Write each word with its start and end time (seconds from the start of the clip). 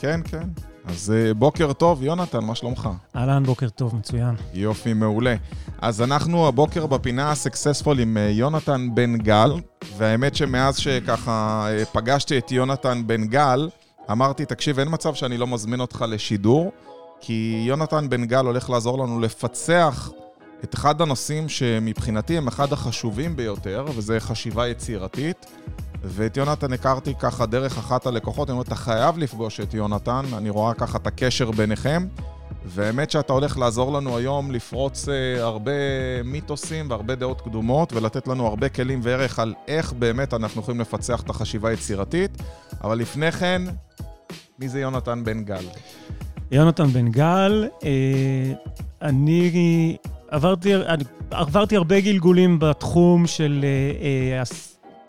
כן, 0.00 0.20
כן. 0.24 0.48
אז 0.84 1.12
אה, 1.16 1.34
בוקר 1.34 1.72
טוב, 1.72 2.02
יונתן, 2.02 2.44
מה 2.44 2.54
שלומך? 2.54 2.88
אהלן, 3.16 3.42
בוקר 3.44 3.68
טוב, 3.68 3.94
מצוין. 3.94 4.34
יופי, 4.54 4.92
מעולה. 4.92 5.34
אז 5.78 6.02
אנחנו 6.02 6.48
הבוקר 6.48 6.86
בפינה 6.86 7.34
סקסספול 7.34 8.00
עם 8.00 8.16
אה, 8.16 8.22
יונתן 8.22 8.88
בן 8.94 9.16
גל, 9.16 9.52
והאמת 9.96 10.34
שמאז 10.34 10.76
שככה 10.76 11.66
אה, 11.70 11.84
פגשתי 11.84 12.38
את 12.38 12.52
יונתן 12.52 13.02
בן 13.06 13.24
גל, 13.24 13.68
אמרתי, 14.10 14.44
תקשיב, 14.44 14.78
אין 14.78 14.88
מצב 14.90 15.14
שאני 15.14 15.38
לא 15.38 15.46
מזמין 15.46 15.80
אותך 15.80 16.04
לשידור, 16.08 16.72
כי 17.20 17.64
יונתן 17.66 18.08
בן 18.08 18.24
גל 18.24 18.46
הולך 18.46 18.70
לעזור 18.70 18.98
לנו 18.98 19.20
לפצח 19.20 20.10
את 20.64 20.74
אחד 20.74 21.00
הנושאים 21.00 21.48
שמבחינתי 21.48 22.38
הם 22.38 22.48
אחד 22.48 22.72
החשובים 22.72 23.36
ביותר, 23.36 23.84
וזה 23.96 24.20
חשיבה 24.20 24.68
יצירתית. 24.68 25.46
ואת 26.08 26.36
יונתן 26.36 26.72
הכרתי 26.72 27.14
ככה 27.20 27.46
דרך 27.46 27.78
אחת 27.78 28.06
הלקוחות, 28.06 28.48
אני 28.48 28.52
אומר, 28.52 28.64
אתה 28.64 28.74
חייב 28.74 29.18
לפגוש 29.18 29.60
את 29.60 29.74
יונתן, 29.74 30.22
אני 30.36 30.50
רואה 30.50 30.74
ככה 30.74 30.98
את 30.98 31.06
הקשר 31.06 31.50
ביניכם. 31.50 32.06
והאמת 32.64 33.10
שאתה 33.10 33.32
הולך 33.32 33.58
לעזור 33.58 33.92
לנו 33.92 34.16
היום 34.16 34.50
לפרוץ 34.50 35.08
uh, 35.08 35.40
הרבה 35.40 35.72
מיתוסים 36.24 36.90
והרבה 36.90 37.14
דעות 37.14 37.40
קדומות 37.40 37.92
ולתת 37.92 38.28
לנו 38.28 38.46
הרבה 38.46 38.68
כלים 38.68 39.00
וערך 39.02 39.38
על 39.38 39.54
איך 39.68 39.92
באמת 39.92 40.34
אנחנו 40.34 40.60
יכולים 40.60 40.80
לפצח 40.80 41.20
את 41.20 41.30
החשיבה 41.30 41.68
היצירתית. 41.68 42.42
אבל 42.84 42.98
לפני 42.98 43.32
כן, 43.32 43.62
מי 44.58 44.68
זה 44.68 44.80
יונתן 44.80 45.24
בן 45.24 45.44
גל? 45.44 45.64
יונתן 46.50 46.86
בן 46.86 47.08
גל, 47.08 47.68
אה, 47.84 48.52
אני 49.02 49.96
עברתי, 50.28 50.72
עברתי 51.30 51.76
הרבה 51.76 52.00
גלגולים 52.00 52.58
בתחום 52.58 53.26
של... 53.26 53.64
אה, 53.64 54.36
אה, 54.36 54.42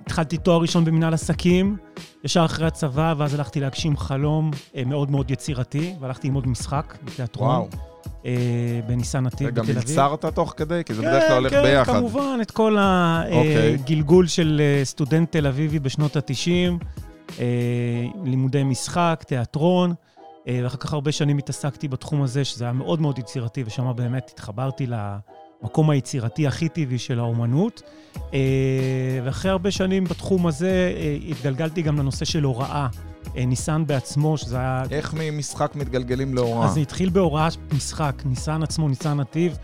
התחלתי 0.09 0.37
תואר 0.37 0.61
ראשון 0.61 0.85
במנהל 0.85 1.13
עסקים, 1.13 1.77
ישר 2.23 2.45
אחרי 2.45 2.67
הצבא, 2.67 3.13
ואז 3.17 3.33
הלכתי 3.33 3.59
להגשים 3.59 3.97
חלום 3.97 4.51
אה, 4.75 4.83
מאוד 4.85 5.11
מאוד 5.11 5.31
יצירתי, 5.31 5.93
והלכתי 5.99 6.27
ללמוד 6.27 6.47
משחק 6.47 6.97
בתיאטרון. 7.03 7.49
וואו. 7.49 7.67
אה, 8.25 8.31
בניסן 8.87 9.23
נתיב 9.23 9.49
בתל 9.49 9.59
אביב. 9.59 9.77
וגם 9.77 9.89
ייצרת 9.89 10.25
תוך 10.25 10.53
כדי? 10.57 10.81
כי 10.85 10.93
זה 10.93 11.01
בדרך 11.01 11.23
כלל 11.27 11.37
הולך 11.37 11.51
כן, 11.51 11.63
ביחד. 11.63 11.93
כן, 11.93 11.99
כמובן, 11.99 12.39
את 12.41 12.51
כל 12.51 12.77
אוקיי. 13.31 13.73
הגלגול 13.73 14.27
של 14.27 14.61
אה, 14.61 14.85
סטודנט 14.85 15.31
תל 15.31 15.47
אביבי 15.47 15.79
בשנות 15.79 16.15
ה-90, 16.15 16.83
לימודי 18.25 18.63
משחק, 18.63 19.23
תיאטרון, 19.27 19.93
אה, 20.47 20.59
ואחר 20.63 20.77
כך 20.77 20.93
הרבה 20.93 21.11
שנים 21.11 21.37
התעסקתי 21.37 21.87
בתחום 21.87 22.21
הזה, 22.21 22.45
שזה 22.45 22.63
היה 22.63 22.73
מאוד 22.73 23.01
מאוד 23.01 23.19
יצירתי, 23.19 23.63
ושם 23.65 23.91
באמת 23.95 24.29
התחברתי 24.33 24.85
למקום 25.63 25.89
היצירתי 25.89 26.47
הכי 26.47 26.69
טבעי 26.69 26.97
של 26.97 27.19
האומנות. 27.19 27.81
אה, 28.33 28.39
ואחרי 29.23 29.51
הרבה 29.51 29.71
שנים 29.71 30.03
בתחום 30.03 30.47
הזה, 30.47 30.93
אה, 30.97 31.17
התגלגלתי 31.29 31.81
גם 31.81 31.97
לנושא 31.99 32.25
של 32.25 32.43
הוראה. 32.43 32.87
אה, 33.37 33.45
ניסן 33.45 33.83
בעצמו, 33.87 34.37
שזה 34.37 34.57
היה... 34.57 34.83
איך 34.91 35.13
ממשחק 35.17 35.71
מתגלגלים 35.75 36.33
להוראה? 36.33 36.65
אז 36.65 36.73
זה 36.73 36.79
התחיל 36.79 37.09
בהוראה 37.09 37.47
משחק. 37.73 38.21
ניסן 38.25 38.63
עצמו, 38.63 38.89
ניסן 38.89 39.19
נתיב, 39.19 39.57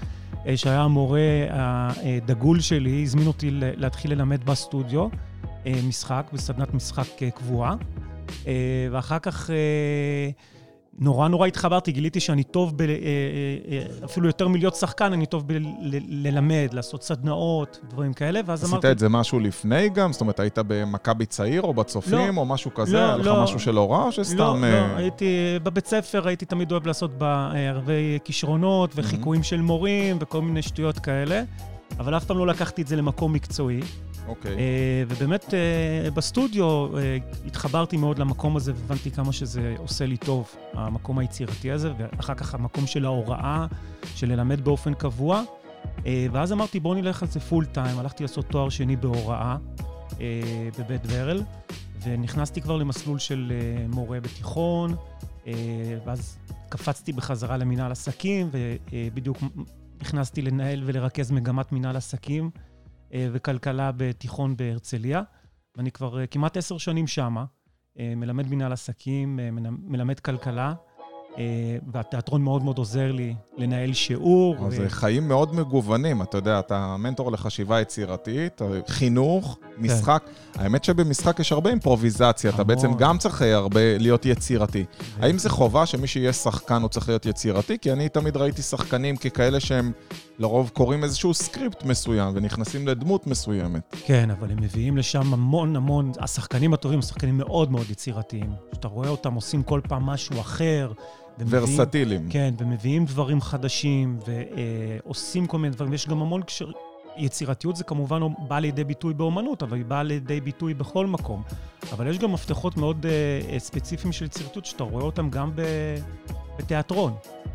שהיה 0.56 0.82
המורה 0.82 1.20
הדגול 1.50 2.60
שלי, 2.60 3.04
הזמין 3.04 3.28
אותי 3.28 3.50
להתחיל 3.52 4.12
ללמד 4.12 4.46
בסטודיו 4.46 5.08
משחק, 5.88 6.26
בסדנת 6.34 6.74
משחק 6.74 7.08
קבועה. 7.36 7.76
ואחר 8.92 9.20
כך 9.20 9.50
נורא 11.00 11.28
נורא 11.28 11.48
התחברתי, 11.48 11.92
גיליתי 11.92 12.20
שאני 12.20 12.44
טוב, 12.44 12.78
ב, 12.78 12.82
אה, 12.82 12.88
אה, 12.88 12.94
אה, 13.72 14.06
אפילו 14.06 14.28
יותר 14.28 14.48
מלהיות 14.48 14.76
שחקן, 14.76 15.14
אני 15.14 15.26
טוב 15.26 15.48
בללמד, 15.48 16.70
לעשות 16.72 17.04
סדנאות, 17.04 17.80
דברים 17.90 18.14
כאלה, 18.14 18.40
ואז 18.46 18.64
עשית 18.64 18.74
אמרתי... 18.74 18.92
את 18.92 19.00
זה 19.00 19.10
משהו 19.10 19.40
לפני 19.40 19.90
גם? 19.90 20.12
זאת 20.12 20.22
אומרת, 20.22 20.40
היית 20.40 20.60
במכבי 20.68 21.26
צעיר 21.26 21.62
או 21.62 21.74
בצופים 21.74 22.36
לא. 22.36 22.42
או 22.42 22.46
משהו 22.46 22.74
כזה? 22.74 22.94
לא, 22.94 23.00
היה 23.00 23.18
לך 23.18 23.26
לא. 23.26 23.44
משהו 23.44 23.60
של 23.60 23.78
הוראה 23.78 24.04
או 24.04 24.12
שסתם... 24.12 24.38
לא, 24.38 24.62
לא, 24.62 24.96
הייתי 24.96 25.60
בבית 25.64 25.88
ספר, 25.88 26.28
הייתי 26.28 26.46
תמיד 26.46 26.72
אוהב 26.72 26.88
לעשות 26.88 27.12
הרבה 27.70 27.94
כישרונות 28.24 28.92
וחיקויים 28.96 29.44
של 29.44 29.62
מורים 29.62 30.18
וכל 30.20 30.42
מיני 30.42 30.62
שטויות 30.62 31.00
כאלה, 31.00 31.44
אבל 32.00 32.18
אף 32.18 32.26
פעם 32.26 32.38
לא 32.38 32.48
לקחתי 32.48 32.82
את 32.82 32.88
זה 32.88 32.96
למקום 32.96 33.34
מקצועי. 33.34 33.82
אוקיי. 34.28 34.58
אה, 34.58 35.04
ובאמת 35.08 35.54
אה, 35.54 36.12
בסטודיו 36.12 36.98
אה, 36.98 37.18
התחברתי 37.46 37.98
מאוד 37.98 38.20
למקום 38.20 38.58
הזה 38.58 38.74
והבנתי 38.76 39.12
כמה 39.12 39.32
שזה 39.32 39.76
עושה 39.78 40.06
לי 40.06 40.18
טוב, 40.18 40.56
המקום 40.74 41.20
היצירתי 41.20 41.72
הזה, 41.72 41.94
ואחר 41.98 42.34
כך 42.36 42.56
המקום 42.56 42.88
של 42.88 43.06
ההוראה, 43.06 43.66
של 44.16 44.32
ללמד 44.32 44.62
באופן 44.62 44.94
קבוע. 44.94 45.44
ואז 46.32 46.52
אמרתי, 46.52 46.80
בואו 46.80 46.94
נלך 46.94 47.22
על 47.22 47.28
זה 47.28 47.40
פול 47.40 47.66
טיים. 47.66 48.00
הלכתי 48.00 48.24
לעשות 48.24 48.46
תואר 48.46 48.70
שני 48.70 48.96
בהוראה 48.96 49.58
אה, 50.22 50.70
בבית 50.80 51.06
ברל, 51.06 51.44
ונכנסתי 52.04 52.62
כבר 52.62 52.78
למסלול 52.78 53.20
של 53.20 53.54
מורה 53.90 54.20
בתיכון, 54.20 54.96
ואז 56.06 56.38
קפצתי 56.70 57.14
בחזרה 57.14 57.58
למנהל 57.58 57.92
עסקים, 57.92 58.50
ובדיוק 58.52 59.38
נכנסתי 60.02 60.42
לנהל 60.42 60.84
ולרכז 60.86 61.32
מגמת 61.32 61.72
מנהל 61.72 61.96
עסקים. 61.96 62.50
אה, 63.16 63.28
וכלכלה 63.32 63.92
בתיכון 63.98 64.58
בהרצליה, 64.58 65.22
ואני 65.78 65.92
כבר 65.92 66.20
אה, 66.20 66.28
כמעט 66.28 66.58
עשר 66.58 66.78
שנים 66.78 67.08
שמה, 67.08 67.46
אה, 68.00 68.14
מלמד 68.16 68.48
מנהל 68.48 68.74
עסקים, 68.74 69.40
מלמד 69.88 70.20
כלכלה, 70.20 70.74
והתיאטרון 71.92 72.42
מאוד 72.42 72.64
מאוד 72.64 72.78
עוזר 72.78 73.12
לי 73.12 73.36
לנהל 73.58 73.94
שיעור. 73.94 74.68
אז 74.68 74.80
ו- 74.80 74.90
חיים 74.90 75.28
מאוד 75.28 75.56
מגוונים, 75.56 76.22
אתה 76.22 76.38
יודע, 76.38 76.60
אתה 76.60 76.96
מנטור 76.98 77.32
לחשיבה 77.32 77.82
יצירתית, 77.82 78.62
חינוך, 78.88 79.58
משחק. 79.78 80.24
האמת 80.56 80.84
שבמשחק 80.84 81.40
יש 81.40 81.52
הרבה 81.52 81.70
אימפרוביזציה, 81.70 82.50
אתה. 82.50 82.64
בעצם 82.64 82.94
גם 82.94 83.18
צריך 83.18 83.42
הרבה 83.42 83.98
להיות 83.98 84.26
יצירתי. 84.26 84.86
האם 85.20 85.38
זה 85.38 85.50
חובה 85.50 85.86
שמי 85.86 86.08
שיהיה 86.08 86.34
שחקן 86.34 86.82
הוא 86.82 86.90
צריך 86.90 87.10
להיות 87.10 87.26
יצירתי? 87.26 87.78
כי 87.78 87.92
אני 87.92 88.10
תמיד 88.10 88.38
ראיתי 88.38 88.62
שחקנים 88.62 89.18
ככאלה 89.18 89.60
שהם 89.60 89.92
לרוב 90.40 90.70
קוראים 90.70 91.04
איזשהו 91.04 91.34
סקריפט 91.34 91.84
מסוים 91.84 92.34
ונכנסים 92.36 92.88
לדמות 92.88 93.28
מסוימת. 93.28 93.96
כן, 94.06 94.32
אבל 94.32 94.52
הם 94.52 94.62
מביאים 94.62 94.98
לשם 94.98 95.34
המון 95.34 95.76
המון, 95.76 96.12
השחקנים 96.20 96.74
הטובים 96.74 96.98
הם 96.98 97.02
שחקנים 97.02 97.38
מאוד 97.38 97.72
מאוד 97.72 97.90
יצירתיים. 97.90 98.50
שאתה 98.76 98.88
רואה 98.88 99.10
אותם 99.10 99.34
עושים 99.34 99.64
כל 99.64 99.82
פעם 99.88 100.04
משהו 100.04 100.40
אחר. 100.42 100.92
ומביאים- 101.40 101.64
ורסטיליים. 101.64 102.28
כן, 102.30 102.54
ומביאים 102.58 103.06
דברים 103.06 103.42
חדשים, 103.42 104.20
ועושים 105.06 105.48
כל 105.48 105.58
מיני 105.58 105.76
דברים. 105.76 105.94
יש 105.94 106.08
גם 106.08 106.22
המון 106.22 106.42
קשר... 106.42 106.72
יצירתיות 107.18 107.76
זה 107.76 107.84
כמובן 107.84 108.20
לא 108.22 108.30
בא 108.48 108.60
לידי 108.60 108.84
ביטוי 108.84 109.14
באומנות, 109.14 109.64
אבל 109.64 109.78
היא 109.78 109.86
באה 109.86 110.04
לידי 110.04 110.42
ביטוי 110.42 110.74
בכל 110.74 111.08
מקום. 111.08 111.44
אבל 111.92 112.08
יש 112.08 112.18
גם 112.20 112.32
מפתחות 112.34 112.78
מאוד 112.78 113.06
uh, 113.06 113.60
ספציפיים 113.60 114.14
של 114.14 114.26
יצירתיות, 114.26 114.66
שאתה 114.66 114.84
רואה 114.84 115.04
אותם 115.04 115.30
גם 115.30 115.52
ב... 115.56 115.62
בתיאטרון. 116.60 117.14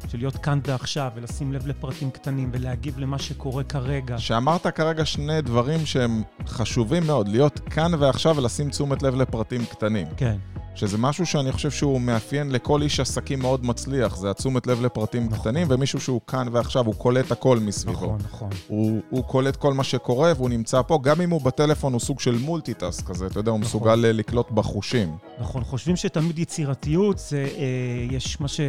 של 0.08 0.18
להיות 0.18 0.36
כאן 0.36 0.60
ועכשיו, 0.66 1.10
ולשים 1.14 1.52
לב 1.52 1.66
לפרטים 1.66 2.10
קטנים, 2.10 2.50
ולהגיב 2.52 2.98
למה 2.98 3.18
שקורה 3.18 3.64
כרגע. 3.64 4.18
שאמרת 4.18 4.66
כרגע 4.66 5.04
שני 5.04 5.42
דברים 5.42 5.86
שהם 5.86 6.22
חשובים 6.46 7.06
מאוד, 7.06 7.28
להיות 7.28 7.58
כאן 7.58 7.92
ועכשיו 7.98 8.36
ולשים 8.36 8.70
תשומת 8.70 9.02
לב 9.02 9.14
לפרטים 9.14 9.64
קטנים. 9.64 10.06
כן, 10.16 10.36
שזה 10.74 10.98
משהו 10.98 11.26
שאני 11.26 11.52
חושב 11.52 11.70
שהוא 11.70 12.00
מאפיין 12.00 12.50
לכל 12.50 12.82
איש 12.82 13.00
עסקים 13.00 13.40
מאוד 13.40 13.64
מצליח, 13.64 14.16
זה 14.16 14.30
התשומת 14.30 14.66
לב 14.66 14.82
לפרטים 14.82 15.26
נכון. 15.26 15.38
קטנים, 15.38 15.66
ומישהו 15.70 16.00
שהוא 16.00 16.20
כאן 16.26 16.46
ועכשיו, 16.52 16.86
הוא 16.86 16.94
קולט 16.94 17.32
הכל 17.32 17.58
מסביבו. 17.58 18.06
נכון, 18.06 18.18
נכון. 18.24 18.48
הוא, 18.68 19.00
הוא 19.10 19.24
קולט 19.24 19.56
כל 19.56 19.74
מה 19.74 19.84
שקורה 19.84 20.32
והוא 20.36 20.48
נמצא 20.48 20.82
פה, 20.82 20.98
גם 21.02 21.20
אם 21.20 21.30
הוא 21.30 21.40
בטלפון 21.40 21.92
הוא 21.92 22.00
סוג 22.00 22.20
של 22.20 22.38
multitask 22.38 23.06
כזה, 23.06 23.26
אתה 23.26 23.38
יודע, 23.38 23.50
הוא 23.50 23.60
נכון. 23.60 23.68
מסוגל 23.68 24.04
אה, 24.04 24.12
לקלוט 24.12 24.50
בחושים. 24.50 25.16
נכון, 25.40 25.64
חושבים 25.64 25.96
שתמיד 25.96 26.38
יצירתיות 26.38 27.18
זה, 27.18 27.48
אה, 27.56 28.06
יש 28.10 28.40
מה 28.40 28.48
ש... 28.48 28.60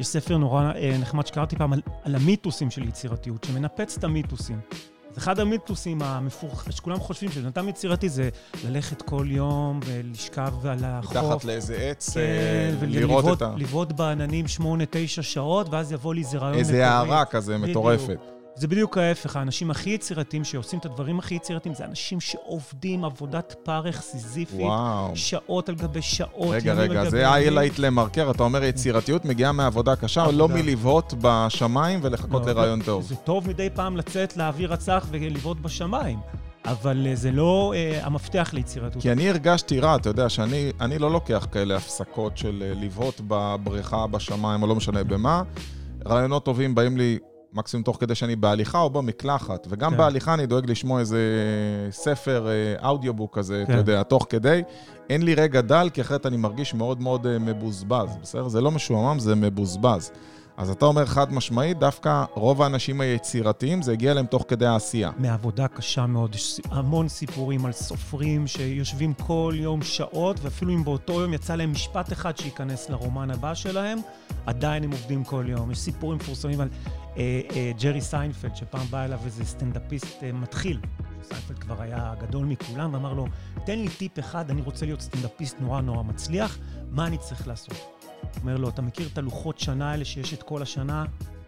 יש 0.00 0.06
ספר 0.06 0.36
נורא 0.36 0.72
אה, 0.76 0.96
נחמד 1.00 1.26
שקראתי 1.26 1.56
פעם 1.56 1.72
על, 1.72 1.80
על 2.04 2.14
המיתוסים 2.14 2.70
של 2.70 2.88
יצירתיות, 2.88 3.44
שמנפץ 3.44 3.96
את 3.96 4.04
המיתוסים. 4.04 4.60
אחד 5.18 5.40
המיתוסים 5.40 6.02
המופרכים, 6.02 6.72
שכולם 6.72 6.98
חושבים 6.98 7.30
שבן 7.30 7.46
אדם 7.46 7.68
יצירתי 7.68 8.08
זה 8.08 8.28
ללכת 8.64 9.02
כל 9.02 9.26
יום 9.28 9.80
ולשכב 9.86 10.66
על 10.66 10.78
החוף. 10.82 11.16
מתחת 11.16 11.44
לאיזה 11.44 11.74
עץ, 11.76 12.14
כן, 12.14 12.20
אה, 12.20 12.86
לראות 12.86 13.36
את 13.36 13.42
ה... 13.42 13.52
ולבעוט 13.56 13.92
בעננים 13.92 14.48
שמונה, 14.48 14.84
תשע 14.90 15.22
שעות, 15.22 15.68
ואז 15.68 15.92
יבוא 15.92 16.14
לי 16.14 16.20
איזה 16.20 16.38
רעיון 16.38 16.58
איזה 16.58 16.88
הערה 16.88 17.24
כזה 17.24 17.58
בדיוק. 17.58 17.86
זה 18.58 18.68
בדיוק 18.68 18.98
ההפך, 18.98 19.36
האנשים 19.36 19.70
הכי 19.70 19.90
יצירתיים 19.90 20.44
שעושים 20.44 20.78
את 20.78 20.84
הדברים 20.84 21.18
הכי 21.18 21.34
יצירתיים, 21.34 21.74
זה 21.74 21.84
אנשים 21.84 22.20
שעובדים 22.20 23.04
עבודת 23.04 23.54
פרך 23.62 24.00
סיזיפית, 24.00 24.60
וואו. 24.60 25.16
שעות 25.16 25.68
על 25.68 25.74
גבי 25.74 26.02
שעות, 26.02 26.54
רגע, 26.54 26.74
רגע, 26.74 27.10
זה 27.10 27.18
ימים. 27.18 27.32
איילייט 27.32 27.78
למרקר, 27.78 28.30
אתה 28.30 28.42
אומר 28.42 28.64
יצירתיות 28.64 29.24
מגיעה 29.24 29.52
מעבודה 29.52 29.96
קשה, 29.96 30.22
עבודה. 30.22 30.38
לא 30.38 30.48
מלבהות 30.48 31.14
בשמיים 31.20 32.00
ולחכות 32.02 32.46
לא, 32.46 32.52
לרעיון 32.52 32.82
טוב. 32.82 33.02
זה 33.02 33.16
טוב 33.16 33.48
מדי 33.48 33.68
פעם 33.74 33.96
לצאת 33.96 34.36
לאוויר 34.36 34.72
הצח 34.72 35.06
ולבעוט 35.10 35.60
בשמיים, 35.60 36.18
אבל 36.64 37.06
אה, 37.06 37.14
זה 37.14 37.30
לא 37.30 37.72
אה, 37.76 38.00
המפתח 38.02 38.50
ליצירתיות. 38.52 39.02
כי 39.02 39.12
אני 39.12 39.30
הרגשתי 39.30 39.80
רע, 39.80 39.96
אתה 39.96 40.08
יודע, 40.08 40.28
שאני 40.28 40.72
אני 40.80 40.98
לא 40.98 41.10
לוקח 41.10 41.46
כאלה 41.52 41.76
הפסקות 41.76 42.38
של 42.38 42.62
אה, 42.66 42.84
לבהות 42.84 43.20
בבריכה, 43.28 44.06
בשמיים, 44.06 44.62
או 44.62 44.66
לא 44.66 44.74
משנה 44.74 45.04
במה. 45.04 45.42
רעיונות 46.06 46.44
טובים 46.44 46.74
באים 46.74 46.96
לי 46.96 47.18
מקסימום 47.52 47.84
תוך 47.84 47.96
כדי 48.00 48.14
שאני 48.14 48.36
בהליכה 48.36 48.80
או 48.80 48.90
במקלחת. 48.90 49.66
וגם 49.70 49.90
כן. 49.90 49.96
בהליכה 49.96 50.34
אני 50.34 50.46
דואג 50.46 50.70
לשמוע 50.70 51.00
איזה 51.00 51.18
ספר, 51.90 52.48
אה, 52.48 52.88
אודיובוק 52.88 53.38
כזה, 53.38 53.62
אתה 53.62 53.72
כן. 53.72 53.78
יודע, 53.78 54.02
תוך 54.02 54.26
כדי. 54.28 54.62
אין 55.10 55.22
לי 55.22 55.34
רגע 55.34 55.60
דל, 55.60 55.88
כי 55.92 56.00
אחרת 56.00 56.26
אני 56.26 56.36
מרגיש 56.36 56.74
מאוד 56.74 57.00
מאוד 57.00 57.26
אה, 57.26 57.38
מבוזבז, 57.38 58.16
בסדר? 58.22 58.48
זה 58.48 58.60
לא 58.60 58.70
משועמם, 58.70 59.18
זה 59.18 59.34
מבוזבז. 59.34 60.10
אז 60.58 60.70
אתה 60.70 60.86
אומר 60.86 61.06
חד 61.06 61.32
משמעית, 61.32 61.78
דווקא 61.78 62.24
רוב 62.34 62.62
האנשים 62.62 63.00
היצירתיים, 63.00 63.82
זה 63.82 63.92
הגיע 63.92 64.14
להם 64.14 64.26
תוך 64.26 64.44
כדי 64.48 64.66
העשייה. 64.66 65.10
מעבודה 65.18 65.68
קשה 65.68 66.06
מאוד, 66.06 66.34
יש 66.34 66.60
המון 66.70 67.08
סיפורים 67.08 67.66
על 67.66 67.72
סופרים 67.72 68.46
שיושבים 68.46 69.14
כל 69.14 69.54
יום 69.56 69.82
שעות, 69.82 70.36
ואפילו 70.42 70.74
אם 70.74 70.84
באותו 70.84 71.20
יום 71.20 71.34
יצא 71.34 71.54
להם 71.54 71.72
משפט 71.72 72.12
אחד 72.12 72.36
שייכנס 72.36 72.90
לרומן 72.90 73.30
הבא 73.30 73.54
שלהם, 73.54 73.98
עדיין 74.46 74.84
הם 74.84 74.90
עובדים 74.90 75.24
כל 75.24 75.44
יום. 75.48 75.70
יש 75.70 75.78
סיפורים 75.78 76.18
מפורסמים 76.18 76.60
על 76.60 76.68
אה, 76.68 76.76
אה, 76.92 77.07
ג'רי 77.80 78.00
סיינפלד, 78.00 78.56
שפעם 78.56 78.86
בא 78.86 79.04
אליו 79.04 79.20
איזה 79.24 79.44
סטנדאפיסט 79.44 80.22
אה, 80.22 80.32
מתחיל. 80.32 80.80
סיינפלד 81.22 81.58
כבר 81.58 81.82
היה 81.82 82.12
הגדול 82.12 82.46
מכולם, 82.46 82.94
ואמר 82.94 83.12
לו, 83.12 83.26
תן 83.66 83.78
לי 83.78 83.88
טיפ 83.88 84.18
אחד, 84.18 84.50
אני 84.50 84.62
רוצה 84.62 84.86
להיות 84.86 85.00
סטנדאפיסט 85.00 85.56
נורא 85.60 85.80
נורא 85.80 86.02
מצליח, 86.02 86.58
מה 86.90 87.06
אני 87.06 87.18
צריך 87.18 87.48
לעשות? 87.48 87.76
אומר 88.40 88.56
לו, 88.56 88.68
אתה 88.68 88.82
מכיר 88.82 89.08
את 89.12 89.18
הלוחות 89.18 89.58
שנה 89.58 89.90
האלה 89.90 90.04
שיש 90.04 90.34
את 90.34 90.42
כל 90.42 90.62
השנה? 90.62 91.04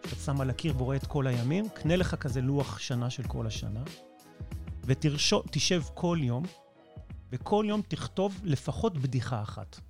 שאתה 0.06 0.17
שם 0.17 0.40
על 0.40 0.50
הקיר 0.50 0.75
ורואה 0.76 0.96
את 0.96 1.06
כל 1.06 1.26
הימים? 1.26 1.69
קנה 1.69 1.96
לך 1.96 2.14
כזה 2.14 2.40
לוח 2.40 2.78
שנה 2.78 3.11
של 3.11 3.23
כל 3.23 3.46
השנה, 3.46 3.82
ותשב 4.84 5.82
כל 5.94 6.19
יום, 6.20 6.43
וכל 7.32 7.64
יום 7.69 7.82
תכתוב 7.88 8.40
לפחות 8.44 8.99
בדיחה 8.99 9.43
אחת. 9.43 9.81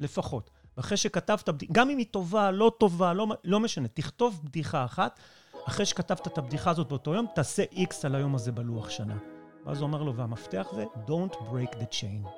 לפחות. 0.00 0.50
ואחרי 0.80 0.96
שכתבת, 0.96 1.48
גם 1.72 1.90
אם 1.90 1.98
היא 1.98 2.06
טובה, 2.10 2.50
לא 2.50 2.72
טובה, 2.78 3.12
לא, 3.12 3.26
לא 3.44 3.60
משנה, 3.60 3.88
תכתוב 3.88 4.40
בדיחה 4.44 4.84
אחת. 4.84 5.18
אחרי 5.68 5.86
שכתבת 5.86 6.26
את 6.26 6.38
הבדיחה 6.38 6.70
הזאת 6.70 6.88
באותו 6.88 7.14
יום, 7.14 7.26
תעשה 7.34 7.62
איקס 7.72 8.04
על 8.04 8.14
היום 8.14 8.34
הזה 8.34 8.52
בלוח 8.52 8.90
שנה. 8.90 9.16
ואז 9.66 9.80
הוא 9.80 9.86
אומר 9.86 10.02
לו, 10.02 10.14
והמפתח 10.14 10.66
זה, 10.74 10.84
Don't 11.06 11.34
break 11.34 11.74
the 11.74 11.84
chain. 11.90 12.28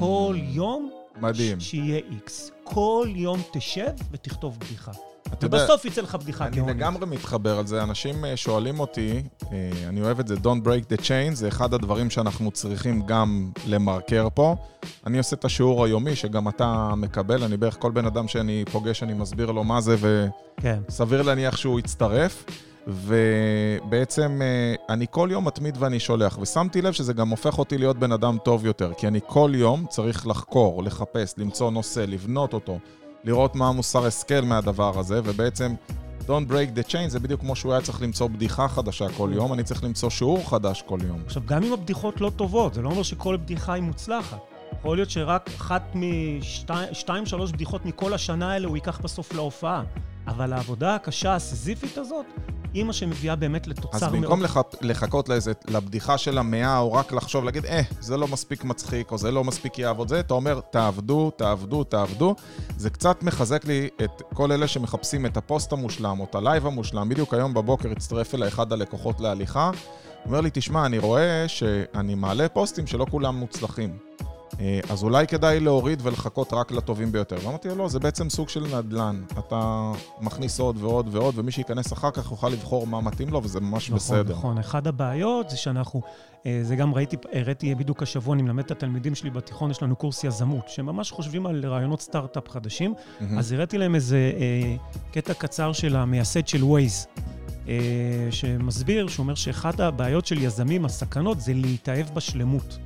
כל 0.00 0.36
יום 0.38 0.90
מדהים. 1.16 1.60
ש- 1.60 1.70
שיהיה 1.70 2.00
איקס. 2.10 2.50
כל 2.64 3.08
יום 3.14 3.40
תשב 3.52 3.92
ותכתוב 4.10 4.58
בדיחה. 4.58 4.92
ובסוף 5.42 5.84
יצא 5.84 6.02
לך 6.02 6.14
בדיחה 6.14 6.46
אני. 6.46 6.60
לגמרי 6.60 7.06
מתחבר 7.06 7.58
על 7.58 7.66
זה. 7.66 7.82
אנשים 7.82 8.24
אה, 8.24 8.36
שואלים 8.36 8.80
אותי, 8.80 9.22
אה, 9.52 9.70
אני 9.88 10.00
אוהב 10.02 10.20
את 10.20 10.28
זה, 10.28 10.34
Don't 10.34 10.64
break 10.64 10.92
the 10.92 11.00
chain, 11.00 11.34
זה 11.34 11.48
אחד 11.48 11.74
הדברים 11.74 12.10
שאנחנו 12.10 12.50
צריכים 12.50 13.02
גם 13.06 13.50
למרקר 13.66 14.28
פה. 14.34 14.56
אני 15.06 15.18
עושה 15.18 15.36
את 15.36 15.44
השיעור 15.44 15.84
היומי, 15.84 16.16
שגם 16.16 16.48
אתה 16.48 16.94
מקבל, 16.96 17.44
אני 17.44 17.56
בערך 17.56 17.76
כל 17.80 17.90
בן 17.90 18.06
אדם 18.06 18.28
שאני 18.28 18.64
פוגש, 18.72 19.02
אני 19.02 19.14
מסביר 19.14 19.50
לו 19.50 19.64
מה 19.64 19.80
זה, 19.80 19.96
כן. 20.56 20.78
וסביר 20.88 21.22
להניח 21.22 21.56
שהוא 21.56 21.80
יצטרף. 21.80 22.44
ובעצם 22.88 24.42
אה, 24.42 24.94
אני 24.94 25.06
כל 25.10 25.28
יום 25.32 25.46
מתמיד 25.46 25.76
ואני 25.78 26.00
שולח, 26.00 26.38
ושמתי 26.40 26.82
לב 26.82 26.92
שזה 26.92 27.12
גם 27.12 27.28
הופך 27.28 27.58
אותי 27.58 27.78
להיות 27.78 27.98
בן 27.98 28.12
אדם 28.12 28.36
טוב 28.44 28.66
יותר, 28.66 28.92
כי 28.98 29.08
אני 29.08 29.20
כל 29.26 29.50
יום 29.54 29.86
צריך 29.88 30.26
לחקור, 30.26 30.82
לחפש, 30.82 31.34
למצוא 31.38 31.70
נושא, 31.70 32.00
לבנות 32.00 32.52
אותו, 32.52 32.78
לראות 33.26 33.54
מה 33.54 33.68
המוסר 33.68 34.06
השכל 34.06 34.40
מהדבר 34.40 34.98
הזה, 34.98 35.20
ובעצם 35.24 35.74
Don't 36.26 36.50
break 36.50 36.78
the 36.78 36.90
chain 36.90 37.08
זה 37.08 37.20
בדיוק 37.20 37.40
כמו 37.40 37.56
שהוא 37.56 37.72
היה 37.72 37.82
צריך 37.82 38.02
למצוא 38.02 38.28
בדיחה 38.28 38.68
חדשה 38.68 39.08
כל 39.08 39.30
יום, 39.32 39.52
אני 39.52 39.62
צריך 39.62 39.84
למצוא 39.84 40.10
שיעור 40.10 40.50
חדש 40.50 40.82
כל 40.86 40.98
יום. 41.08 41.22
עכשיו, 41.26 41.42
גם 41.46 41.62
אם 41.62 41.72
הבדיחות 41.72 42.20
לא 42.20 42.30
טובות, 42.36 42.74
זה 42.74 42.82
לא 42.82 42.90
אומר 42.90 43.02
שכל 43.02 43.36
בדיחה 43.36 43.72
היא 43.72 43.82
מוצלחת. 43.82 44.38
יכול 44.78 44.96
להיות 44.96 45.10
שרק 45.10 45.50
אחת 45.56 45.82
משתיים, 45.94 47.26
שלוש 47.26 47.52
בדיחות 47.52 47.86
מכל 47.86 48.14
השנה 48.14 48.52
האלה 48.52 48.68
הוא 48.68 48.76
ייקח 48.76 49.00
בסוף 49.00 49.32
להופעה. 49.32 49.82
אבל 50.26 50.52
העבודה 50.52 50.94
הקשה, 50.94 51.34
הסיזיפית 51.34 51.98
הזאת, 51.98 52.26
היא 52.74 52.84
מה 52.84 52.92
שמביאה 52.92 53.36
באמת 53.36 53.66
אז 53.66 53.70
לתוצר 53.70 54.10
מאוד... 54.10 54.22
במקום 54.22 54.42
לח... 54.42 54.56
לחכות 54.80 55.28
לאיזה, 55.28 55.52
לבדיחה 55.68 56.18
של 56.18 56.38
המאה, 56.38 56.78
או 56.78 56.92
רק 56.92 57.12
לחשוב, 57.12 57.44
להגיד, 57.44 57.66
אה, 57.66 57.80
זה 58.00 58.16
לא 58.16 58.28
מספיק 58.28 58.64
מצחיק, 58.64 59.12
או 59.12 59.18
זה 59.18 59.30
לא 59.30 59.44
מספיק 59.44 59.78
יעבוד 59.78 60.08
זה, 60.08 60.20
אתה 60.20 60.34
אומר, 60.34 60.60
תעבדו, 60.70 61.30
תעבדו, 61.30 61.84
תעבדו. 61.84 62.34
זה 62.76 62.90
קצת 62.90 63.22
מחזק 63.22 63.64
לי 63.64 63.88
את 64.04 64.22
כל 64.34 64.52
אלה 64.52 64.68
שמחפשים 64.68 65.26
את 65.26 65.36
הפוסט 65.36 65.72
המושלם, 65.72 66.20
או 66.20 66.24
את 66.24 66.34
הלייב 66.34 66.66
המושלם. 66.66 67.08
בדיוק 67.08 67.34
היום 67.34 67.54
בבוקר 67.54 67.90
הצטרף 67.90 68.34
אליי 68.34 68.48
אחד 68.48 68.72
הלקוחות 68.72 69.20
להליכה, 69.20 69.70
אומר 70.24 70.40
לי, 70.40 70.50
תשמע, 70.52 70.86
אני 70.86 70.98
רואה 70.98 71.48
שאני 71.48 72.14
מעלה 72.14 72.48
פוסטים 72.48 72.86
שלא 72.86 73.06
כולם 73.10 73.36
מוצלחים. 73.36 73.98
אה, 74.60 74.80
אז 74.90 75.02
אולי 75.02 75.26
כדאי 75.26 75.60
להוריד 75.60 76.00
ולחכות 76.02 76.52
רק 76.52 76.72
לטובים 76.72 77.12
ביותר. 77.12 77.36
ואמרתי 77.42 77.68
לו, 77.68 77.74
לא, 77.74 77.88
זה 77.88 77.98
בעצם 77.98 78.30
סוג 78.30 78.48
של 78.48 78.76
נדל"ן. 78.76 79.22
אתה 79.38 79.92
מכניס 80.20 80.60
עוד 80.60 80.76
ועוד 80.80 81.08
ועוד, 81.14 81.34
ומי 81.38 81.52
שייכנס 81.52 81.92
אחר 81.92 82.10
כך 82.10 82.30
יוכל 82.30 82.48
לבחור 82.48 82.86
מה 82.86 83.00
מתאים 83.00 83.28
לו, 83.28 83.42
וזה 83.42 83.60
ממש 83.60 83.84
נכון, 83.84 83.96
בסדר. 83.96 84.34
נכון. 84.34 84.58
אחד 84.58 84.86
הבעיות 84.86 85.50
זה 85.50 85.56
שאנחנו, 85.56 86.02
אה, 86.46 86.60
זה 86.62 86.76
גם 86.76 86.94
ראיתי, 86.94 87.16
הראיתי 87.32 87.74
בדיוק 87.74 88.02
השבוע, 88.02 88.34
אני 88.34 88.42
מלמד 88.42 88.64
את 88.64 88.70
התלמידים 88.70 89.14
שלי 89.14 89.30
בתיכון, 89.30 89.70
יש 89.70 89.82
לנו 89.82 89.96
קורס 89.96 90.24
יזמות, 90.24 90.68
שהם 90.68 90.86
ממש 90.86 91.10
חושבים 91.10 91.46
על 91.46 91.66
רעיונות 91.66 92.00
סטארט-אפ 92.00 92.48
חדשים. 92.48 92.94
מהמם. 93.20 93.38
אז 93.38 93.52
הראיתי 93.52 93.78
להם 93.78 93.94
איזה 93.94 94.32
אה, 94.38 94.76
קטע 95.12 95.34
קצר 95.34 95.72
של 95.72 95.96
המייסד 95.96 96.48
של 96.48 96.64
ווייז, 96.64 97.06
אה, 97.68 97.74
שמסביר, 98.30 99.08
שאומר 99.08 99.34
שאחת 99.34 99.80
הבעיות 99.80 100.26
של 100.26 100.42
יזמים, 100.42 100.84
הסכנות, 100.84 101.40
זה 101.40 101.54
להתאהב 101.54 102.06
בשלמות. 102.14 102.78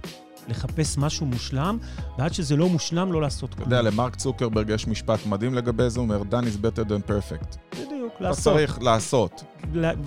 לחפש 0.48 0.98
משהו 0.98 1.26
מושלם, 1.26 1.78
ועד 2.18 2.34
שזה 2.34 2.56
לא 2.56 2.68
מושלם, 2.68 3.12
לא 3.12 3.20
לעשות 3.20 3.48
אתה 3.50 3.56
כלום. 3.56 3.72
יודע, 3.72 3.82
למרק 3.82 4.16
צוקרברג 4.16 4.70
יש 4.70 4.88
משפט 4.88 5.26
מדהים 5.26 5.54
לגבי 5.54 5.90
זה, 5.90 6.00
הוא 6.00 6.04
אומר, 6.04 6.22
done 6.22 6.44
is 6.44 6.58
better 6.58 6.88
than 6.88 7.10
perfect. 7.10 7.56
בדיוק, 7.72 8.12
אתה 8.16 8.24
לעשות. 8.24 8.54
צריך 8.54 8.82
לעשות. 8.82 9.44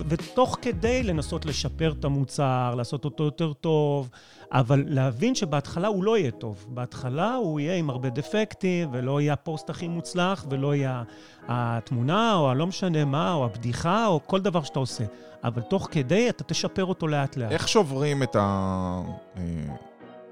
ותוך 0.08 0.58
כדי 0.62 1.02
לנסות 1.02 1.46
לשפר 1.46 1.94
את 1.98 2.04
המוצר, 2.04 2.74
לעשות 2.76 3.04
אותו 3.04 3.24
יותר 3.24 3.52
טוב, 3.52 4.10
אבל 4.52 4.84
להבין 4.86 5.34
שבהתחלה 5.34 5.88
הוא 5.88 6.04
לא 6.04 6.18
יהיה 6.18 6.30
טוב. 6.30 6.66
בהתחלה 6.68 7.34
הוא 7.34 7.60
יהיה 7.60 7.76
עם 7.76 7.90
הרבה 7.90 8.08
דפקטים, 8.10 8.88
ולא 8.92 9.20
יהיה 9.20 9.32
הפוסט 9.32 9.70
הכי 9.70 9.88
מוצלח, 9.88 10.46
ולא 10.50 10.74
יהיה 10.74 11.02
התמונה, 11.48 12.34
או 12.34 12.50
הלא 12.50 12.66
משנה 12.66 13.04
מה, 13.04 13.32
או 13.32 13.44
הבדיחה, 13.44 14.06
או 14.06 14.20
כל 14.26 14.40
דבר 14.40 14.62
שאתה 14.62 14.78
עושה. 14.78 15.04
אבל 15.44 15.62
תוך 15.62 15.88
כדי 15.90 16.28
אתה 16.28 16.44
תשפר 16.44 16.84
אותו 16.84 17.08
לאט-לאט. 17.08 17.52
איך 17.52 17.68
שוברים 17.68 18.22
את 18.22 18.36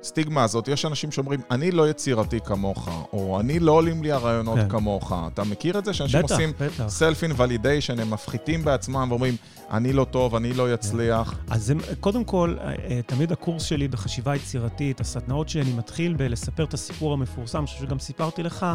הסטיגמה 0.02 0.44
הזאת? 0.44 0.68
יש 0.68 0.84
אנשים 0.84 1.12
שאומרים, 1.12 1.40
אני 1.50 1.70
לא 1.70 1.90
יצירתי 1.90 2.40
כמוך, 2.44 2.88
או 3.12 3.40
אני 3.40 3.58
לא 3.58 3.72
עולים 3.72 4.02
לי 4.02 4.12
הרעיונות 4.12 4.58
כן. 4.58 4.68
כמוך. 4.68 5.12
אתה 5.34 5.44
מכיר 5.44 5.78
את 5.78 5.84
זה? 5.84 5.94
שאנשים 5.94 6.22
בטח, 6.22 6.32
עושים 6.32 6.52
בטח. 6.60 6.88
סלף 6.88 7.22
אינוולידיישן, 7.22 8.00
הם 8.00 8.10
מפחיתים 8.10 8.64
בעצמם 8.64 9.06
ואומרים, 9.10 9.36
אני 9.72 9.92
לא 9.92 10.04
טוב, 10.04 10.34
אני 10.34 10.52
לא 10.52 10.74
יצליח. 10.74 11.38
אז 11.50 11.72
קודם 12.00 12.24
כל, 12.24 12.56
אה, 12.60 12.74
אה, 12.90 13.00
תמיד 13.06 13.32
הקורס 13.32 13.62
שלי 13.62 13.88
בחשיבה 13.88 14.36
יצירתית, 14.36 15.00
הסדנאות 15.00 15.48
שלי, 15.48 15.62
אני 15.62 15.72
מתחיל 15.72 16.14
בלספר 16.14 16.64
את 16.64 16.74
הסיפור 16.74 17.12
המפורסם, 17.12 17.58
אני 17.58 17.66
חושב 17.66 17.86
שגם 17.86 17.98
סיפרתי 17.98 18.42
לך, 18.42 18.66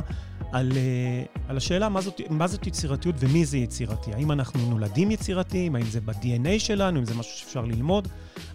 על, 0.52 0.72
אה, 0.76 1.24
על 1.48 1.58
השאלה 1.58 1.90
מה 1.90 2.02
זאת, 2.02 2.22
מה 2.30 2.48
זאת 2.48 2.68
יצירתיות 2.68 3.16
ומי 3.20 3.46
זה 3.46 3.58
יצירתי. 3.58 4.14
האם 4.14 4.32
אנחנו 4.32 4.70
נולדים 4.70 5.12
יצירתיים, 5.12 5.76
האם 5.76 5.86
זה 5.86 6.02
ב-DNA 6.02 6.60
שלנו, 6.60 7.00
אם 7.00 7.06
זה 7.06 7.16
משהו 7.16 7.38
שאפשר 7.38 7.66
ללמוד. 7.66 8.08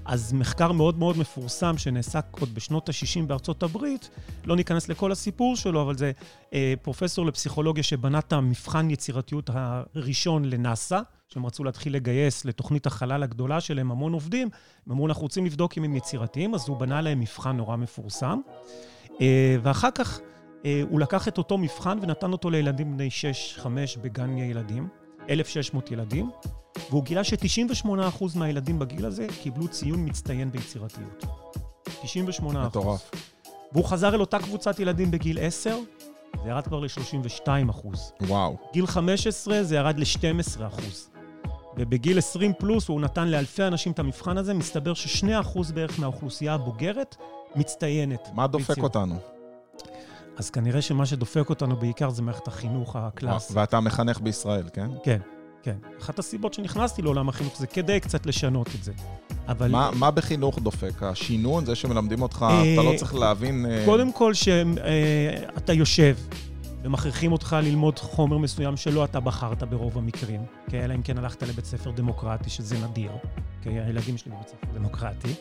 אז 0.05 0.33
מחקר 0.33 0.73
מאוד 0.73 0.99
מאוד 0.99 1.19
מפורסם 1.19 1.79
שנעשה 1.79 2.21
עוד 2.31 2.55
בשנות 2.55 2.89
ה-60 2.89 3.27
בארצות 3.27 3.63
הברית, 3.63 4.11
לא 4.45 4.57
ניכנס 4.57 4.89
לכל 4.89 5.13
הסיפור 5.13 5.57
שלו, 5.57 5.83
אבל 5.83 5.97
זה 5.97 6.13
אה, 6.55 6.75
פרופסור 6.83 7.27
לפסיכולוגיה 7.27 7.83
שבנה 7.83 8.19
את 8.19 8.33
המבחן 8.33 8.91
יצירתיות 8.91 9.51
הראשון 9.53 10.45
לנאסא, 10.45 11.01
שהם 11.33 11.47
רצו 11.47 11.65
להתחיל 11.65 11.95
לגייס 11.95 12.45
לתוכנית 12.45 12.87
החלל 12.87 13.23
הגדולה 13.23 13.61
שלהם 13.61 13.91
המון 13.91 14.13
עובדים. 14.13 14.49
הם 14.87 14.93
אמרו, 14.93 15.07
אנחנו 15.07 15.23
רוצים 15.23 15.47
לבדוק 15.47 15.79
אם 15.79 15.85
הם 15.85 15.97
יצירתיים, 15.97 16.55
אז 16.55 16.69
הוא 16.69 16.77
בנה 16.77 17.01
להם 17.01 17.21
מבחן 17.21 17.57
נורא 17.57 17.77
מפורסם. 17.77 18.41
אה, 19.21 19.57
ואחר 19.63 19.91
כך 19.91 20.21
אה, 20.65 20.83
הוא 20.91 21.01
לקח 21.01 21.29
את 21.29 21.39
אותו 21.39 21.59
מבחן 21.59 21.99
ונתן 22.03 22.33
אותו 22.33 22.51
לילדים 22.51 22.97
בני 22.97 23.09
6-5 23.59 23.67
בגן 24.03 24.39
ילדים, 24.39 24.89
1,600 25.31 25.91
ילדים, 25.91 26.31
והוא 26.91 27.05
גילה 27.05 27.25
ש-98% 27.25 27.89
מהילדים 28.35 28.79
בגיל 28.79 29.07
הזה 29.07 29.27
קיבלו 29.43 29.69
ציון 29.69 30.09
מצטיין 30.09 30.51
ביצירתיות. 30.53 31.25
98%. 31.87 32.45
מטורף. 32.67 33.11
והוא 33.73 33.85
חזר 33.85 34.15
אל 34.15 34.21
אותה 34.21 34.39
קבוצת 34.39 34.81
ילדים 34.81 35.11
בגיל 35.11 35.39
10, 35.41 35.79
זה 36.43 36.49
ירד 36.49 36.65
כבר 36.65 36.81
ל-32%. 36.81 37.87
וואו. 38.21 38.57
גיל 38.73 38.87
15 38.87 39.63
זה 39.63 39.77
ירד 39.77 39.99
ל-12 39.99 40.67
אחוז. 40.67 41.12
ובגיל 41.77 42.19
20 42.19 42.53
פלוס 42.59 42.89
הוא 42.89 43.01
נתן 43.01 43.29
לאלפי 43.29 43.63
אנשים 43.63 43.93
את 43.93 43.99
המבחן 43.99 44.39
הזה, 44.39 44.55
מסתבר 44.55 44.95
ש-2 44.95 45.27
אחוז 45.41 45.73
בערך 45.73 46.01
מהאוכלוסייה 46.01 46.55
הבוגרת 46.55 47.17
מצטיינת. 47.57 48.29
מה 48.35 48.47
דופק 48.47 48.69
ביצירה. 48.69 48.87
אותנו? 48.87 49.17
אז 50.37 50.51
כנראה 50.51 50.83
שמה 50.83 51.07
שדופק 51.07 51.51
אותנו 51.51 51.77
בעיקר 51.77 52.11
זה 52.11 52.23
מערכת 52.23 52.49
החינוך 52.49 52.97
הקלאסית. 52.97 53.57
ואתה 53.57 53.81
מחנך 53.81 54.21
בישראל, 54.21 54.69
כן? 54.73 54.87
כן, 55.05 55.19
כן. 55.63 55.77
אחת 56.01 56.19
הסיבות 56.19 56.55
שנכנסתי 56.55 57.03
לעולם 57.03 57.29
החינוך 57.29 57.59
זה 57.59 57.67
כדי 57.67 58.01
קצת 58.01 58.27
לשנות 58.27 58.67
את 58.79 58.85
זה. 58.85 58.93
אבל... 59.49 59.71
מה, 59.71 59.91
מה 59.95 60.11
בחינוך 60.11 60.59
דופק? 60.59 61.03
השינון, 61.03 61.65
זה 61.65 61.75
שמלמדים 61.75 62.23
אותך, 62.23 62.47
אה, 62.51 62.75
אתה 62.75 62.83
לא 62.83 62.93
צריך 62.97 63.15
להבין... 63.15 63.67
אה, 63.67 63.83
קודם 63.85 64.13
כל 64.13 64.35
שאתה 64.35 65.73
יושב, 65.73 66.17
ומכריחים 66.85 67.33
אותך 67.33 67.57
ללמוד 67.63 67.99
חומר 67.99 68.39
מסוים 68.39 68.77
שלא 68.77 69.05
אתה 69.05 69.21
בחרת 69.21 69.63
ברוב 69.63 69.99
המקרים, 69.99 70.41
כן? 70.69 70.85
אלא 70.85 70.95
אם 70.95 71.03
כן 71.03 71.19
הלכת 71.19 71.43
לבית 71.43 71.65
ספר 71.65 71.91
דמוקרטי, 71.91 72.51
שזה 72.51 72.77
נדיר, 72.79 73.13
כן? 73.63 73.71
הילדים 73.71 74.17
שלי 74.17 74.33
בבית 74.33 74.49
ספר 74.49 74.67
דמוקרטי. 74.75 75.35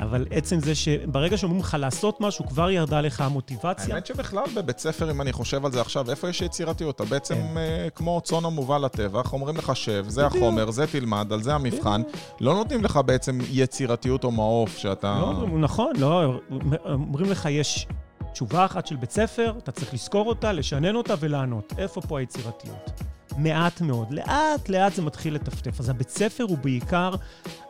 אבל 0.00 0.26
עצם 0.30 0.60
זה 0.60 0.74
שברגע 0.74 1.36
שאומרים 1.36 1.60
לך 1.60 1.76
לעשות 1.80 2.20
משהו, 2.20 2.46
כבר 2.46 2.70
ירדה 2.70 3.00
לך 3.00 3.20
המוטיבציה. 3.20 3.94
האמת 3.94 4.06
שבכלל 4.06 4.44
בבית 4.56 4.78
ספר, 4.78 5.10
אם 5.10 5.20
אני 5.20 5.32
חושב 5.32 5.64
על 5.64 5.72
זה 5.72 5.80
עכשיו, 5.80 6.10
איפה 6.10 6.28
יש 6.28 6.40
יצירתיות? 6.42 6.96
אתה 6.96 7.04
בעצם 7.04 7.34
כן. 7.34 7.88
כמו 7.94 8.20
צאן 8.24 8.44
המובל 8.44 8.84
לטבח, 8.84 9.32
אומרים 9.32 9.56
לך 9.56 9.76
שב, 9.76 10.04
זה 10.08 10.26
בדיוק. 10.26 10.42
החומר, 10.42 10.70
זה 10.70 10.86
תלמד, 10.86 11.32
על 11.32 11.42
זה 11.42 11.54
המבחן. 11.54 12.02
לא 12.40 12.54
נותנים 12.54 12.84
לך 12.84 13.00
בעצם 13.06 13.38
יצירתיות 13.50 14.24
או 14.24 14.30
מעוף 14.30 14.76
שאתה... 14.78 15.18
לא, 15.20 15.58
נכון, 15.58 15.92
לא, 15.98 16.40
אומרים 16.84 17.30
לך, 17.30 17.48
יש 17.50 17.86
תשובה 18.32 18.64
אחת 18.64 18.86
של 18.86 18.96
בית 18.96 19.10
ספר, 19.10 19.54
אתה 19.58 19.72
צריך 19.72 19.94
לזכור 19.94 20.28
אותה, 20.28 20.52
לשנן 20.52 20.96
אותה 20.96 21.14
ולענות. 21.20 21.72
איפה 21.78 22.00
פה 22.00 22.18
היצירתיות? 22.18 22.90
מעט 23.38 23.80
מאוד. 23.80 24.10
לאט 24.10 24.68
לאט 24.68 24.94
זה 24.94 25.02
מתחיל 25.02 25.34
לטפטף. 25.34 25.80
אז 25.80 25.88
הבית 25.88 26.08
ספר 26.08 26.44
הוא 26.44 26.58
בעיקר, 26.58 27.14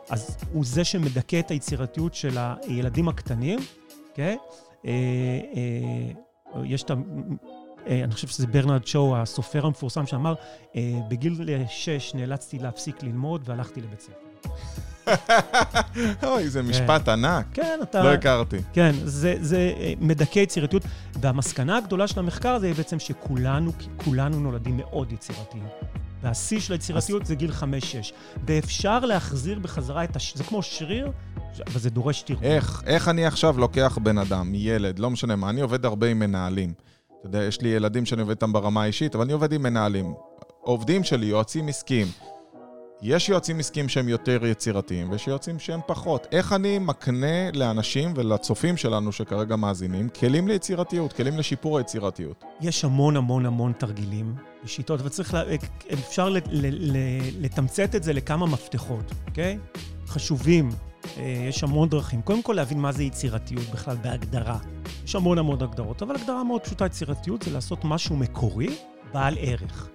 אז 0.09 0.37
הוא 0.53 0.65
זה 0.65 0.83
שמדכא 0.83 1.39
את 1.39 1.51
היצירתיות 1.51 2.13
של 2.13 2.37
הילדים 2.37 3.07
הקטנים, 3.07 3.59
כן? 4.13 4.37
אה, 4.85 4.91
אה, 5.55 6.65
יש 6.65 6.83
את 6.83 6.91
ה... 6.91 6.93
אה, 7.87 8.03
אני 8.03 8.11
חושב 8.11 8.27
שזה 8.27 8.47
ברנרד 8.47 8.87
שואו, 8.87 9.17
הסופר 9.17 9.65
המפורסם, 9.65 10.05
שאמר, 10.05 10.33
בגיל 11.09 11.65
שש 11.67 12.11
נאלצתי 12.15 12.59
להפסיק 12.59 13.03
ללמוד 13.03 13.41
והלכתי 13.45 13.81
לבית 13.81 14.01
ספר. 14.01 14.49
אוי, 16.23 16.49
זה 16.49 16.63
משפט 16.63 17.09
ענק. 17.09 17.45
כן, 17.53 17.79
אתה... 17.83 18.03
לא 18.03 18.13
הכרתי. 18.13 18.57
כן, 18.73 18.91
זה 19.05 19.73
אה, 19.79 19.93
מדכא 19.99 20.39
יצירתיות. 20.39 20.83
והמסקנה 21.21 21.77
הגדולה 21.77 22.07
של 22.07 22.19
המחקר 22.19 22.49
הזה 22.49 22.67
היא 22.67 22.75
בעצם 22.75 22.99
שכולנו 22.99 23.71
כולנו 23.97 24.39
נולדים 24.39 24.77
מאוד 24.77 25.11
יצירתיים. 25.11 25.63
והשיא 26.23 26.59
של 26.59 26.73
היצירתיות 26.73 27.25
זה 27.25 27.35
גיל 27.35 27.51
5-6. 27.51 27.63
ואפשר 28.47 28.99
להחזיר 28.99 29.59
בחזרה 29.59 30.03
את 30.03 30.15
הש... 30.15 30.37
זה 30.37 30.43
כמו 30.43 30.61
שריר, 30.61 31.11
אבל 31.67 31.79
זה 31.79 31.89
דורש 31.89 32.21
תרגום. 32.21 32.43
איך? 32.43 32.83
איך 32.85 33.07
אני 33.07 33.25
עכשיו 33.25 33.59
לוקח 33.59 33.97
בן 34.03 34.17
אדם, 34.17 34.51
ילד, 34.55 34.99
לא 34.99 35.09
משנה 35.09 35.35
מה, 35.35 35.49
אני 35.49 35.61
עובד 35.61 35.85
הרבה 35.85 36.07
עם 36.07 36.19
מנהלים. 36.19 36.73
אתה 37.19 37.27
יודע, 37.27 37.43
יש 37.43 37.61
לי 37.61 37.69
ילדים 37.69 38.05
שאני 38.05 38.21
עובד 38.21 38.31
איתם 38.31 38.53
ברמה 38.53 38.83
האישית, 38.83 39.15
אבל 39.15 39.23
אני 39.23 39.33
עובד 39.33 39.53
עם 39.53 39.63
מנהלים. 39.63 40.13
עובדים 40.61 41.03
שלי, 41.03 41.25
יועצים 41.25 41.67
עסקיים. 41.67 42.07
יש 43.05 43.29
יועצים 43.29 43.59
עסקיים 43.59 43.89
שהם 43.89 44.09
יותר 44.09 44.45
יצירתיים, 44.45 45.11
ויש 45.11 45.27
יועצים 45.27 45.59
שהם 45.59 45.79
פחות. 45.87 46.27
איך 46.31 46.53
אני 46.53 46.79
מקנה 46.79 47.51
לאנשים 47.53 48.13
ולצופים 48.15 48.77
שלנו 48.77 49.11
שכרגע 49.11 49.55
מאזינים, 49.55 50.09
כלים 50.09 50.47
ליצירתיות, 50.47 51.13
כלים 51.13 51.37
לשיפור 51.37 51.77
היצירתיות? 51.77 52.43
יש 52.61 52.85
המון 52.85 53.17
המון 53.17 53.45
המון 53.45 53.73
תרגילים 53.77 54.35
ושיטות, 54.63 55.01
וצריך, 55.03 55.33
לה, 55.33 55.43
אפשר 55.93 56.29
ל, 56.29 56.37
ל, 56.37 56.41
ל, 56.71 56.97
לתמצת 57.39 57.95
את 57.95 58.03
זה 58.03 58.13
לכמה 58.13 58.45
מפתחות, 58.45 59.11
אוקיי? 59.27 59.57
חשובים. 60.07 60.69
אה, 61.17 61.45
יש 61.49 61.63
המון 61.63 61.89
דרכים. 61.89 62.21
קודם 62.21 62.41
כל 62.41 62.53
להבין 62.53 62.79
מה 62.79 62.91
זה 62.91 63.03
יצירתיות 63.03 63.65
בכלל 63.73 63.95
בהגדרה. 64.01 64.57
יש 65.05 65.15
המון 65.15 65.37
המון 65.37 65.61
הגדרות, 65.61 66.01
אבל 66.01 66.15
הגדרה 66.15 66.43
מאוד 66.43 66.61
פשוטה, 66.61 66.85
יצירתיות 66.85 67.41
זה 67.41 67.51
לעשות 67.51 67.79
משהו 67.83 68.15
מקורי, 68.15 68.75
בעל 69.13 69.35
ערך. 69.39 69.89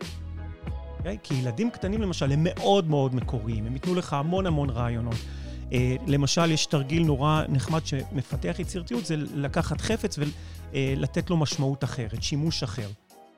אוקיי? 1.09 1.19
כי 1.23 1.35
ילדים 1.35 1.71
קטנים 1.71 2.03
למשל 2.03 2.33
הם 2.33 2.41
מאוד 2.45 2.89
מאוד 2.89 3.15
מקוריים, 3.15 3.67
הם 3.67 3.75
ייתנו 3.75 3.95
לך 3.95 4.13
המון 4.13 4.47
המון 4.47 4.71
רעיונות. 4.71 5.15
Uh, 5.15 5.73
למשל, 6.07 6.51
יש 6.51 6.67
תרגיל 6.67 7.05
נורא 7.05 7.43
נחמד 7.49 7.87
שמפתח 7.87 8.57
יצירתיות, 8.59 9.07
זה 9.07 9.17
לקחת 9.17 9.81
חפץ 9.81 10.19
ולתת 10.19 11.27
uh, 11.27 11.31
לו 11.31 11.37
משמעות 11.37 11.85
אחרת, 11.85 12.23
שימוש 12.23 12.63
אחר. 12.63 12.89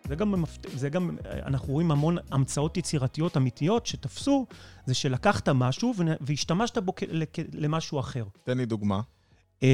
זה 0.08 0.14
גם, 0.14 0.44
זה 0.76 0.88
גם, 0.88 1.16
אנחנו 1.46 1.72
רואים 1.72 1.90
המון 1.90 2.16
המצאות 2.30 2.76
יצירתיות 2.76 3.36
אמיתיות 3.36 3.86
שתפסו, 3.86 4.46
זה 4.86 4.94
שלקחת 4.94 5.48
משהו 5.48 5.94
והשתמשת 6.20 6.78
בו 6.78 6.92
למשהו 7.52 8.00
אחר. 8.00 8.24
תן 8.44 8.58
לי 8.58 8.66
דוגמה. 8.66 9.00
Uh, 9.60 9.64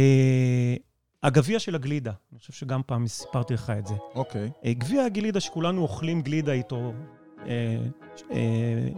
הגביע 1.22 1.58
של 1.58 1.74
הגלידה, 1.74 2.12
אני 2.32 2.38
חושב 2.38 2.52
שגם 2.52 2.80
פעם 2.86 3.06
סיפרתי 3.06 3.54
לך 3.54 3.70
את 3.78 3.86
זה. 3.86 3.94
אוקיי. 4.14 4.50
Okay. 4.64 4.68
גביע 4.68 5.04
הגלידה 5.04 5.40
שכולנו 5.40 5.82
אוכלים 5.82 6.22
גלידה 6.22 6.52
איתו 6.52 6.92
אה, 7.46 7.76
אה, 8.30 8.88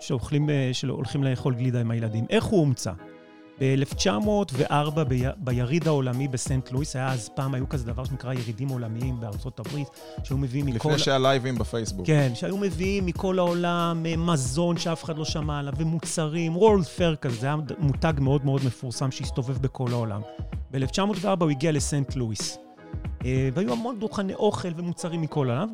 שאוכלים, 0.00 0.50
אה, 0.50 0.70
שהולכים 0.72 1.24
לאכול 1.24 1.54
גלידה 1.54 1.80
עם 1.80 1.90
הילדים. 1.90 2.24
איך 2.30 2.44
הוא 2.44 2.60
הומצא? 2.60 2.92
ב-1904 3.60 4.98
ביריד 5.36 5.86
העולמי 5.86 6.28
בסנט 6.28 6.72
לואיס, 6.72 6.96
היה 6.96 7.12
אז 7.12 7.28
פעם, 7.28 7.54
היו 7.54 7.68
כזה 7.68 7.86
דבר 7.86 8.04
שנקרא 8.04 8.32
ירידים 8.32 8.68
עולמיים 8.68 9.20
בארצות 9.20 9.60
הברית, 9.60 9.88
שהיו 10.24 10.38
מביאים 10.38 10.66
מכל... 10.66 10.88
לפני 10.88 10.98
שהיה 10.98 11.18
לייבים 11.18 11.58
בפייסבוק. 11.58 12.06
כן, 12.06 12.30
שהיו 12.34 12.56
מביאים 12.56 13.06
מכל 13.06 13.38
העולם 13.38 14.06
מזון 14.18 14.78
שאף 14.78 15.04
אחד 15.04 15.18
לא 15.18 15.24
שמע 15.24 15.58
עליו, 15.58 15.72
ומוצרים, 15.76 16.56
וורלד 16.56 16.84
פייר 16.84 17.16
כזה, 17.16 17.36
זה 17.36 17.46
היה 17.46 17.56
מותג 17.78 18.12
מאוד 18.20 18.44
מאוד 18.44 18.64
מפורסם 18.64 19.10
שהסתובב 19.10 19.58
בכל 19.58 19.88
העולם. 19.92 20.20
ב-1904 20.70 21.28
הוא 21.40 21.50
הגיע 21.50 21.72
לסנט 21.72 22.16
לואיס. 22.16 22.58
והיו 23.54 23.72
המון 23.72 23.98
דוכני 23.98 24.34
אוכל 24.34 24.68
ומוצרים 24.76 25.20
מכל 25.20 25.50
העולם, 25.50 25.68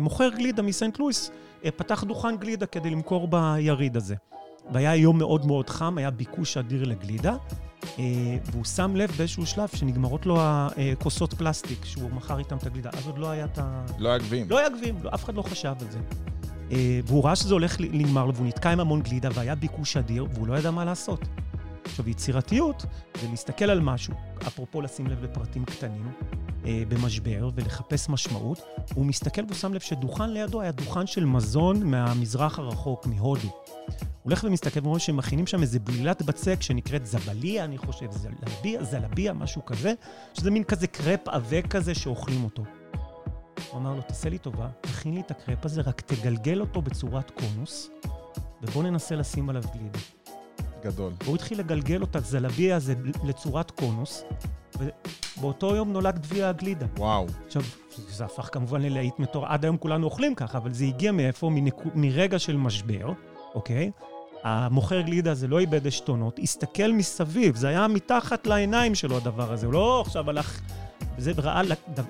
מוכר 0.00 0.28
גלידה 0.28 0.62
מסנט 0.62 0.98
לואיס, 0.98 1.30
אה, 1.64 1.70
פתח 1.70 2.04
דוכן 2.04 2.36
גלידה 2.36 2.66
כדי 2.66 2.90
למכור 2.90 3.28
ביריד 3.28 3.96
הזה. 3.96 4.14
והיה 4.72 4.96
יום 4.96 5.18
מאוד 5.18 5.46
מאוד 5.46 5.70
חם, 5.70 5.98
היה 5.98 6.10
ביקוש 6.10 6.56
אדיר 6.56 6.84
לגלידה, 6.84 7.36
אה, 7.98 8.04
והוא 8.50 8.64
שם 8.64 8.96
לב 8.96 9.10
באיזשהו 9.16 9.46
שלב 9.46 9.68
שנגמרות 9.68 10.26
לו 10.26 10.38
הכוסות 10.40 11.34
פלסטיק, 11.34 11.84
שהוא 11.84 12.10
מכר 12.10 12.38
איתם 12.38 12.56
את 12.56 12.66
הגלידה. 12.66 12.90
אז 12.92 13.06
עוד 13.06 13.18
לא 13.18 13.30
היה 13.30 13.44
את 13.44 13.58
ה... 13.58 13.84
לא 13.98 14.08
היה 14.08 14.18
גביעים. 14.18 14.46
לא 14.50 14.58
היה 14.58 14.68
גביעים, 14.68 14.98
לא, 15.02 15.10
אף 15.14 15.24
אחד 15.24 15.34
לא 15.34 15.42
חשב 15.42 15.74
על 15.80 15.86
זה. 15.90 15.98
והוא 17.04 17.24
ראה 17.24 17.36
שזה 17.36 17.54
הולך 17.54 17.80
להיגמר 17.80 18.26
לו, 18.26 18.34
והוא 18.34 18.46
נתקע 18.46 18.70
עם 18.70 18.80
המון 18.80 19.02
גלידה, 19.02 19.28
והיה 19.34 19.54
ביקוש 19.54 19.96
אדיר, 19.96 20.26
והוא 20.34 20.46
לא 20.46 20.58
ידע 20.58 20.70
מה 20.70 20.84
לעשות. 20.84 21.20
עכשיו, 21.90 22.08
יצירתיות 22.08 22.84
זה 23.20 23.28
להסתכל 23.30 23.64
על 23.64 23.80
משהו, 23.80 24.14
אפרופו 24.46 24.80
לשים 24.80 25.06
לב 25.06 25.24
לפרטים 25.24 25.64
קטנים, 25.64 26.12
אה, 26.66 26.82
במשבר 26.88 27.50
ולחפש 27.54 28.08
משמעות. 28.08 28.60
הוא 28.94 29.06
מסתכל 29.06 29.42
והוא 29.44 29.54
שם 29.54 29.74
לב 29.74 29.80
שדוכן 29.80 30.30
לידו 30.30 30.60
היה 30.60 30.72
דוכן 30.72 31.06
של 31.06 31.24
מזון 31.24 31.82
מהמזרח 31.90 32.58
הרחוק, 32.58 33.06
מהודו. 33.06 33.48
הוא 33.48 33.94
הולך 34.22 34.44
ומסתכל 34.44 34.80
ואומר 34.82 34.98
שהם 34.98 35.16
מכינים 35.16 35.46
שם 35.46 35.62
איזה 35.62 35.78
בלילת 35.78 36.22
בצק 36.22 36.62
שנקראת 36.62 37.06
זבליה, 37.06 37.64
אני 37.64 37.78
חושב, 37.78 38.06
זלביה, 38.10 38.84
זלביה, 38.84 39.32
משהו 39.32 39.64
כזה, 39.64 39.92
שזה 40.34 40.50
מין 40.50 40.64
כזה 40.64 40.86
קרפ 40.86 41.28
עבה 41.28 41.62
כזה 41.62 41.94
שאוכלים 41.94 42.44
אותו. 42.44 42.62
הוא 43.70 43.80
אמר 43.80 43.94
לו, 43.94 44.02
תעשה 44.02 44.28
לי 44.28 44.38
טובה, 44.38 44.68
תכין 44.80 45.14
לי 45.14 45.20
את 45.20 45.30
הקרפ 45.30 45.64
הזה, 45.64 45.80
רק 45.80 46.00
תגלגל 46.00 46.60
אותו 46.60 46.82
בצורת 46.82 47.30
קונוס, 47.30 47.90
ובוא 48.62 48.82
ננסה 48.82 49.14
לשים 49.16 49.50
עליו 49.50 49.62
גלידה. 49.74 50.19
גדול. 50.84 51.12
והוא 51.24 51.34
התחיל 51.34 51.58
לגלגל 51.58 52.00
אותה, 52.00 52.20
זלביה 52.20 52.76
הזה, 52.76 52.94
לצורת 53.24 53.70
קונוס, 53.70 54.24
ובאותו 54.78 55.76
יום 55.76 55.92
נולד 55.92 56.18
גביע 56.18 56.48
הגלידה. 56.48 56.86
וואו. 56.96 57.26
עכשיו, 57.46 57.62
זה 58.08 58.24
הפך 58.24 58.48
כמובן 58.52 58.82
ללהיט 58.82 59.18
מטור, 59.18 59.46
עד 59.46 59.64
היום 59.64 59.76
כולנו 59.76 60.04
אוכלים 60.04 60.34
ככה, 60.34 60.58
אבל 60.58 60.72
זה 60.72 60.84
הגיע 60.84 61.12
מאיפה? 61.12 61.50
מנק... 61.50 61.74
מרגע 61.94 62.38
של 62.38 62.56
משבר, 62.56 63.12
אוקיי? 63.54 63.90
המוכר 64.42 65.00
גלידה 65.00 65.30
הזה 65.30 65.48
לא 65.48 65.58
איבד 65.58 65.86
עשתונות, 65.86 66.38
הסתכל 66.42 66.92
מסביב, 66.92 67.56
זה 67.56 67.68
היה 67.68 67.88
מתחת 67.88 68.46
לעיניים 68.46 68.94
שלו 68.94 69.16
הדבר 69.16 69.52
הזה, 69.52 69.66
הוא 69.66 69.72
לא 69.72 70.00
עכשיו 70.06 70.30
הלך... 70.30 70.60
זה 71.18 71.32
ראה, 71.38 71.62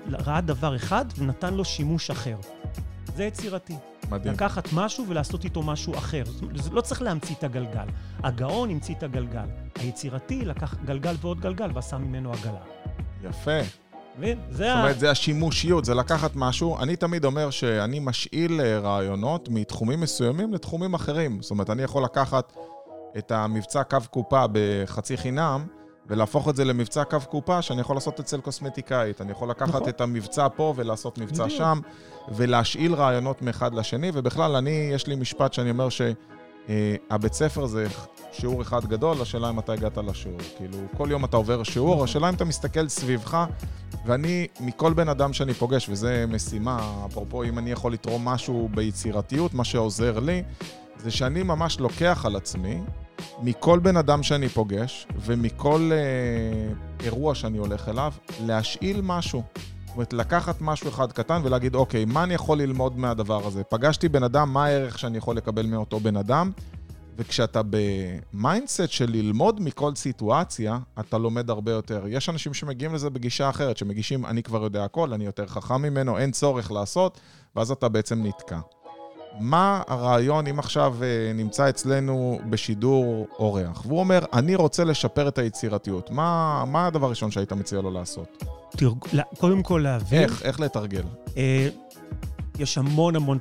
ראה 0.09 0.41
דבר 0.41 0.75
אחד 0.75 1.05
ונתן 1.17 1.53
לו 1.53 1.65
שימוש 1.65 2.09
אחר. 2.09 2.35
זה 3.15 3.23
יצירתי. 3.23 3.75
מדהים. 4.11 4.33
לקחת 4.33 4.67
משהו 4.73 5.05
ולעשות 5.07 5.43
איתו 5.43 5.63
משהו 5.63 5.93
אחר. 5.93 6.23
לא 6.71 6.81
צריך 6.81 7.01
להמציא 7.01 7.35
את 7.35 7.43
הגלגל. 7.43 7.85
הגאון 8.23 8.69
המציא 8.69 8.95
את 8.95 9.03
הגלגל. 9.03 9.45
היצירתי 9.75 10.45
לקח 10.45 10.75
גלגל 10.85 11.15
ועוד 11.21 11.39
גלגל 11.39 11.71
ועשה 11.73 11.97
ממנו 11.97 12.33
עגלה. 12.33 12.61
יפה. 13.23 13.59
מבין? 14.17 14.39
זה. 14.49 14.67
זאת 14.67 14.77
אומרת, 14.77 14.99
זה 14.99 15.11
השימושיות, 15.11 15.85
זה 15.85 15.93
לקחת 15.93 16.31
משהו. 16.35 16.79
אני 16.79 16.95
תמיד 16.95 17.25
אומר 17.25 17.49
שאני 17.49 17.99
משאיל 17.99 18.61
אה, 18.61 18.79
רעיונות 18.79 19.49
מתחומים 19.49 19.99
מסוימים 19.99 20.53
לתחומים 20.53 20.93
אחרים. 20.93 21.41
זאת 21.41 21.51
אומרת, 21.51 21.69
אני 21.69 21.83
יכול 21.83 22.03
לקחת 22.03 22.53
את 23.17 23.31
המבצע 23.31 23.83
קו 23.83 23.97
קופה 24.09 24.45
בחצי 24.51 25.17
חינם, 25.17 25.67
ולהפוך 26.07 26.49
את 26.49 26.55
זה 26.55 26.65
למבצע 26.65 27.03
קו 27.03 27.17
קופה 27.29 27.61
שאני 27.61 27.81
יכול 27.81 27.95
לעשות 27.95 28.19
אצל 28.19 28.41
קוסמטיקאית. 28.41 29.21
אני 29.21 29.31
יכול 29.31 29.49
לקחת 29.49 29.69
נכון. 29.69 29.89
את 29.89 30.01
המבצע 30.01 30.47
פה 30.55 30.73
ולעשות 30.77 31.17
מבצע 31.17 31.43
בדיוק. 31.43 31.57
שם, 31.57 31.79
ולהשאיל 32.35 32.93
רעיונות 32.93 33.41
מאחד 33.41 33.73
לשני, 33.73 34.11
ובכלל, 34.13 34.55
אני, 34.55 34.89
יש 34.93 35.07
לי 35.07 35.15
משפט 35.15 35.53
שאני 35.53 35.69
אומר 35.69 35.87
שהבית 35.89 37.33
ספר 37.33 37.65
זה 37.65 37.87
שיעור 38.31 38.61
אחד 38.61 38.85
גדול, 38.85 39.21
השאלה 39.21 39.49
אם 39.49 39.59
אתה 39.59 39.73
הגעת 39.73 39.97
לשיעור. 39.97 40.39
כאילו, 40.57 40.77
כל 40.97 41.07
יום 41.11 41.25
אתה 41.25 41.37
עובר 41.37 41.63
שיעור, 41.63 41.93
נכון. 41.93 42.03
השאלה 42.03 42.29
אם 42.29 42.33
אתה 42.33 42.45
מסתכל 42.45 42.87
סביבך, 42.87 43.45
ואני, 44.05 44.47
מכל 44.59 44.93
בן 44.93 45.09
אדם 45.09 45.33
שאני 45.33 45.53
פוגש, 45.53 45.89
וזו 45.89 46.07
משימה, 46.27 47.05
אפרופו, 47.05 47.43
אם 47.43 47.57
אני 47.57 47.71
יכול 47.71 47.93
לתרום 47.93 48.25
משהו 48.25 48.69
ביצירתיות, 48.73 49.53
מה 49.53 49.63
שעוזר 49.63 50.19
לי, 50.19 50.43
זה 50.97 51.11
שאני 51.11 51.43
ממש 51.43 51.79
לוקח 51.79 52.25
על 52.25 52.35
עצמי 52.35 52.81
מכל 53.43 53.79
בן 53.79 53.97
אדם 53.97 54.23
שאני 54.23 54.49
פוגש, 54.49 55.07
ומכל 55.15 55.89
אה, 55.93 56.73
אירוע 57.05 57.35
שאני 57.35 57.57
הולך 57.57 57.89
אליו, 57.89 58.13
להשאיל 58.45 59.01
משהו. 59.03 59.43
זאת 59.85 59.95
אומרת, 59.95 60.13
לקחת 60.13 60.61
משהו 60.61 60.89
אחד 60.89 61.11
קטן 61.11 61.41
ולהגיד, 61.43 61.75
אוקיי, 61.75 62.05
מה 62.05 62.23
אני 62.23 62.33
יכול 62.33 62.57
ללמוד 62.57 62.99
מהדבר 62.99 63.47
הזה? 63.47 63.63
פגשתי 63.63 64.09
בן 64.09 64.23
אדם, 64.23 64.53
מה 64.53 64.65
הערך 64.65 64.99
שאני 64.99 65.17
יכול 65.17 65.37
לקבל 65.37 65.65
מאותו 65.65 65.99
בן 65.99 66.17
אדם? 66.17 66.51
וכשאתה 67.17 67.61
ב-mindset 67.69 68.89
של 68.89 69.09
ללמוד 69.09 69.61
מכל 69.61 69.95
סיטואציה, 69.95 70.79
אתה 70.99 71.17
לומד 71.17 71.49
הרבה 71.49 71.71
יותר. 71.71 72.03
יש 72.07 72.29
אנשים 72.29 72.53
שמגיעים 72.53 72.93
לזה 72.93 73.09
בגישה 73.09 73.49
אחרת, 73.49 73.77
שמגישים, 73.77 74.25
אני 74.25 74.43
כבר 74.43 74.63
יודע 74.63 74.83
הכל, 74.83 75.13
אני 75.13 75.25
יותר 75.25 75.47
חכם 75.47 75.81
ממנו, 75.81 76.17
אין 76.17 76.31
צורך 76.31 76.71
לעשות, 76.71 77.19
ואז 77.55 77.71
אתה 77.71 77.89
בעצם 77.89 78.23
נתקע. 78.23 78.59
מה 79.39 79.81
הרעיון 79.87 80.47
אם 80.47 80.59
עכשיו 80.59 80.95
אה, 81.03 81.31
נמצא 81.33 81.69
אצלנו 81.69 82.39
בשידור 82.49 83.27
אורח, 83.39 83.85
והוא 83.85 83.99
אומר, 83.99 84.25
אני 84.33 84.55
רוצה 84.55 84.83
לשפר 84.83 85.27
את 85.27 85.37
היצירתיות, 85.37 86.11
מה, 86.11 86.63
מה 86.67 86.87
הדבר 86.87 87.05
הראשון 87.05 87.31
שהיית 87.31 87.53
מציע 87.53 87.81
לו 87.81 87.91
לעשות? 87.91 88.43
תרג... 88.69 88.97
קודם 89.37 89.63
כל 89.63 89.81
להבין... 89.83 90.23
איך, 90.23 90.43
איך 90.43 90.59
לתרגל? 90.59 91.03
אה, 91.37 91.69
יש 92.59 92.77
המון 92.77 93.15
המון, 93.15 93.39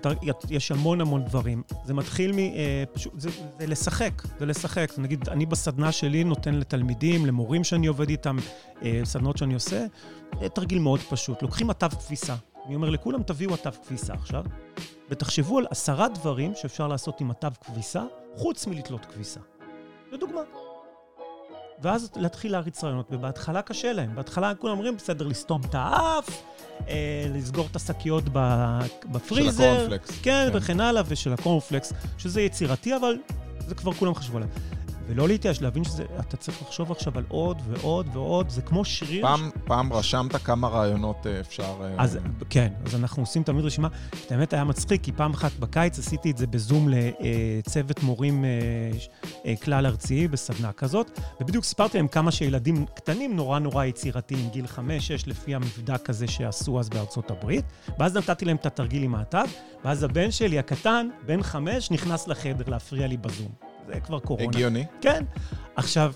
יש 0.51 0.71
המון 0.71 1.01
המון 1.01 1.25
דברים. 1.25 1.63
זה 1.85 1.95
מתחיל 1.95 2.33
מ... 2.33 2.39
אה, 2.39 2.85
פשוט, 2.93 3.13
זה, 3.17 3.31
זה 3.59 3.67
לשחק, 3.67 4.23
זה 4.39 4.47
לשחק. 4.47 4.93
נגיד, 4.99 5.29
אני 5.29 5.47
בסדנה 5.47 5.93
שלי 5.93 6.25
נותן 6.25 6.55
לתלמידים, 6.55 7.27
למורים 7.27 7.65
שאני 7.65 7.87
עובד 7.87 8.09
איתם, 8.09 8.37
אה, 8.83 9.01
סדנות 9.05 9.37
שאני 9.37 9.55
עושה, 9.55 9.87
אה, 10.43 10.49
תרגיל 10.49 10.79
מאוד 10.79 11.01
פשוט. 11.01 11.43
לוקחים 11.43 11.71
אתר 11.71 11.89
כביסה. 11.89 12.35
אני 12.67 12.75
אומר 12.75 12.91
לכולם, 12.91 13.23
תביאו 13.23 13.55
אתר 13.55 13.71
כביסה 13.71 14.15
עכשיו, 14.15 14.45
ותחשבו 15.11 15.59
על 15.59 15.67
עשרה 15.71 16.09
דברים 16.09 16.53
שאפשר 16.55 16.89
לעשות 16.89 17.21
עם 17.21 17.31
אתר 17.31 17.49
כביסה, 17.65 18.03
חוץ 18.37 18.67
מלתלות 18.67 19.05
כביסה. 19.07 19.41
לדוגמה. 20.13 20.41
ואז 21.83 22.11
להתחיל 22.17 22.53
להריץ 22.53 22.85
רעיונות, 22.85 23.07
ובהתחלה 23.11 23.63
קשה 23.63 23.93
להם. 23.93 24.15
בהתחלה 24.15 24.55
כולם 24.55 24.73
אומרים, 24.73 24.97
בסדר, 24.97 25.27
לסתום 25.27 25.61
את 25.65 25.75
האף, 25.75 26.43
אה, 26.89 27.27
לסגור 27.35 27.67
את 27.71 27.77
השקיות 27.77 28.25
בפריזר. 29.05 29.63
של 29.63 29.71
הקורנפלקס. 29.73 30.11
כן, 30.11 30.49
כן, 30.53 30.59
וכן 30.59 30.81
הלאה, 30.81 31.03
ושל 31.07 31.33
הקורנפלקס, 31.33 31.93
שזה 32.19 32.41
יצירתי, 32.41 32.97
אבל 32.97 33.17
זה 33.67 33.75
כבר 33.75 33.93
כולם 33.93 34.15
חשבו 34.15 34.37
עליהם. 34.37 34.53
ולא 35.11 35.29
להתייאש, 35.29 35.63
להבין 35.63 35.85
שאתה 35.85 36.37
צריך 36.37 36.63
לחשוב 36.63 36.93
עכשיו 36.93 37.19
על 37.19 37.25
עוד 37.29 37.63
ועוד 37.67 38.07
ועוד, 38.13 38.51
זה 38.51 38.63
כמו 38.63 38.85
שריר. 38.85 39.23
פעם, 39.23 39.51
ש... 39.51 39.59
פעם 39.65 39.93
רשמת 39.93 40.37
כמה 40.37 40.69
רעיונות 40.69 41.27
אה, 41.27 41.41
אפשר... 41.41 41.75
אה, 41.83 41.95
אז 41.99 42.19
כן, 42.51 42.73
אז 42.87 42.95
אנחנו 42.95 43.23
עושים 43.23 43.43
תמיד 43.43 43.65
רשימה. 43.65 43.89
את 44.27 44.33
האמת 44.33 44.53
היה 44.53 44.65
מצחיק, 44.65 45.03
כי 45.03 45.13
פעם 45.13 45.33
אחת 45.33 45.53
בקיץ 45.59 45.99
עשיתי 45.99 46.31
את 46.31 46.39
זה 46.39 46.47
בזום 46.47 46.89
לצוות 46.89 48.03
מורים 48.03 48.45
אה, 49.45 49.57
כלל 49.57 49.87
ארצי 49.87 50.29
בסדנה 50.29 50.73
כזאת, 50.73 51.21
ובדיוק 51.41 51.65
סיפרתי 51.65 51.97
להם 51.97 52.09
כמה 52.09 52.31
שילדים 52.31 52.87
קטנים 52.95 53.37
נורא 53.37 53.59
נורא 53.59 53.85
יצירתיים, 53.85 54.49
גיל 54.53 54.67
חמש-שש, 54.67 55.27
לפי 55.27 55.55
המבדק 55.55 56.11
הזה 56.11 56.27
שעשו 56.27 56.81
אז 56.81 56.89
בארצות 56.89 57.31
הברית, 57.31 57.65
ואז 57.99 58.17
נתתי 58.17 58.45
להם 58.45 58.57
את 58.57 58.67
התרגיל 58.67 59.03
עם 59.03 59.15
האתר, 59.15 59.43
ואז 59.85 60.03
הבן 60.03 60.31
שלי 60.31 60.59
הקטן, 60.59 61.09
בן 61.27 61.43
חמש, 61.43 61.91
נכנס 61.91 62.29
לחדר 62.29 62.65
להפריע 62.69 63.07
לי 63.07 63.17
בזום. 63.17 63.70
זה 63.95 64.01
כבר 64.01 64.19
קורונה. 64.19 64.47
הגיוני. 64.49 64.85
כן. 65.01 65.25
עכשיו, 65.77 66.13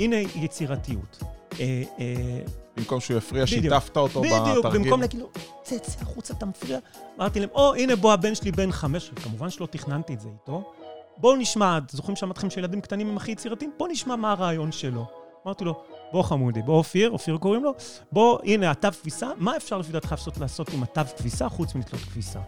הנה 0.00 0.16
יצירתיות. 0.16 1.22
אה, 1.60 1.82
אה, 2.00 2.40
במקום 2.76 3.00
שהוא 3.00 3.16
יפריע, 3.16 3.46
שיתפת 3.46 3.96
אותו 3.96 4.22
בתרגיל. 4.22 4.50
בדיוק, 4.50 4.66
במקום 4.66 5.00
להגיד 5.00 5.20
לו, 5.20 5.30
צא, 5.62 5.78
צא 5.78 6.00
החוצה, 6.00 6.34
אתה 6.34 6.46
מפריע. 6.46 6.78
אמרתי 7.18 7.40
להם, 7.40 7.48
או, 7.54 7.74
הנה 7.74 7.96
בוא, 7.96 8.12
הבן 8.12 8.34
שלי 8.34 8.52
בן 8.52 8.72
חמש, 8.72 9.10
וכמובן 9.14 9.50
שלא 9.50 9.66
תכננתי 9.66 10.14
את 10.14 10.20
זה 10.20 10.28
איתו. 10.28 10.72
בואו 11.16 11.36
נשמע, 11.36 11.78
זוכרים 11.90 12.16
שאמרתי 12.16 12.38
לכם 12.38 12.50
שילדים 12.50 12.80
קטנים 12.80 13.08
הם 13.08 13.16
הכי 13.16 13.32
יצירתיים? 13.32 13.70
בואו 13.78 13.90
נשמע 13.90 14.16
מה 14.16 14.32
הרעיון 14.32 14.72
שלו. 14.72 15.06
אמרתי 15.46 15.64
לו, 15.64 15.82
בוא 16.12 16.22
חמודי, 16.22 16.62
בוא 16.62 16.76
אופיר, 16.76 17.10
אופיר 17.10 17.36
קוראים 17.36 17.64
לו, 17.64 17.74
בוא, 18.12 18.38
הנה, 18.44 18.70
התו 18.70 18.88
כביסה, 19.00 19.30
מה 19.36 19.56
אפשר 19.56 19.78
לפי 19.78 19.92
דעתך 19.92 20.14
לעשות 20.40 20.68
עם 20.68 20.82
התו 20.82 21.00
כביסה 21.18 21.48
חוץ 21.48 21.74
מלתלות 21.74 22.02
כביסה? 22.02 22.40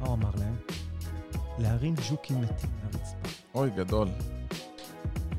מה 0.00 0.06
הוא 0.06 0.14
אמר 0.14 0.30
להם? 0.38 0.81
להרים 1.62 1.94
ג'וקים 2.10 2.40
מתים 2.40 2.70
מהרצפה. 2.82 3.28
אוי, 3.54 3.70
גדול. 3.76 4.08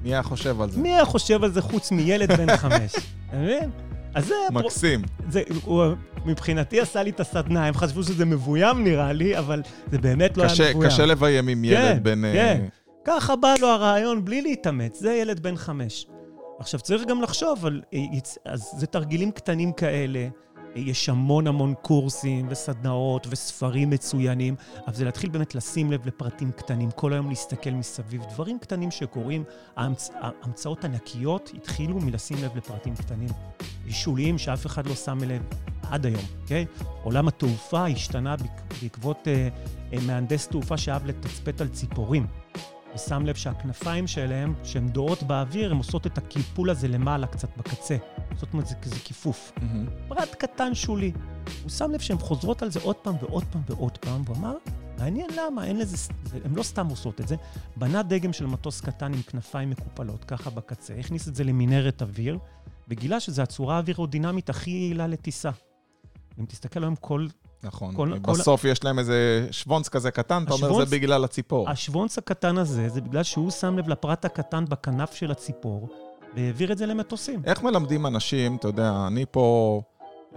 מי 0.03 0.09
היה 0.09 0.23
חושב 0.23 0.61
על 0.61 0.69
זה? 0.69 0.79
מי 0.81 0.93
היה 0.93 1.05
חושב 1.05 1.43
על 1.43 1.51
זה 1.51 1.61
חוץ 1.61 1.91
מילד 1.91 2.31
בן 2.31 2.57
חמש? 2.63 2.95
אתה 2.95 3.37
מבין? 3.37 3.69
אז 4.15 4.25
זה... 4.25 4.35
מקסים. 4.51 5.01
זה, 5.29 5.43
הוא 5.63 5.83
מבחינתי 6.25 6.81
עשה 6.81 7.03
לי 7.03 7.09
את 7.09 7.19
הסדנה, 7.19 7.65
הם 7.65 7.73
חשבו 7.73 8.03
שזה 8.03 8.25
מבוים 8.25 8.83
נראה 8.83 9.13
לי, 9.13 9.37
אבל 9.37 9.61
זה 9.91 9.97
באמת 9.97 10.37
לא 10.37 10.43
קשה, 10.43 10.63
היה 10.63 10.73
מבוים. 10.73 10.89
קשה 10.89 11.05
לביים 11.05 11.47
עם 11.47 11.63
ילד 11.63 11.77
כן, 11.77 12.03
בן... 12.03 12.21
כן, 12.33 12.61
uh... 12.67 12.71
ככה 13.05 13.35
בא 13.35 13.53
לו 13.61 13.67
הרעיון 13.67 14.25
בלי 14.25 14.41
להתאמץ, 14.41 14.99
זה 14.99 15.13
ילד 15.13 15.39
בן 15.39 15.55
חמש. 15.55 16.07
עכשיו, 16.59 16.79
צריך 16.79 17.05
גם 17.05 17.21
לחשוב 17.21 17.65
על... 17.65 17.81
אה, 17.93 17.99
אז 18.45 18.71
זה 18.77 18.87
תרגילים 18.87 19.31
קטנים 19.31 19.71
כאלה. 19.71 20.27
יש 20.75 21.09
המון 21.09 21.47
המון 21.47 21.73
קורסים 21.81 22.47
וסדנאות 22.49 23.27
וספרים 23.29 23.89
מצוינים, 23.89 24.55
אבל 24.87 24.95
זה 24.95 25.05
להתחיל 25.05 25.29
באמת 25.29 25.55
לשים 25.55 25.91
לב 25.91 26.07
לפרטים 26.07 26.51
קטנים, 26.51 26.91
כל 26.91 27.13
היום 27.13 27.29
להסתכל 27.29 27.69
מסביב, 27.69 28.23
דברים 28.33 28.59
קטנים 28.59 28.91
שקורים, 28.91 29.43
ההמצ... 29.75 30.09
ההמצאות 30.21 30.85
ענקיות 30.85 31.51
התחילו 31.55 31.99
מלשים 31.99 32.37
לב 32.43 32.57
לפרטים 32.57 32.95
קטנים. 32.95 33.29
שוליים 33.89 34.37
שאף 34.37 34.65
אחד 34.65 34.87
לא 34.87 34.95
שם 34.95 35.17
לב 35.23 35.41
עד 35.81 36.05
היום, 36.05 36.23
אוקיי? 36.41 36.65
עולם 37.03 37.27
התעופה 37.27 37.87
השתנה 37.87 38.35
בעקבות 38.81 39.27
אה, 39.27 39.47
מהנדס 40.01 40.47
תעופה 40.47 40.77
שאהב 40.77 41.05
לתצפת 41.05 41.61
על 41.61 41.67
ציפורים. 41.67 42.27
ושם 42.95 43.25
לב 43.25 43.35
שהכנפיים 43.35 44.07
שלהם, 44.07 44.53
שהן 44.63 44.89
דורות 44.89 45.23
באוויר, 45.23 45.71
הן 45.71 45.77
עושות 45.77 46.07
את 46.07 46.17
הקיפול 46.17 46.69
הזה 46.69 46.87
למעלה 46.87 47.27
קצת 47.27 47.57
בקצה. 47.57 47.97
זאת 48.37 48.53
אומרת, 48.53 48.67
זה 48.67 48.75
כזה 48.75 48.95
כיפוף. 49.03 49.51
Mm-hmm. 49.55 50.07
פרט 50.07 50.35
קטן 50.35 50.75
שולי. 50.75 51.11
הוא 51.63 51.69
שם 51.69 51.91
לב 51.91 51.99
שהן 51.99 52.17
חוזרות 52.17 52.61
על 52.61 52.71
זה 52.71 52.79
עוד 52.83 52.95
פעם 52.95 53.15
ועוד 53.21 53.43
פעם 53.43 53.61
ועוד 53.67 53.97
פעם, 53.97 54.21
והוא 54.25 54.37
אמר, 54.37 54.55
מעניין 54.97 55.29
למה, 55.37 55.65
אין 55.65 55.77
לזה, 55.79 56.13
הן 56.45 56.55
לא 56.55 56.63
סתם 56.63 56.87
עושות 56.87 57.21
את 57.21 57.27
זה. 57.27 57.35
בנה 57.75 58.03
דגם 58.03 58.33
של 58.33 58.45
מטוס 58.45 58.81
קטן 58.81 59.13
עם 59.13 59.21
כנפיים 59.21 59.69
מקופלות, 59.69 60.25
ככה 60.25 60.49
בקצה, 60.49 60.93
הכניס 60.95 61.27
את 61.27 61.35
זה 61.35 61.43
למנהרת 61.43 62.01
אוויר, 62.01 62.39
וגילה 62.87 63.19
שזו 63.19 63.41
הצורה 63.41 63.75
האווירודינמית 63.75 64.49
הכי 64.49 64.71
יעילה 64.71 65.07
לטיסה. 65.07 65.51
אם 66.39 66.45
תסתכל 66.45 66.83
היום, 66.83 66.95
כל 66.95 67.27
נכון. 67.63 67.95
כל, 67.95 68.13
בסוף 68.21 68.61
כל... 68.61 68.67
יש 68.67 68.83
להם 68.83 68.99
איזה 68.99 69.47
שוונץ 69.51 69.89
כזה 69.89 70.11
קטן, 70.11 70.43
השוונץ, 70.43 70.63
אתה 70.63 70.73
אומר 70.73 70.85
זה 70.85 70.95
בגלל 70.95 71.23
הציפור. 71.23 71.69
השוונץ 71.69 72.17
הקטן 72.17 72.57
הזה, 72.57 72.89
זה 72.89 73.01
בגלל 73.01 73.23
שהוא 73.23 73.51
שם 73.51 73.77
לב 73.77 73.89
לפרט 73.89 74.25
הקטן 74.25 74.65
בכנף 74.65 75.13
של 75.13 75.31
הציפור, 75.31 75.89
והעביר 76.35 76.71
את 76.71 76.77
זה 76.77 76.85
למטוסים. 76.85 77.41
איך 77.45 77.63
מלמדים 77.63 78.05
אנשים, 78.05 78.55
אתה 78.55 78.67
יודע, 78.67 79.03
אני 79.07 79.25
פה 79.31 79.81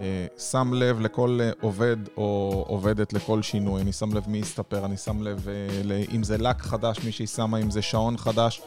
אה, 0.01 0.25
שם 0.37 0.73
לב 0.73 0.99
לכל 0.99 1.39
אה, 1.41 1.51
עובד 1.61 1.97
או 2.17 2.63
עובדת 2.67 3.13
לכל 3.13 3.41
שינוי, 3.41 3.81
אני 3.81 3.91
שם 3.91 4.13
לב 4.13 4.23
מי 4.27 4.37
יסתפר, 4.37 4.85
אני 4.85 4.97
שם 4.97 5.23
לב 5.23 5.47
אה, 5.49 6.03
אם 6.15 6.23
זה 6.23 6.37
לק 6.37 6.61
חדש, 6.61 6.97
מישהי 7.03 7.27
שמה, 7.27 7.57
אם 7.57 7.71
זה 7.71 7.81
שעון 7.81 8.17
חדש. 8.17 8.61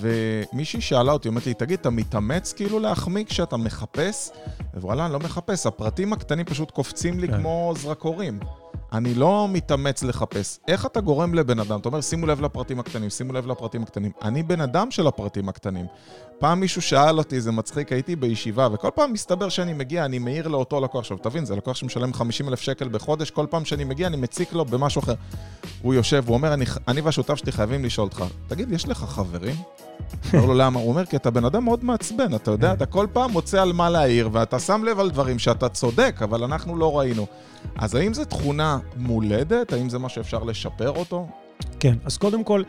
ומישהי 0.00 0.80
שאלה 0.80 1.12
אותי, 1.12 1.28
אומרת 1.28 1.46
לי, 1.46 1.54
תגיד, 1.54 1.78
אתה 1.80 1.90
מתאמץ 1.90 2.52
כאילו 2.52 2.78
להחמיא 2.78 3.24
כשאתה 3.24 3.56
מחפש? 3.56 4.30
ווואלה, 4.74 5.04
אני 5.04 5.12
לא 5.12 5.18
מחפש, 5.18 5.66
הפרטים 5.66 6.12
הקטנים 6.12 6.44
פשוט 6.44 6.70
קופצים 6.70 7.20
לי 7.20 7.28
כן. 7.28 7.38
כמו 7.38 7.72
זרקורים. 7.76 8.40
אני 8.94 9.14
לא 9.14 9.46
מתאמץ 9.52 10.02
לחפש. 10.02 10.58
איך 10.68 10.86
אתה 10.86 11.00
גורם 11.00 11.34
לבן 11.34 11.58
אדם? 11.58 11.80
אתה 11.80 11.88
אומר, 11.88 12.00
שימו 12.00 12.26
לב 12.26 12.40
לפרטים 12.40 12.80
הקטנים, 12.80 13.10
שימו 13.10 13.32
לב 13.32 13.46
לפרטים 13.46 13.82
הקטנים. 13.82 14.12
אני 14.22 14.42
בן 14.42 14.60
אדם 14.60 14.90
של 14.90 15.06
הפרטים 15.06 15.48
הקטנים. 15.48 15.86
פעם 16.38 16.60
מישהו 16.60 16.82
שאל 16.82 17.18
אותי, 17.18 17.40
זה 17.40 17.52
מצחיק, 17.52 17.92
הייתי 17.92 18.16
בישיבה, 18.16 18.68
וכל 18.72 18.90
פעם 18.94 19.12
מסתבר 19.12 19.48
שאני 19.48 19.72
מגיע, 19.72 20.04
אני 20.04 20.18
מעיר 20.18 20.48
לאותו 20.48 20.80
לקוח. 20.80 21.00
עכשיו, 21.00 21.16
תבין, 21.18 21.44
זה 21.44 21.56
לקוח 21.56 21.76
שמשלם 21.76 22.12
50 22.12 22.48
אלף 22.48 22.60
שקל 22.60 22.88
בחודש, 22.88 23.30
כל 23.30 23.46
פעם 23.50 23.64
שאני 23.64 23.84
מגיע, 23.84 24.06
אני 24.06 24.16
מציק 24.16 24.52
לו 24.52 24.64
במשהו 24.64 25.00
אחר. 25.00 25.14
הוא 25.82 25.94
יושב, 25.94 26.24
הוא 26.26 26.34
אומר, 26.34 26.54
אני, 26.54 26.64
אני 26.88 27.00
והשותף 27.00 27.34
שלי 27.34 27.52
חייבים 27.52 27.84
לשאול 27.84 28.06
אותך, 28.06 28.24
תגיד, 28.46 28.72
יש 28.72 28.88
לך 28.88 28.98
חברים? 28.98 29.56
אומר 30.34 30.46
לו, 30.46 30.54
למה? 30.54 30.80
הוא 30.80 30.88
אומר, 30.88 31.06
כי 31.06 31.16
אתה 31.16 31.30
בן 31.30 31.44
אדם 31.44 31.64
מאוד 31.64 31.84
מעצבן, 31.84 32.34
אתה 32.34 32.50
יודע, 32.50 32.72
אתה 32.72 32.86
כל 32.86 33.06
פעם 33.12 33.30
מוצא 33.30 33.62
על 33.62 33.72
מה 33.72 33.90
להעיר, 33.90 34.28
ואתה 34.32 34.58
שם 34.58 34.84
לב 34.84 35.00
על 35.00 35.10
דברים 35.10 35.38
שאתה 35.38 35.68
צודק, 35.68 36.16
אבל 36.22 36.44
אנחנו 36.44 36.76
לא 36.76 36.98
ראינו. 36.98 37.26
אז 37.76 37.94
האם 37.94 38.14
זו 38.14 38.24
תכונה 38.24 38.78
מולדת? 38.96 39.72
האם 39.72 39.88
זה 39.88 39.98
מה 39.98 40.08
שאפשר 40.08 40.42
לשפר 40.42 40.90
אותו? 40.90 41.28
כן, 41.80 41.94
אז 42.04 42.16
קודם 42.16 42.44
כל, 42.44 42.62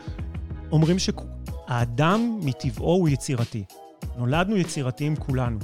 אומרים 0.72 0.96
שהאדם 0.98 2.38
מטבעו 2.42 2.92
הוא 2.92 3.08
יצירתי. 3.08 3.64
נולדנו 4.16 4.56
יצירתיים 4.56 5.16
כולנו. 5.16 5.58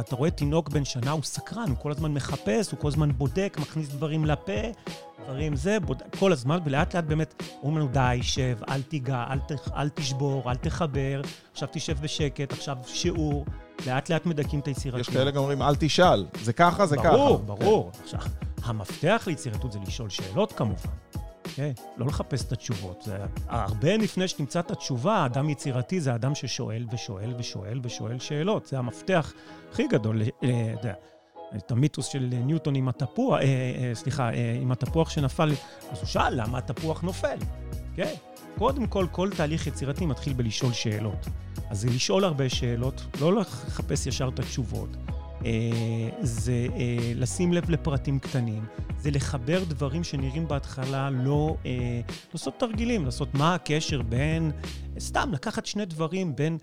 אתה 0.00 0.16
רואה 0.16 0.30
תינוק 0.30 0.68
בן 0.68 0.84
שנה, 0.84 1.10
הוא 1.10 1.22
סקרן, 1.22 1.68
הוא 1.68 1.76
כל 1.76 1.90
הזמן 1.90 2.14
מחפש, 2.14 2.70
הוא 2.70 2.80
כל 2.80 2.88
הזמן 2.88 3.12
בודק, 3.12 3.56
מכניס 3.60 3.88
דברים 3.88 4.24
לפה, 4.24 4.52
דברים 5.24 5.56
זה, 5.56 5.80
בודק, 5.80 6.16
כל 6.18 6.32
הזמן, 6.32 6.58
ולאט 6.64 6.94
לאט 6.94 7.04
באמת 7.04 7.42
אומרים 7.62 7.78
לנו, 7.78 7.88
די, 7.92 8.18
שב, 8.22 8.58
אל 8.68 8.82
תיגע, 8.82 9.24
אל, 9.30 9.38
ת, 9.38 9.52
אל 9.76 9.88
תשבור, 9.88 10.50
אל 10.50 10.56
תחבר, 10.56 11.20
עכשיו 11.52 11.68
תשב 11.72 12.00
בשקט, 12.00 12.52
עכשיו 12.52 12.76
שיעור. 12.86 13.44
לאט 13.86 14.10
לאט 14.10 14.26
מדכאים 14.26 14.60
את 14.60 14.66
היצירתיות. 14.66 15.08
יש 15.08 15.14
כאלה 15.14 15.30
גם 15.30 15.36
אומרים, 15.36 15.62
אל 15.62 15.76
תשאל, 15.76 16.26
זה 16.42 16.52
ככה, 16.52 16.86
זה 16.86 16.96
ברור, 16.96 17.08
ככה. 17.08 17.16
ברור, 17.16 17.38
ברור. 17.38 17.92
כן. 17.92 18.02
עכשיו, 18.02 18.20
המפתח 18.62 19.24
ליצירתיות 19.26 19.72
זה 19.72 19.78
לשאול 19.86 20.10
שאלות 20.10 20.52
כמובן. 20.52 20.90
כן? 21.54 21.72
לא 21.96 22.06
לחפש 22.06 22.44
את 22.44 22.52
התשובות. 22.52 23.02
זה 23.02 23.16
הרבה 23.48 23.96
לפני 23.96 24.28
שתמצא 24.28 24.60
את 24.60 24.70
התשובה, 24.70 25.26
אדם 25.26 25.50
יצירתי 25.50 26.00
זה 26.00 26.14
אדם 26.14 26.34
ששואל 26.34 26.86
ושואל 26.92 27.34
ושואל 27.38 27.80
ושואל 27.82 28.18
שאלות. 28.18 28.66
זה 28.66 28.78
המפתח 28.78 29.32
הכי 29.72 29.86
גדול. 29.88 30.22
אתה 30.22 30.46
יודע, 30.80 30.94
את 31.56 31.70
המיתוס 31.70 32.06
של 32.06 32.28
ניוטון 32.32 32.74
עם 32.74 32.88
התפוח, 32.88 33.38
אה, 33.38 33.42
אה, 33.42 33.90
סליחה, 33.94 34.30
אה, 34.30 34.58
עם 34.62 34.72
התפוח 34.72 35.10
שנפל, 35.10 35.50
אז 35.92 35.98
הוא 35.98 36.06
שאל 36.06 36.40
למה 36.40 36.58
התפוח 36.58 37.02
נופל, 37.02 37.36
כן? 37.96 38.14
קודם 38.58 38.86
כל, 38.86 39.06
כל 39.12 39.30
תהליך 39.36 39.66
יצירתי 39.66 40.06
מתחיל 40.06 40.32
בלשאול 40.32 40.72
שאלות. 40.72 41.26
אז 41.70 41.80
זה 41.80 41.88
לשאול 41.88 42.24
הרבה 42.24 42.48
שאלות, 42.48 43.06
לא 43.20 43.36
לחפש 43.36 44.06
ישר 44.06 44.30
את 44.34 44.38
התשובות. 44.38 44.96
זה 46.20 46.66
לשים 47.14 47.52
לב 47.52 47.70
לפרטים 47.70 48.18
קטנים, 48.18 48.64
זה 48.98 49.10
לחבר 49.10 49.64
דברים 49.64 50.04
שנראים 50.04 50.48
בהתחלה 50.48 51.10
לא... 51.10 51.56
לעשות 52.32 52.54
תרגילים, 52.58 53.04
לעשות 53.04 53.34
מה 53.34 53.54
הקשר 53.54 54.02
בין... 54.02 54.50
סתם, 54.98 55.30
לקחת 55.32 55.66
שני 55.66 55.84
דברים 55.84 56.36
בין 56.36 56.58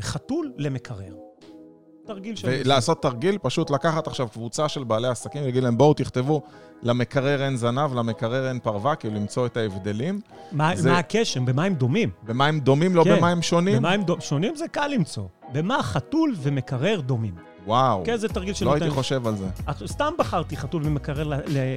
חתול 0.00 0.52
למקרר. 0.56 1.27
תרגיל 2.08 2.36
של... 2.36 2.48
ולעשות 2.50 3.02
תרגיל, 3.02 3.38
פשוט 3.42 3.70
לקחת 3.70 4.06
עכשיו 4.06 4.28
קבוצה 4.28 4.68
של 4.68 4.84
בעלי 4.84 5.08
עסקים 5.08 5.42
ולהגיד 5.42 5.62
להם, 5.62 5.78
בואו 5.78 5.94
תכתבו, 5.94 6.42
למקרר 6.82 7.44
אין 7.44 7.56
זנב, 7.56 7.94
למקרר 7.94 8.48
אין 8.48 8.58
פרווה, 8.58 8.94
כאילו 8.94 9.14
למצוא 9.14 9.46
את 9.46 9.56
ההבדלים. 9.56 10.20
מה, 10.52 10.76
זה... 10.76 10.90
מה 10.90 10.98
הקשר? 10.98 11.40
במה 11.40 11.64
הם 11.64 11.74
דומים? 11.74 12.10
במה 12.22 12.46
הם 12.46 12.60
דומים, 12.60 12.96
לא 12.96 13.04
כן. 13.04 13.16
במה 13.16 13.28
הם 13.30 13.42
שונים? 13.42 13.76
במה 13.78 13.92
הם 13.92 14.02
דו... 14.02 14.16
שונים 14.20 14.56
זה 14.56 14.68
קל 14.68 14.86
למצוא. 14.86 15.24
במה 15.52 15.82
חתול 15.82 16.34
ומקרר 16.36 17.00
דומים. 17.00 17.34
וואו. 17.66 18.02
כן, 18.04 18.16
זה 18.16 18.28
תרגיל 18.28 18.54
שנותן... 18.54 18.78
לא 18.78 18.84
הייתי 18.84 18.94
חושב 18.94 19.26
על 19.26 19.36
זה. 19.36 19.46
סתם 19.86 20.12
בחרתי 20.18 20.56
חתול 20.56 20.82
ומקרר 20.84 21.30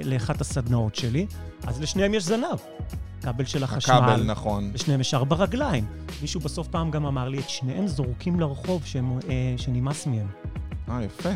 לאחת 0.03 0.41
הסדנאות 0.41 0.95
שלי, 0.95 1.25
אז 1.67 1.81
לשניהם 1.81 2.13
יש 2.13 2.23
זנב. 2.23 2.59
כבל 3.21 3.45
של 3.45 3.63
החשמל. 3.63 3.95
הכבל, 3.95 4.23
נכון. 4.23 4.71
לשניהם 4.73 5.01
יש 5.01 5.13
ארבע 5.13 5.35
רגליים. 5.35 5.85
מישהו 6.21 6.39
בסוף 6.39 6.67
פעם 6.67 6.91
גם 6.91 7.05
אמר 7.05 7.29
לי, 7.29 7.39
את 7.39 7.49
שניהם 7.49 7.87
זורקים 7.87 8.39
לרחוב 8.39 8.85
שהם, 8.85 9.19
אה, 9.29 9.53
שנמאס 9.57 10.07
מהם. 10.07 10.27
אה, 10.89 11.03
יפה. 11.03 11.29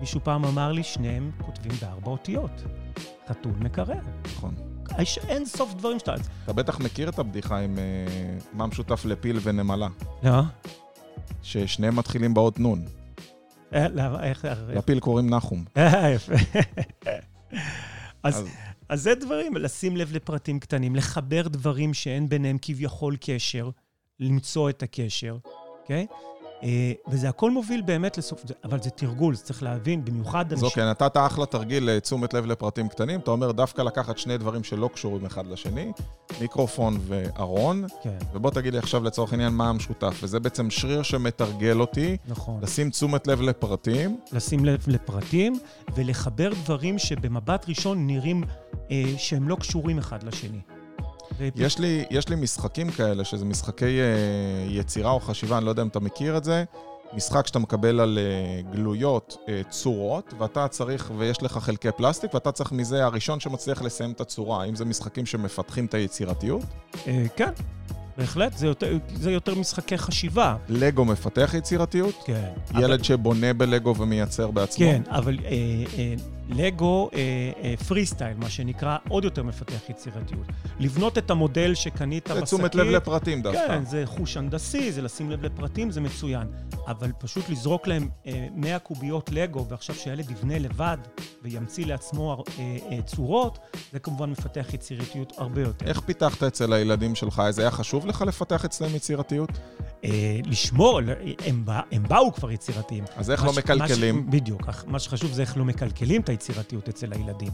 מישהו 0.00 0.20
פעם 0.24 0.44
אמר 0.44 0.72
לי, 0.72 0.82
שניהם 0.82 1.30
כותבים 1.42 1.72
בארבע 1.80 2.10
אותיות. 2.10 2.62
חתול 3.28 3.52
מקרר. 3.58 4.00
נכון. 4.24 4.54
יש 4.98 5.18
אין 5.18 5.46
סוף 5.46 5.74
דברים 5.74 5.98
שאתה... 5.98 6.14
אתה 6.44 6.52
בטח 6.52 6.80
מכיר 6.80 7.08
את 7.08 7.18
הבדיחה 7.18 7.58
עם 7.58 7.78
אה, 7.78 7.82
מה 8.52 8.66
משותף 8.66 9.04
לפיל 9.04 9.38
ונמלה. 9.42 9.88
לא. 10.22 10.42
ששניהם 11.42 11.96
מתחילים 11.96 12.34
באות 12.34 12.60
נון. 12.60 12.84
אה, 13.74 13.86
איך... 14.22 14.44
לפיל 14.68 15.00
קוראים 15.00 15.30
נחום. 15.30 15.64
אה, 15.76 16.10
יפה. 16.10 16.34
אז... 18.22 18.44
אז 18.88 19.02
זה 19.02 19.14
דברים, 19.14 19.56
לשים 19.56 19.96
לב 19.96 20.12
לפרטים 20.12 20.60
קטנים, 20.60 20.96
לחבר 20.96 21.48
דברים 21.48 21.94
שאין 21.94 22.28
ביניהם 22.28 22.56
כביכול 22.62 23.16
קשר, 23.20 23.70
למצוא 24.20 24.70
את 24.70 24.82
הקשר, 24.82 25.38
אוקיי? 25.80 26.06
Okay? 26.10 26.14
אה, 26.62 26.92
וזה 27.08 27.28
הכל 27.28 27.50
מוביל 27.50 27.82
באמת 27.82 28.18
לסוף, 28.18 28.44
אבל 28.64 28.82
זה 28.82 28.90
תרגול, 28.90 29.34
זה 29.34 29.42
צריך 29.42 29.62
להבין, 29.62 30.04
במיוחד 30.04 30.52
אנשים... 30.52 30.64
אז 30.66 30.70
אוקיי, 30.70 30.90
נתת 30.90 31.16
אחלה 31.16 31.46
תרגיל 31.46 31.90
לתשומת 31.90 32.34
לב 32.34 32.46
לפרטים 32.46 32.88
קטנים. 32.88 33.20
אתה 33.20 33.30
אומר 33.30 33.52
דווקא 33.52 33.82
לקחת 33.82 34.18
שני 34.18 34.38
דברים 34.38 34.64
שלא 34.64 34.90
קשורים 34.94 35.26
אחד 35.26 35.46
לשני, 35.46 35.92
מיקרופון 36.40 36.98
וארון, 37.06 37.84
כן. 38.02 38.18
ובוא 38.32 38.50
תגיד 38.50 38.72
לי 38.72 38.78
עכשיו 38.78 39.04
לצורך 39.04 39.32
העניין 39.32 39.52
מה 39.52 39.68
המשותף. 39.68 40.18
וזה 40.22 40.40
בעצם 40.40 40.70
שריר 40.70 41.02
שמתרגל 41.02 41.80
אותי, 41.80 42.16
נכון. 42.28 42.60
לשים 42.62 42.90
תשומת 42.90 43.26
לב 43.26 43.40
לפרטים. 43.40 44.20
לשים 44.32 44.64
לב 44.64 44.84
לפרטים, 44.86 45.58
ולחבר 45.94 46.50
דברים 46.64 46.98
שבמבט 46.98 47.68
ראשון 47.68 48.06
נראים 48.06 48.44
אה, 48.90 49.04
שהם 49.16 49.48
לא 49.48 49.56
קשורים 49.56 49.98
אחד 49.98 50.22
לשני. 50.22 50.60
יש 51.56 51.78
לי, 51.78 52.04
יש 52.10 52.28
לי 52.28 52.36
משחקים 52.36 52.90
כאלה, 52.90 53.24
שזה 53.24 53.44
משחקי 53.44 53.84
uh, 53.98 54.72
יצירה 54.72 55.10
או 55.10 55.20
חשיבה, 55.20 55.58
אני 55.58 55.64
לא 55.64 55.70
יודע 55.70 55.82
אם 55.82 55.88
אתה 55.88 56.00
מכיר 56.00 56.36
את 56.36 56.44
זה. 56.44 56.64
משחק 57.14 57.46
שאתה 57.46 57.58
מקבל 57.58 58.00
על 58.00 58.18
uh, 58.18 58.74
גלויות, 58.74 59.36
uh, 59.44 59.70
צורות, 59.70 60.34
ואתה 60.38 60.68
צריך, 60.68 61.12
ויש 61.18 61.42
לך 61.42 61.52
חלקי 61.52 61.88
פלסטיק, 61.96 62.34
ואתה 62.34 62.52
צריך 62.52 62.72
מזה 62.72 63.04
הראשון 63.04 63.40
שמצליח 63.40 63.82
לסיים 63.82 64.12
את 64.12 64.20
הצורה. 64.20 64.62
האם 64.62 64.76
זה 64.76 64.84
משחקים 64.84 65.26
שמפתחים 65.26 65.86
את 65.86 65.94
היצירתיות? 65.94 66.64
Uh, 66.92 67.08
כן. 67.36 67.50
בהחלט, 68.18 68.56
זה 68.56 68.66
יותר, 68.66 68.98
זה 69.14 69.30
יותר 69.30 69.54
משחקי 69.54 69.98
חשיבה. 69.98 70.56
לגו 70.68 71.04
מפתח 71.04 71.54
יצירתיות? 71.54 72.14
כן. 72.24 72.50
ילד 72.74 72.84
אבל... 72.84 73.02
שבונה 73.02 73.52
בלגו 73.52 73.96
ומייצר 73.96 74.50
בעצמו? 74.50 74.86
כן, 74.86 75.02
אבל 75.10 75.38
אה, 75.44 75.50
אה, 75.98 76.14
לגו 76.48 77.10
אה, 77.14 77.20
אה, 77.62 77.74
פרי 77.76 78.06
סטייל, 78.06 78.36
מה 78.36 78.50
שנקרא, 78.50 78.96
עוד 79.08 79.24
יותר 79.24 79.42
מפתח 79.42 79.90
יצירתיות. 79.90 80.46
לבנות 80.78 81.18
את 81.18 81.30
המודל 81.30 81.74
שקנית 81.74 82.24
בשקית... 82.24 82.38
זה 82.38 82.44
תשומת 82.44 82.74
לב 82.74 82.86
לפרטים 82.86 83.42
דווקא. 83.42 83.68
כן, 83.68 83.84
זה 83.84 84.02
חוש 84.06 84.36
הנדסי, 84.36 84.92
זה 84.92 85.02
לשים 85.02 85.30
לב 85.30 85.42
לפרטים, 85.42 85.90
זה 85.90 86.00
מצוין. 86.00 86.46
אבל 86.86 87.12
פשוט 87.18 87.48
לזרוק 87.48 87.86
להם 87.86 88.08
אה, 88.26 88.46
100 88.54 88.78
קוביות 88.78 89.30
לגו, 89.32 89.66
ועכשיו 89.68 89.94
שהילד 89.94 90.30
יבנה 90.30 90.58
לבד 90.58 90.98
וימציא 91.42 91.86
לעצמו 91.86 92.44
אה, 92.58 92.76
אה, 92.90 93.02
צורות, 93.02 93.58
זה 93.92 93.98
כמובן 93.98 94.30
מפתח 94.30 94.74
יצירתיות 94.74 95.32
הרבה 95.36 95.60
יותר. 95.60 95.86
איך 95.86 96.00
פיתחת 96.00 96.42
אצל 96.42 96.72
הילדים 96.72 97.14
שלך? 97.14 97.42
זה 97.50 97.62
היה 97.62 97.70
חשוב 97.70 98.06
לך 98.06 98.22
לפתח 98.22 98.64
אצלם 98.64 98.94
יצירתיות? 98.94 99.50
אה, 100.04 100.40
לשמור, 100.44 101.00
הם, 101.46 101.64
בא, 101.64 101.80
הם 101.92 102.02
באו 102.02 102.32
כבר 102.32 102.50
יצירתיים. 102.50 103.04
אז 103.16 103.30
איך 103.30 103.44
לא 103.44 103.52
ש, 103.52 103.58
מקלקלים? 103.58 104.26
ש, 104.28 104.32
בדיוק, 104.32 104.62
מה 104.86 104.98
שחשוב 104.98 105.32
זה 105.32 105.42
איך 105.42 105.56
לא 105.56 105.64
מקלקלים 105.64 106.20
את 106.20 106.28
היצירתיות 106.36 106.88
אצל 106.88 107.12
הילדים. 107.12 107.52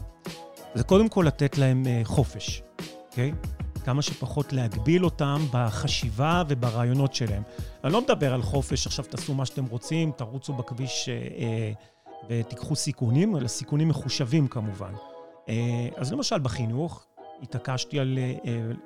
זה 0.75 0.83
קודם 0.83 1.09
כל 1.09 1.23
לתת 1.27 1.57
להם 1.57 1.83
אה, 1.87 2.01
חופש, 2.03 2.63
אוקיי? 3.09 3.31
כמה 3.85 4.01
שפחות 4.01 4.53
להגביל 4.53 5.05
אותם 5.05 5.45
בחשיבה 5.51 6.43
וברעיונות 6.47 7.13
שלהם. 7.13 7.43
אני 7.83 7.93
לא 7.93 8.01
מדבר 8.01 8.33
על 8.33 8.41
חופש, 8.41 8.87
עכשיו 8.87 9.05
תעשו 9.05 9.33
מה 9.33 9.45
שאתם 9.45 9.65
רוצים, 9.65 10.11
תרוצו 10.11 10.53
בכביש 10.53 11.09
אה, 11.09 11.13
אה, 11.13 11.71
ותיקחו 12.29 12.75
סיכונים, 12.75 13.35
אלא 13.35 13.47
סיכונים 13.47 13.87
מחושבים 13.87 14.47
כמובן. 14.47 14.93
אה, 15.49 15.87
אז 15.95 16.13
למשל 16.13 16.39
בחינוך, 16.39 17.05
התעקשתי 17.43 17.99
על 17.99 18.17
אה, 18.17 18.33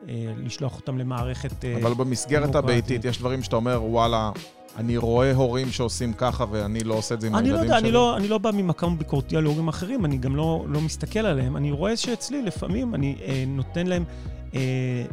אה, 0.10 0.33
לשלוח 0.38 0.75
אותם 0.75 0.97
למערכת... 0.97 1.65
אה, 1.65 1.77
אבל 1.81 1.93
במסגרת 1.93 2.55
הביתית 2.55 3.05
יש 3.05 3.19
דברים 3.19 3.43
שאתה 3.43 3.55
אומר, 3.55 3.83
וואלה, 3.83 4.31
אני 4.77 4.97
רואה 4.97 5.33
הורים 5.33 5.71
שעושים 5.71 6.13
ככה 6.13 6.45
ואני 6.51 6.83
לא 6.83 6.93
עושה 6.93 7.15
את 7.15 7.21
זה 7.21 7.27
עם 7.27 7.35
הילדים 7.35 7.53
לא 7.53 7.59
יודע, 7.59 7.69
שלי. 7.79 7.79
אני 7.79 7.91
לא, 7.91 8.17
אני 8.17 8.27
לא 8.27 8.37
בא 8.37 8.51
ממקום 8.51 8.97
ביקורתי 8.97 9.37
על 9.37 9.43
הורים 9.43 9.67
אחרים, 9.67 10.05
אני 10.05 10.17
גם 10.17 10.35
לא, 10.35 10.65
לא 10.67 10.81
מסתכל 10.81 11.19
עליהם. 11.19 11.57
אני 11.57 11.71
רואה 11.71 11.97
שאצלי 11.97 12.41
לפעמים 12.41 12.95
אני 12.95 13.15
אה, 13.21 13.43
נותן 13.47 13.87
להם, 13.87 14.03
אה, 14.55 15.03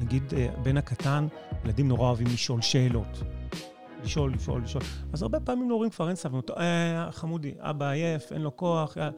נגיד, 0.00 0.22
אה, 0.36 0.46
בן 0.62 0.76
הקטן, 0.76 1.26
ילדים 1.64 1.88
נורא 1.88 2.06
אוהבים 2.06 2.26
לשאול 2.26 2.60
שאלות. 2.60 3.22
לשאול, 4.04 4.34
לשאול, 4.34 4.62
לשאול. 4.62 4.82
אז 5.12 5.22
הרבה 5.22 5.40
פעמים 5.40 5.68
להורים 5.68 5.90
כבר 5.90 6.08
אין 6.08 6.16
סבלנות. 6.16 6.50
אה, 6.50 7.08
חמודי, 7.10 7.54
אבא 7.58 7.90
עייף, 7.90 8.32
אין 8.32 8.42
לו 8.42 8.56
כוח. 8.56 8.98
אה. 8.98 9.10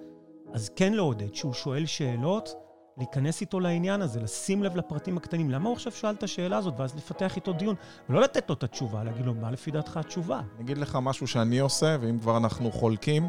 אז 0.52 0.70
כן 0.76 0.92
לעודד, 0.92 1.30
כשהוא 1.30 1.52
שואל 1.52 1.86
שאלות, 1.86 2.54
להיכנס 2.98 3.40
איתו 3.40 3.60
לעניין 3.60 4.02
הזה, 4.02 4.20
לשים 4.20 4.62
לב 4.62 4.76
לפרטים 4.76 5.16
הקטנים. 5.16 5.50
למה 5.50 5.68
הוא 5.68 5.76
עכשיו 5.76 5.92
שאל 5.92 6.14
את 6.14 6.22
השאלה 6.22 6.56
הזאת, 6.56 6.74
ואז 6.78 6.94
לפתח 6.96 7.36
איתו 7.36 7.52
דיון, 7.52 7.74
ולא 8.08 8.20
לתת 8.20 8.48
לו 8.48 8.54
את 8.54 8.62
התשובה, 8.62 9.04
להגיד 9.04 9.26
לו, 9.26 9.34
מה 9.34 9.50
לפי 9.50 9.70
דעתך 9.70 9.96
התשובה? 9.96 10.38
אני 10.38 10.64
אגיד 10.64 10.78
לך 10.78 10.98
משהו 11.02 11.26
שאני 11.26 11.58
עושה, 11.58 11.96
ואם 12.00 12.18
כבר 12.18 12.36
אנחנו 12.36 12.72
חולקים, 12.72 13.28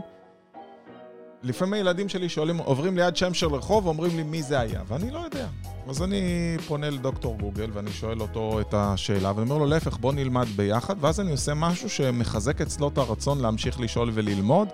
לפעמים 1.43 1.73
הילדים 1.73 2.09
שלי 2.09 2.29
שואלים, 2.29 2.57
עוברים 2.57 2.97
ליד 2.97 3.15
שם 3.15 3.33
של 3.33 3.47
רחוב 3.47 3.85
ואומרים 3.85 4.17
לי 4.17 4.23
מי 4.23 4.43
זה 4.43 4.59
היה, 4.59 4.81
ואני 4.87 5.11
לא 5.11 5.19
יודע. 5.19 5.47
אז 5.89 6.01
אני 6.01 6.21
פונה 6.67 6.89
לדוקטור 6.89 7.37
גוגל 7.37 7.69
ואני 7.73 7.91
שואל 7.91 8.21
אותו 8.21 8.61
את 8.61 8.73
השאלה, 8.73 9.31
ואני 9.35 9.49
אומר 9.49 9.57
לו, 9.57 9.65
להפך, 9.65 9.97
בוא 9.97 10.13
נלמד 10.13 10.47
ביחד, 10.55 10.95
ואז 10.99 11.19
אני 11.19 11.31
עושה 11.31 11.53
משהו 11.53 11.89
שמחזק 11.89 12.61
אצלו 12.61 12.87
את 12.87 12.97
הרצון 12.97 13.41
להמשיך 13.41 13.79
לשאול 13.79 14.11
וללמוד, 14.13 14.67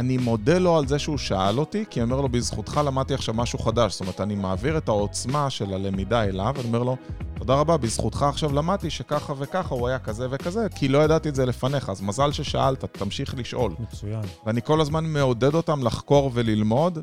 אני 0.00 0.16
מודה 0.16 0.58
לו 0.58 0.78
על 0.78 0.86
זה 0.86 0.98
שהוא 0.98 1.18
שאל 1.18 1.58
אותי, 1.58 1.84
כי 1.90 2.02
אני 2.02 2.12
אומר 2.12 2.22
לו, 2.22 2.28
בזכותך 2.28 2.80
למדתי 2.84 3.14
עכשיו 3.14 3.34
משהו 3.34 3.58
חדש. 3.58 3.92
זאת 3.92 4.00
אומרת, 4.00 4.20
אני 4.20 4.34
מעביר 4.34 4.78
את 4.78 4.88
העוצמה 4.88 5.50
של 5.50 5.74
הלמידה 5.74 6.24
אליו, 6.24 6.54
אני 6.58 6.64
אומר 6.64 6.82
לו, 6.82 6.96
תודה 7.38 7.54
רבה, 7.54 7.76
בזכותך 7.76 8.22
עכשיו 8.22 8.52
למדתי 8.52 8.90
שככה 8.90 9.32
וככה 9.38 9.74
הוא 9.74 9.88
היה 9.88 9.98
כזה 9.98 10.26
וכזה, 10.30 10.66
כי 10.74 10.88
לא 10.88 10.98
ידעתי 10.98 11.28
את 11.28 11.34
זה 11.34 11.46
לפניך, 11.46 11.88
אז 11.88 12.02
מזל 12.02 12.32
ששאלת, 12.32 12.84
תמשיך 12.84 13.34
לשאול. 13.38 13.72
מצוין. 13.80 14.20
ואני 14.46 14.62
כל 14.62 14.80
הזמן 14.80 15.04
מעודד 15.04 15.54
אותם 15.54 15.82
לחקור 15.82 16.30
וללמוד, 16.34 16.98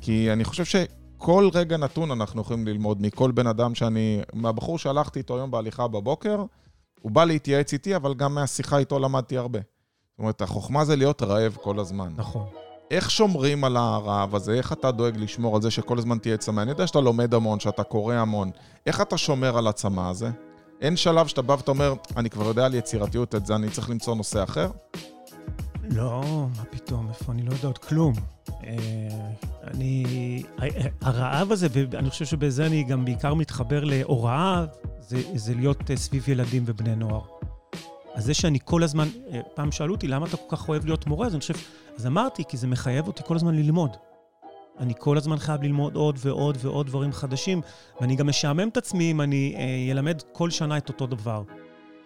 כי 0.00 0.32
אני 0.32 0.44
חושב 0.44 0.64
שכל 0.64 1.48
רגע 1.54 1.76
נתון 1.76 2.10
אנחנו 2.10 2.40
יכולים 2.40 2.66
ללמוד 2.66 3.02
מכל 3.02 3.30
בן 3.30 3.46
אדם 3.46 3.74
שאני... 3.74 4.20
מהבחור 4.32 4.78
שהלכתי 4.78 5.18
איתו 5.18 5.36
היום 5.36 5.50
בהליכה 5.50 5.88
בבוקר, 5.88 6.44
הוא 7.00 7.12
בא 7.12 7.24
להתייעץ 7.24 7.72
איתי, 7.72 7.96
אבל 7.96 8.14
גם 8.14 8.34
מהשיחה 8.34 8.78
איתו 8.78 8.98
למדתי 8.98 9.38
הרבה. 9.38 9.58
אומרת, 10.22 10.42
החוכמה 10.42 10.84
זה 10.84 10.96
להיות 10.96 11.22
רעב 11.22 11.56
כל 11.62 11.78
הזמן. 11.78 12.12
נכון. 12.16 12.46
איך 12.90 13.10
שומרים 13.10 13.64
על 13.64 13.76
הרעב 13.76 14.34
הזה? 14.34 14.52
איך 14.52 14.72
אתה 14.72 14.90
דואג 14.90 15.16
לשמור 15.16 15.56
על 15.56 15.62
זה 15.62 15.70
שכל 15.70 15.98
הזמן 15.98 16.18
תהיה 16.18 16.36
צמא? 16.36 16.60
אני 16.60 16.70
יודע 16.70 16.86
שאתה 16.86 17.00
לומד 17.00 17.34
המון, 17.34 17.60
שאתה 17.60 17.82
קורא 17.82 18.14
המון. 18.14 18.50
איך 18.86 19.00
אתה 19.00 19.18
שומר 19.18 19.58
על 19.58 19.66
הצמא 19.66 20.10
הזה? 20.10 20.30
אין 20.80 20.96
שלב 20.96 21.26
שאתה 21.26 21.42
בא 21.42 21.52
ואתה 21.52 21.70
אומר, 21.70 21.94
אני 22.16 22.30
כבר 22.30 22.46
יודע 22.46 22.66
על 22.66 22.74
יצירתיות 22.74 23.34
את 23.34 23.46
זה, 23.46 23.54
אני 23.54 23.70
צריך 23.70 23.90
למצוא 23.90 24.14
נושא 24.14 24.42
אחר? 24.42 24.70
לא, 25.90 26.22
מה 26.56 26.64
פתאום, 26.70 27.08
איפה 27.08 27.32
אני 27.32 27.42
לא 27.42 27.52
יודע 27.52 27.66
עוד 27.66 27.78
כלום. 27.78 28.12
אה, 28.64 28.78
אני... 29.66 30.42
הרעב 31.00 31.52
הזה, 31.52 31.66
ואני 31.72 32.10
חושב 32.10 32.24
שבזה 32.24 32.66
אני 32.66 32.82
גם 32.82 33.04
בעיקר 33.04 33.34
מתחבר 33.34 33.84
להוראה, 33.84 34.64
זה, 35.00 35.22
זה 35.34 35.54
להיות 35.54 35.90
אה, 35.90 35.96
סביב 35.96 36.28
ילדים 36.28 36.62
ובני 36.66 36.96
נוער. 36.96 37.22
אז 38.14 38.24
זה 38.24 38.34
שאני 38.34 38.58
כל 38.64 38.82
הזמן, 38.82 39.08
אה, 39.32 39.40
פעם 39.54 39.72
שאלו 39.72 39.94
אותי, 39.94 40.08
למה 40.08 40.26
אתה 40.26 40.36
כל 40.36 40.56
כך 40.56 40.68
אוהב 40.68 40.84
להיות 40.84 41.06
מורה? 41.06 41.26
אז 41.26 41.32
אני 41.34 41.40
חושב, 41.40 41.54
אז 41.96 42.06
אמרתי, 42.06 42.42
כי 42.48 42.56
זה 42.56 42.66
מחייב 42.66 43.06
אותי 43.06 43.22
כל 43.26 43.36
הזמן 43.36 43.54
ללמוד. 43.54 43.96
אני 44.78 44.94
כל 44.98 45.16
הזמן 45.16 45.38
חייב 45.38 45.62
ללמוד 45.62 45.96
עוד 45.96 46.18
ועוד 46.18 46.58
ועוד 46.60 46.86
דברים 46.86 47.12
חדשים, 47.12 47.60
ואני 48.00 48.16
גם 48.16 48.26
משעמם 48.26 48.68
את 48.68 48.76
עצמי 48.76 49.10
אם 49.10 49.20
אני 49.20 49.54
אה, 49.56 49.92
אלמד 49.92 50.22
כל 50.32 50.50
שנה 50.50 50.76
את 50.76 50.88
אותו 50.88 51.06
דבר. 51.06 51.42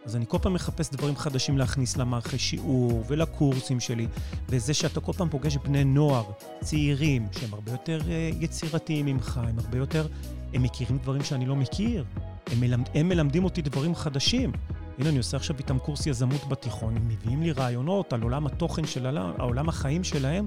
אז 0.04 0.16
אני 0.16 0.24
כל 0.28 0.38
פעם 0.42 0.54
מחפש 0.54 0.90
דברים 0.90 1.16
חדשים 1.16 1.58
להכניס 1.58 1.96
למערכי 1.96 2.38
שיעור 2.38 3.04
ולקורסים 3.08 3.80
שלי, 3.80 4.06
וזה 4.48 4.74
שאתה 4.74 5.00
כל 5.00 5.12
פעם 5.12 5.28
פוגש 5.28 5.56
בני 5.56 5.84
נוער, 5.84 6.24
צעירים, 6.60 7.26
שהם 7.32 7.54
הרבה 7.54 7.72
יותר 7.72 8.00
אה, 8.08 8.30
יצירתיים 8.40 9.06
ממך, 9.06 9.40
הם 9.48 9.58
הרבה 9.58 9.78
יותר, 9.78 10.06
הם 10.54 10.62
מכירים 10.62 10.98
דברים 10.98 11.22
שאני 11.22 11.46
לא 11.46 11.56
מכיר. 11.56 12.04
הם, 12.46 12.60
מלמד, 12.60 12.88
הם 12.94 13.08
מלמדים 13.08 13.44
אותי 13.44 13.62
דברים 13.62 13.94
חדשים. 13.94 14.52
הנה, 14.98 15.08
אני 15.08 15.18
עושה 15.18 15.36
עכשיו 15.36 15.56
איתם 15.58 15.78
קורס 15.78 16.06
יזמות 16.06 16.48
בתיכון, 16.48 16.96
הם 16.96 17.08
מביאים 17.08 17.42
לי 17.42 17.52
רעיונות 17.52 18.12
על 18.12 18.22
עולם 18.22 18.46
התוכן 18.46 18.86
של 18.86 19.06
העולם, 19.06 19.32
העולם 19.38 19.68
החיים 19.68 20.04
שלהם, 20.04 20.46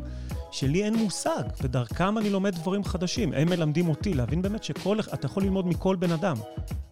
שלי 0.51 0.83
אין 0.83 0.95
מושג, 0.95 1.43
ודרכם 1.62 2.17
אני 2.17 2.29
לומד 2.29 2.55
דברים 2.55 2.83
חדשים. 2.83 3.33
הם 3.33 3.49
מלמדים 3.49 3.89
אותי 3.89 4.13
להבין 4.13 4.41
באמת 4.41 4.63
שאתה 4.63 5.25
יכול 5.25 5.43
ללמוד 5.43 5.67
מכל 5.67 5.95
בן 5.95 6.12
אדם. 6.12 6.35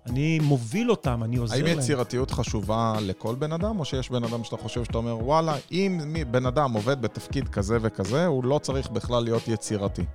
אני 0.06 0.40
מוביל 0.40 0.92
אותם, 0.92 1.24
אני 1.24 1.38
עוזר 1.38 1.56
האם 1.56 1.64
להם. 1.64 1.72
האם 1.72 1.80
יצירתיות 1.80 2.32
חשובה 2.32 2.96
לכל 3.02 3.36
בן 3.36 3.52
אדם, 3.52 3.80
או 3.80 3.86
שיש 3.86 4.10
בן 4.10 4.24
אדם 4.24 4.44
שאתה 4.44 4.58
חושב 4.58 4.84
שאתה 4.84 4.98
אומר, 4.98 5.18
וואלה, 5.26 5.56
אם 5.72 6.16
בן 6.32 6.46
אדם 6.46 6.74
עובד 6.74 7.02
בתפקיד 7.02 7.48
כזה 7.48 7.78
וכזה, 7.82 8.26
הוא 8.26 8.44
לא 8.44 8.60
צריך 8.60 8.90
בכלל 8.90 9.24
להיות 9.24 9.48
יצירתי? 9.48 10.06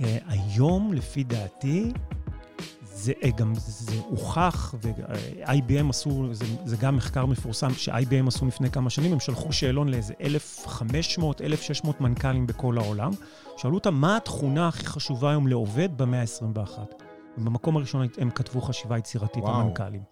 אה, 0.00 0.18
היום, 0.28 0.92
לפי 0.92 1.24
דעתי, 1.24 1.92
זה 2.94 3.12
אה, 3.22 3.30
גם, 3.30 3.52
זה 3.56 4.00
הוכח, 4.08 4.74
ו-IBM 4.82 5.90
עשו, 5.90 6.34
זה, 6.34 6.44
זה 6.64 6.76
גם 6.76 6.96
מחקר 6.96 7.26
מפורסם 7.26 7.74
ש-IBM 7.74 8.28
עשו 8.28 8.46
לפני 8.46 8.70
כמה 8.70 8.90
שנים, 8.90 9.12
הם 9.12 9.20
שלחו 9.20 9.52
שאלון 9.52 9.88
לאיזה 9.88 10.14
1,500, 10.20 11.40
1,600 11.40 12.00
מנכ"לים 12.00 12.46
בכל 12.46 12.78
העולם, 12.78 13.10
שאלו 13.56 13.74
אותם 13.74 13.94
מה 13.94 14.16
התכונה 14.16 14.68
הכי 14.68 14.86
חשובה 14.86 15.30
היום 15.30 15.46
לעובד 15.46 15.88
במאה 15.98 16.20
ה-21. 16.20 16.78
ובמקום 17.38 17.76
הראשון 17.76 18.06
הם 18.18 18.30
כתבו 18.30 18.60
חשיבה 18.60 18.98
יצירתית, 18.98 19.42
וואו. 19.42 19.60
המנכ"לים. 19.60 20.02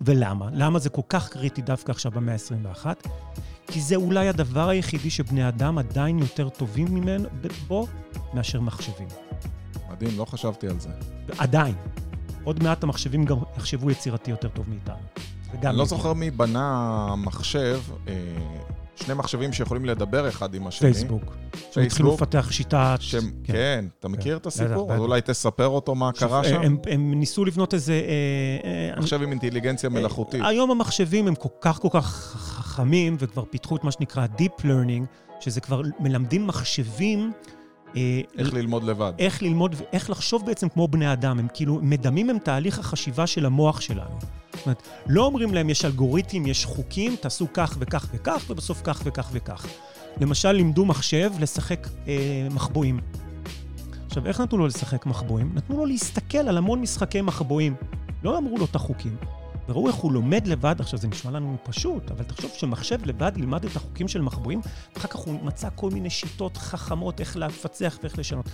ולמה? 0.00 0.48
למה 0.52 0.78
זה 0.78 0.90
כל 0.90 1.02
כך 1.08 1.28
קריטי 1.28 1.62
דווקא 1.62 1.90
עכשיו 1.90 2.12
במאה 2.12 2.34
ה-21? 2.34 2.86
כי 3.66 3.80
זה 3.80 3.96
אולי 3.96 4.28
הדבר 4.28 4.68
היחידי 4.68 5.10
שבני 5.10 5.48
אדם 5.48 5.78
עדיין 5.78 6.18
יותר 6.18 6.48
טובים 6.48 6.94
ממנו, 6.94 7.28
בו, 7.66 7.86
מאשר 8.34 8.60
מחשבים. 8.60 9.08
מדהים, 9.90 10.18
לא 10.18 10.24
חשבתי 10.24 10.68
על 10.68 10.80
זה. 10.80 10.90
עדיין. 11.38 11.74
עוד 12.48 12.62
מעט 12.62 12.82
המחשבים 12.82 13.24
גם 13.24 13.36
יחשבו 13.56 13.90
יצירתי 13.90 14.30
יותר 14.30 14.48
טוב 14.48 14.66
מאיתנו. 14.68 14.96
אני 15.62 15.78
לא 15.78 15.84
זוכר 15.84 16.12
מי 16.12 16.30
בנה 16.30 17.14
מחשב, 17.16 17.80
אה, 18.08 18.14
שני 18.96 19.14
מחשבים 19.14 19.52
שיכולים 19.52 19.84
לדבר 19.84 20.28
אחד 20.28 20.54
עם 20.54 20.66
השני. 20.66 20.92
פייסבוק. 20.92 21.22
פייסבוק. 21.52 21.84
התחילו 21.86 22.14
לפתח 22.14 22.50
שיטה... 22.50 22.94
כן, 23.10 23.18
כן, 23.44 23.84
אתה 23.98 24.08
מכיר 24.08 24.36
את 24.36 24.46
הסיפור? 24.46 24.92
אז 24.92 25.00
אולי 25.00 25.20
תספר 25.20 25.66
אותו 25.66 25.94
מה 25.94 26.12
קרה 26.12 26.44
שם. 26.44 26.76
הם 26.86 27.14
ניסו 27.14 27.44
לבנות 27.44 27.74
איזה... 27.74 27.92
אה, 27.92 28.90
אה, 28.94 29.00
מחשב 29.00 29.22
עם 29.22 29.30
אינטליגנציה 29.30 29.90
מלאכותית. 29.90 30.42
היום 30.44 30.70
המחשבים 30.70 31.28
הם 31.28 31.34
כל 31.34 31.48
כך 31.60 31.78
כל 31.78 31.88
כך 31.92 32.04
חכמים, 32.36 33.16
וכבר 33.18 33.44
פיתחו 33.50 33.76
את 33.76 33.84
מה 33.84 33.92
שנקרא 33.92 34.26
Deep 34.38 34.62
Learning, 34.62 35.04
שזה 35.40 35.60
כבר 35.60 35.82
מלמדים 36.00 36.46
מחשבים 36.46 37.32
אה, 37.48 37.57
איך 38.38 38.54
ללמוד 38.54 38.84
לבד. 38.84 39.12
איך 39.18 39.42
ללמוד 39.42 39.74
ואיך 39.78 40.10
לחשוב 40.10 40.46
בעצם 40.46 40.68
כמו 40.68 40.88
בני 40.88 41.12
אדם. 41.12 41.38
הם 41.38 41.46
כאילו 41.54 41.78
מדמים 41.82 42.30
הם 42.30 42.38
תהליך 42.38 42.78
החשיבה 42.78 43.26
של 43.26 43.46
המוח 43.46 43.80
שלנו. 43.80 44.18
זאת 44.54 44.66
אומרת, 44.66 44.82
לא 45.06 45.24
אומרים 45.24 45.54
להם, 45.54 45.70
יש 45.70 45.84
אלגוריתם, 45.84 46.46
יש 46.46 46.64
חוקים, 46.64 47.16
תעשו 47.16 47.46
כך 47.54 47.76
וכך 47.78 48.08
וכך, 48.12 48.44
ובסוף 48.48 48.80
כך 48.84 49.00
וכך 49.04 49.30
וכך. 49.32 49.66
למשל, 50.20 50.52
לימדו 50.52 50.84
מחשב 50.84 51.32
לשחק 51.40 51.88
אה, 52.08 52.48
מחבואים. 52.50 53.00
עכשיו, 54.06 54.26
איך 54.26 54.40
נתנו 54.40 54.58
לו 54.58 54.66
לשחק 54.66 55.06
מחבואים? 55.06 55.52
נתנו 55.54 55.76
לו 55.76 55.86
להסתכל 55.86 56.38
על 56.38 56.58
המון 56.58 56.80
משחקי 56.80 57.20
מחבואים. 57.20 57.74
לא 58.22 58.38
אמרו 58.38 58.58
לו 58.58 58.64
את 58.64 58.74
החוקים. 58.74 59.16
וראו 59.68 59.88
איך 59.88 59.94
הוא 59.94 60.12
לומד 60.12 60.46
לבד, 60.46 60.76
עכשיו 60.78 60.98
זה 60.98 61.08
נשמע 61.08 61.30
לנו 61.30 61.56
פשוט, 61.62 62.10
אבל 62.10 62.24
תחשוב 62.24 62.50
שמחשב 62.50 63.06
לבד 63.06 63.32
ילמד 63.36 63.64
את 63.64 63.76
החוקים 63.76 64.08
של 64.08 64.22
מחבואים, 64.22 64.60
ואחר 64.94 65.08
כך 65.08 65.16
הוא 65.16 65.42
מצא 65.42 65.68
כל 65.74 65.90
מיני 65.90 66.10
שיטות 66.10 66.56
חכמות 66.56 67.20
איך 67.20 67.36
לפצח 67.36 67.98
ואיך 68.02 68.18
לשנות. 68.18 68.46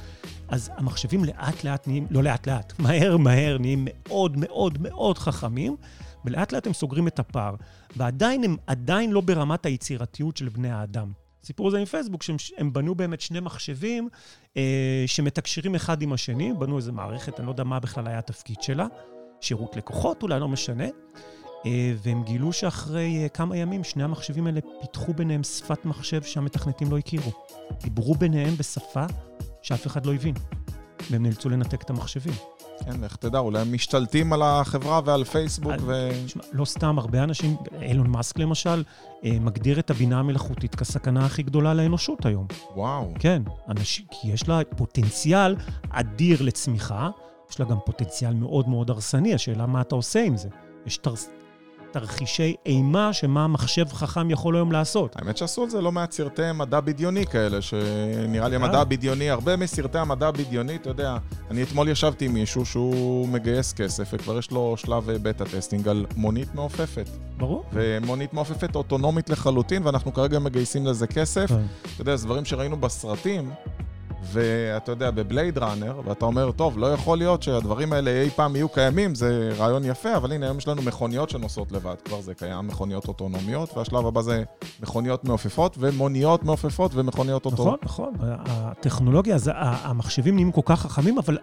אז 0.48 0.70
המחשבים 0.76 1.24
לאט 1.24 1.64
לאט 1.64 1.86
נהיים, 1.86 2.06
לא 2.10 2.22
לאט 2.22 2.48
לאט, 2.48 2.72
מהר 2.82 3.16
מהר 3.16 3.58
נהיים 3.58 3.88
מאוד 3.90 4.36
מאוד 4.36 4.78
מאוד 4.80 5.18
חכמים, 5.18 5.76
ולאט 6.24 6.52
לאט 6.52 6.66
הם 6.66 6.72
סוגרים 6.72 7.08
את 7.08 7.18
הפער. 7.18 7.54
ועדיין 7.96 8.44
הם 8.44 8.56
עדיין 8.66 9.10
לא 9.10 9.20
ברמת 9.20 9.66
היצירתיות 9.66 10.36
של 10.36 10.48
בני 10.48 10.70
האדם. 10.70 11.12
הסיפור 11.42 11.68
הזה 11.68 11.78
עם 11.78 11.84
פייסבוק, 11.84 12.22
שהם 12.22 12.72
בנו 12.72 12.94
באמת 12.94 13.20
שני 13.20 13.40
מחשבים 13.40 14.08
אה, 14.56 15.04
שמתקשרים 15.06 15.74
אחד 15.74 16.02
עם 16.02 16.12
השני, 16.12 16.52
בנו 16.58 16.76
איזו 16.76 16.92
מערכת, 16.92 17.38
אני 17.38 17.46
לא 17.46 17.52
יודע 17.52 17.64
מה 17.64 17.80
בכלל 17.80 18.06
היה 18.06 18.18
התפקיד 18.18 18.62
שלה. 18.62 18.86
שירות 19.40 19.76
לקוחות, 19.76 20.22
אולי 20.22 20.40
לא 20.40 20.48
משנה. 20.48 20.84
אה, 21.66 21.92
והם 22.02 22.22
גילו 22.22 22.52
שאחרי 22.52 23.22
אה, 23.22 23.28
כמה 23.28 23.56
ימים 23.56 23.84
שני 23.84 24.02
המחשבים 24.02 24.46
האלה 24.46 24.60
פיתחו 24.80 25.14
ביניהם 25.14 25.42
שפת 25.42 25.84
מחשב 25.84 26.22
שהמתכנתים 26.22 26.90
לא 26.90 26.98
הכירו. 26.98 27.32
דיברו 27.82 28.14
ביניהם 28.14 28.54
בשפה 28.56 29.04
שאף 29.62 29.86
אחד 29.86 30.06
לא 30.06 30.14
הבין, 30.14 30.34
והם 31.10 31.22
נאלצו 31.22 31.48
לנתק 31.48 31.82
את 31.82 31.90
המחשבים. 31.90 32.34
כן, 32.84 33.00
לך 33.00 33.16
תדע, 33.16 33.38
אולי 33.38 33.60
הם 33.60 33.72
משתלטים 33.72 34.32
על 34.32 34.42
החברה 34.42 35.00
ועל 35.04 35.24
פייסבוק 35.24 35.74
ו... 35.80 36.10
תשמע, 36.26 36.42
לא 36.52 36.64
סתם, 36.64 36.98
הרבה 36.98 37.22
אנשים, 37.22 37.56
אילון 37.82 38.06
מאסק 38.06 38.38
למשל, 38.38 38.84
אה, 39.24 39.36
מגדיר 39.40 39.78
את 39.78 39.90
הבינה 39.90 40.18
המלאכותית 40.18 40.74
כסכנה 40.74 41.26
הכי 41.26 41.42
גדולה 41.42 41.74
לאנושות 41.74 42.26
היום. 42.26 42.46
וואו. 42.74 43.12
כן, 43.18 43.42
אנשים, 43.68 44.04
כי 44.10 44.28
יש 44.28 44.48
לה 44.48 44.60
פוטנציאל 44.76 45.56
אדיר 45.90 46.42
לצמיחה, 46.42 47.10
יש 47.50 47.60
לה 47.60 47.66
גם 47.66 47.76
פוטנציאל 47.86 48.34
מאוד 48.34 48.68
מאוד 48.68 48.90
הרסני, 48.90 49.34
השאלה 49.34 49.66
מה 49.66 49.80
אתה 49.80 49.94
עושה 49.94 50.22
עם 50.24 50.36
זה. 50.36 50.48
יש 50.86 50.96
תר... 50.96 51.14
תרחישי 51.94 52.54
אימה 52.66 53.12
שמה 53.12 53.46
מחשב 53.46 53.88
חכם 53.88 54.30
יכול 54.30 54.56
היום 54.56 54.72
לעשות. 54.72 55.16
האמת 55.16 55.36
שעשו 55.36 55.64
את 55.64 55.70
זה 55.70 55.80
לא 55.80 55.92
מעט 55.92 56.12
סרטי 56.12 56.42
מדע 56.54 56.80
בדיוני 56.80 57.26
כאלה, 57.26 57.62
שנראה 57.62 58.48
לי 58.48 58.56
המדע 58.56 58.80
הבדיוני, 58.80 59.30
הרבה 59.30 59.56
מסרטי 59.56 59.98
המדע 59.98 60.28
הבדיוני, 60.28 60.76
אתה 60.76 60.90
יודע, 60.90 61.16
אני 61.50 61.62
אתמול 61.62 61.88
ישבתי 61.88 62.24
עם 62.24 62.34
מישהו 62.34 62.66
שהוא 62.66 63.28
מגייס 63.28 63.72
כסף, 63.72 64.10
וכבר 64.12 64.38
יש 64.38 64.50
לו 64.50 64.76
שלב 64.76 65.10
beta 65.22 65.44
testing 65.44 65.88
על 65.88 66.06
מונית 66.16 66.54
מעופפת. 66.54 67.08
ברור. 67.36 67.64
ומונית 67.72 68.34
מעופפת 68.34 68.76
אוטונומית 68.76 69.30
לחלוטין, 69.30 69.86
ואנחנו 69.86 70.14
כרגע 70.14 70.38
מגייסים 70.38 70.86
לזה 70.86 71.06
כסף. 71.06 71.46
כן. 71.48 71.62
אתה 71.94 72.02
יודע, 72.02 72.16
זה 72.16 72.26
דברים 72.26 72.44
שראינו 72.44 72.76
בסרטים. 72.76 73.50
ואתה 74.32 74.92
יודע, 74.92 75.10
בבלייד 75.10 75.58
ראנר, 75.58 76.00
ואתה 76.04 76.24
אומר, 76.24 76.50
טוב, 76.50 76.78
לא 76.78 76.92
יכול 76.92 77.18
להיות 77.18 77.42
שהדברים 77.42 77.92
האלה 77.92 78.10
אי 78.22 78.30
פעם 78.30 78.56
יהיו 78.56 78.68
קיימים, 78.68 79.14
זה 79.14 79.52
רעיון 79.58 79.84
יפה, 79.84 80.16
אבל 80.16 80.32
הנה, 80.32 80.46
היום 80.46 80.58
יש 80.58 80.68
לנו 80.68 80.82
מכוניות 80.82 81.30
שנוסעות 81.30 81.72
לבד, 81.72 81.94
כבר 82.04 82.20
זה 82.20 82.34
קיים, 82.34 82.66
מכוניות 82.66 83.08
אוטונומיות, 83.08 83.76
והשלב 83.76 84.06
הבא 84.06 84.22
זה 84.22 84.42
מכוניות 84.82 85.24
מעופפות, 85.24 85.76
ומוניות 85.80 86.44
מעופפות 86.44 86.90
ומכוניות 86.94 87.44
אוטונומיות. 87.46 87.84
נכון, 87.84 88.12
נכון. 88.14 88.30
הטכנולוגיה, 88.46 89.38
זה, 89.38 89.50
המחשבים 89.54 90.34
נהיים 90.34 90.52
כל 90.52 90.60
כך 90.64 90.80
חכמים, 90.80 91.18
אבל 91.18 91.38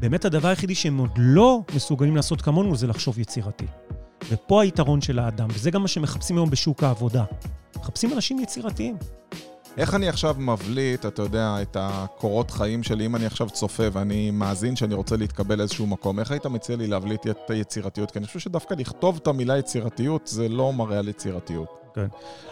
באמת 0.00 0.24
הדבר 0.24 0.48
היחידי 0.48 0.74
שהם 0.74 0.98
עוד 0.98 1.10
לא 1.16 1.60
מסוגלים 1.74 2.16
לעשות 2.16 2.42
כמונו 2.42 2.76
זה 2.76 2.86
לחשוב 2.86 3.18
יצירתי. 3.18 3.66
ופה 4.30 4.62
היתרון 4.62 5.00
של 5.00 5.18
האדם, 5.18 5.48
וזה 5.54 5.70
גם 5.70 5.82
מה 5.82 5.88
שמחפשים 5.88 6.36
היום 6.36 6.50
בשוק 6.50 6.82
העבודה. 6.82 7.24
מחפשים 7.76 8.12
אנשים 8.12 8.38
יצירתיים. 8.38 8.96
איך 9.76 9.94
אני 9.94 10.08
עכשיו 10.08 10.36
מבליט, 10.38 11.06
אתה 11.06 11.22
יודע, 11.22 11.56
את 11.62 11.76
הקורות 11.80 12.50
חיים 12.50 12.82
שלי, 12.82 13.06
אם 13.06 13.16
אני 13.16 13.26
עכשיו 13.26 13.50
צופה 13.50 13.82
ואני 13.92 14.30
מאזין 14.30 14.76
שאני 14.76 14.94
רוצה 14.94 15.16
להתקבל 15.16 15.58
לאיזשהו 15.58 15.86
מקום, 15.86 16.20
איך 16.20 16.30
היית 16.30 16.46
מציע 16.46 16.76
לי 16.76 16.86
להבליט 16.86 17.26
את 17.26 17.50
היצירתיות? 17.50 18.10
כי 18.10 18.18
אני 18.18 18.26
חושב 18.26 18.38
שדווקא 18.38 18.74
לכתוב 18.74 19.18
את 19.22 19.26
המילה 19.26 19.58
יצירתיות 19.58 20.26
זה 20.26 20.48
לא 20.48 20.72
מראה 20.72 20.98
על 20.98 21.08
יצירתיות. 21.08 21.68
כן. 21.94 22.06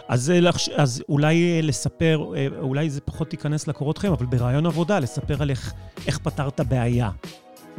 אז, 0.07 0.31
אה, 0.31 0.49
אז 0.75 1.03
אולי 1.09 1.55
אה, 1.55 1.61
לספר, 1.61 2.33
אה, 2.35 2.47
אולי 2.59 2.89
זה 2.89 3.01
פחות 3.01 3.33
ייכנס 3.33 3.67
לקורות 3.67 3.97
חיים, 3.97 4.13
אבל 4.13 4.25
ברעיון 4.25 4.65
עבודה, 4.65 4.99
לספר 4.99 5.41
על 5.41 5.49
איך, 5.49 5.73
איך 6.07 6.17
פתרת 6.17 6.61
בעיה. 6.61 7.09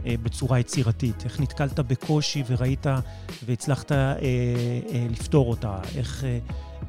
בצורה 0.04 0.58
יצירתית, 0.58 1.24
איך 1.24 1.40
נתקלת 1.40 1.80
בקושי 1.80 2.42
וראית 2.46 2.86
והצלחת 3.44 3.92
אה, 3.92 3.96
אה, 3.98 5.06
לפתור 5.10 5.50
אותה, 5.50 5.78
איך, 5.96 6.24
אה, 6.24 6.38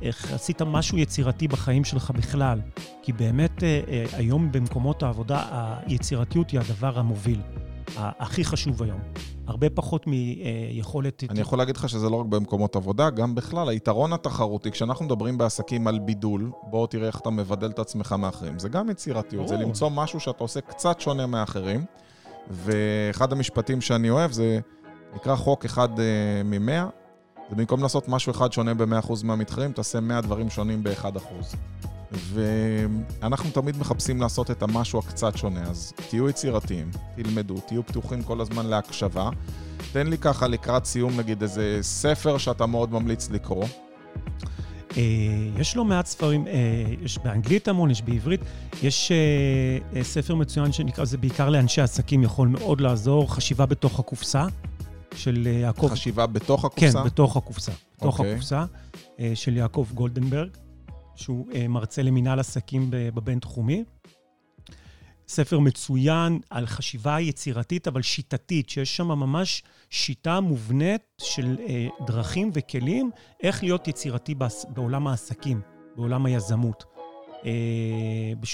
איך 0.01 0.33
עשית 0.33 0.61
משהו 0.61 0.97
יצירתי 0.97 1.47
בחיים 1.47 1.83
שלך 1.83 2.11
בכלל. 2.11 2.61
כי 3.01 3.13
באמת 3.13 3.63
אה, 3.63 3.81
אה, 3.87 4.05
היום 4.13 4.51
במקומות 4.51 5.03
העבודה 5.03 5.43
היצירתיות 5.85 6.49
היא 6.49 6.59
הדבר 6.59 6.99
המוביל. 6.99 7.41
הכי 7.97 8.45
חשוב 8.45 8.83
היום. 8.83 8.99
הרבה 9.47 9.69
פחות 9.69 10.05
מיכולת... 10.07 11.23
אני 11.29 11.39
יכול 11.39 11.57
להגיד 11.57 11.77
לך 11.77 11.89
שזה 11.89 12.09
לא 12.09 12.15
רק 12.15 12.25
במקומות 12.25 12.75
עבודה, 12.75 13.09
גם 13.09 13.35
בכלל, 13.35 13.69
היתרון 13.69 14.13
התחרותי, 14.13 14.71
כשאנחנו 14.71 15.05
מדברים 15.05 15.37
בעסקים 15.37 15.87
על 15.87 15.99
בידול, 15.99 16.51
בוא 16.63 16.87
תראה 16.87 17.07
איך 17.07 17.19
אתה 17.19 17.29
מבדל 17.29 17.69
את 17.69 17.79
עצמך 17.79 18.15
מאחרים. 18.19 18.59
זה 18.59 18.69
גם 18.69 18.89
יצירתיות, 18.89 19.47
זה 19.47 19.57
למצוא 19.57 19.89
משהו 19.89 20.19
שאתה 20.19 20.43
עושה 20.43 20.61
קצת 20.61 20.99
שונה 20.99 21.27
מאחרים. 21.27 21.85
ואחד 22.49 23.31
המשפטים 23.31 23.81
שאני 23.81 24.09
אוהב 24.09 24.31
זה 24.31 24.59
נקרא 25.15 25.35
חוק 25.35 25.65
אחד 25.65 25.89
uh, 25.99 26.01
ממאה, 26.45 26.87
זה 27.49 27.55
במקום 27.55 27.83
לעשות 27.83 28.07
משהו 28.07 28.31
אחד 28.31 28.53
שונה 28.53 28.73
ב-100% 28.73 29.11
מהמתחרים, 29.23 29.71
תעשה 29.71 29.99
100 29.99 30.21
דברים 30.21 30.49
שונים 30.49 30.83
ב-1%. 30.83 31.55
ואנחנו 32.11 33.49
תמיד 33.49 33.77
מחפשים 33.77 34.21
לעשות 34.21 34.51
את 34.51 34.63
המשהו 34.63 34.99
הקצת 34.99 35.37
שונה, 35.37 35.63
אז 35.63 35.93
תהיו 36.09 36.29
יצירתיים, 36.29 36.91
תלמדו, 37.15 37.55
תהיו 37.67 37.85
פתוחים 37.85 38.23
כל 38.23 38.41
הזמן 38.41 38.65
להקשבה. 38.65 39.29
תן 39.91 40.07
לי 40.07 40.17
ככה 40.17 40.47
לקראת 40.47 40.85
סיום, 40.85 41.19
נגיד, 41.19 41.41
איזה 41.41 41.79
ספר 41.81 42.37
שאתה 42.37 42.65
מאוד 42.65 42.91
ממליץ 42.91 43.29
לקרוא. 43.29 43.65
אה, 44.97 45.01
יש 45.59 45.75
לא 45.75 45.85
מעט 45.85 46.05
ספרים, 46.05 46.47
אה, 46.47 46.53
יש 47.01 47.17
באנגלית 47.17 47.67
המון, 47.67 47.91
יש 47.91 48.01
בעברית. 48.01 48.41
יש 48.83 49.11
אה, 49.95 50.03
ספר 50.03 50.35
מצוין 50.35 50.71
שנקרא, 50.71 51.05
זה 51.05 51.17
בעיקר 51.17 51.49
לאנשי 51.49 51.81
עסקים, 51.81 52.23
יכול 52.23 52.47
מאוד 52.47 52.81
לעזור, 52.81 53.33
חשיבה 53.35 53.65
בתוך 53.65 53.99
הקופסה, 53.99 54.45
של 55.17 55.47
יעקב... 55.47 55.87
חשיבה 55.87 56.27
בתוך 56.27 56.65
הקופסה? 56.65 56.99
כן, 56.99 57.05
בתוך 57.05 57.37
הקופסה. 57.37 57.71
בתוך 57.97 58.15
okay. 58.15 58.19
אוקיי. 58.19 58.33
הקופסה, 58.33 58.65
של 59.35 59.57
יעקב 59.57 59.87
גולדנברג. 59.93 60.49
שהוא 61.17 61.45
אה, 61.53 61.67
מרצה 61.67 62.01
למינהל 62.01 62.39
עסקים 62.39 62.87
בבינתחומי. 62.91 63.83
ספר 65.27 65.59
מצוין 65.59 66.39
על 66.49 66.65
חשיבה 66.65 67.19
יצירתית, 67.19 67.87
אבל 67.87 68.01
שיטתית, 68.01 68.69
שיש 68.69 68.97
שם 68.97 69.07
ממש 69.07 69.63
שיטה 69.89 70.39
מובנית 70.39 71.01
של 71.21 71.57
אה, 71.67 71.87
דרכים 72.07 72.51
וכלים 72.53 73.11
איך 73.43 73.63
להיות 73.63 73.87
יצירתי 73.87 74.35
בעולם 74.69 75.07
העסקים, 75.07 75.61
בעולם 75.95 76.25
היזמות. 76.25 76.96
אה, 77.47 78.47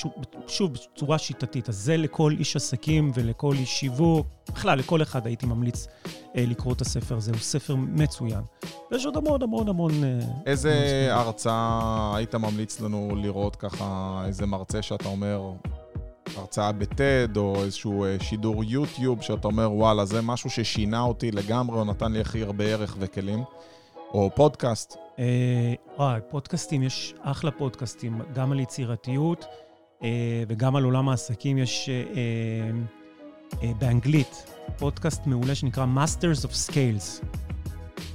שוב, 0.47 0.73
בצורה 0.73 1.17
שיטתית. 1.17 1.69
אז 1.69 1.75
זה 1.75 1.97
לכל 1.97 2.35
איש 2.39 2.55
עסקים 2.55 3.11
ולכל 3.15 3.55
איש 3.59 3.79
שיווק, 3.79 4.27
בכלל, 4.53 4.79
לכל 4.79 5.01
אחד 5.01 5.27
הייתי 5.27 5.45
ממליץ 5.45 5.87
אה, 6.37 6.43
לקרוא 6.47 6.73
את 6.73 6.81
הספר 6.81 7.17
הזה. 7.17 7.31
הוא 7.31 7.39
ספר 7.39 7.75
מצוין. 7.75 8.41
ויש 8.91 9.05
עוד 9.05 9.17
המון 9.17 9.43
המון 9.43 9.69
המון... 9.69 10.03
אה, 10.03 10.19
איזה 10.45 11.07
הרצאה 11.11 12.11
היית 12.15 12.35
ממליץ 12.35 12.81
לנו 12.81 13.15
לראות 13.15 13.55
ככה, 13.55 14.21
איזה 14.27 14.45
מרצה 14.45 14.81
שאתה 14.81 15.07
אומר, 15.07 15.51
הרצאה 16.35 16.71
בטד, 16.71 17.37
או 17.37 17.63
איזשהו 17.63 18.05
שידור 18.19 18.63
יוטיוב, 18.63 19.21
שאתה 19.21 19.47
אומר, 19.47 19.71
וואלה, 19.71 20.05
זה 20.05 20.21
משהו 20.21 20.49
ששינה 20.49 21.01
אותי 21.01 21.31
לגמרי, 21.31 21.79
או 21.79 21.85
נתן 21.85 22.11
לי 22.11 22.21
הכי 22.21 22.43
הרבה 22.43 22.63
ערך 22.63 22.95
וכלים? 22.99 23.43
או 24.13 24.29
פודקאסט? 24.35 24.97
אה, 25.19 26.19
פודקאסטים, 26.29 26.83
יש 26.83 27.13
אחלה 27.21 27.51
פודקאסטים, 27.51 28.21
גם 28.33 28.51
על 28.51 28.59
יצירתיות 28.59 29.45
אה, 30.03 30.43
וגם 30.47 30.75
על 30.75 30.83
עולם 30.83 31.09
העסקים. 31.09 31.57
יש 31.57 31.89
אה, 31.89 32.03
אה, 33.63 33.71
באנגלית 33.79 34.45
פודקאסט 34.77 35.27
מעולה 35.27 35.55
שנקרא 35.55 35.85
Masters 35.95 36.45
of 36.45 36.69
Scales, 36.69 37.25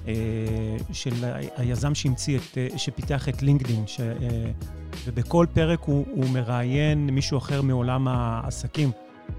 אה, 0.09 0.15
של 0.93 1.13
היזם 1.57 1.95
שהמציא 1.95 2.39
את, 2.39 2.59
אה, 2.59 2.79
שפיתח 2.79 3.29
את 3.29 3.43
לינקדאין, 3.43 3.85
אה, 4.01 4.51
ובכל 5.05 5.47
פרק 5.55 5.81
הוא, 5.83 6.07
הוא 6.11 6.25
מראיין 6.31 7.07
מישהו 7.11 7.39
אחר 7.39 7.63
מעולם 7.63 8.09
העסקים. 8.09 8.91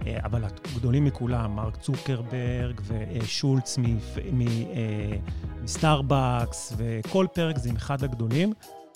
אה, 0.07 0.17
אבל 0.23 0.43
הגדולים 0.43 1.05
מכולם, 1.05 1.55
מרק 1.55 1.77
צוקרברג 1.77 2.81
ושולץ 2.87 3.77
אה, 3.79 5.17
מסטארבקס, 5.63 6.73
וכל 6.77 7.25
פרק 7.33 7.57
זה 7.57 7.69
עם 7.69 7.75
אחד 7.75 8.03
הגדולים, 8.03 8.53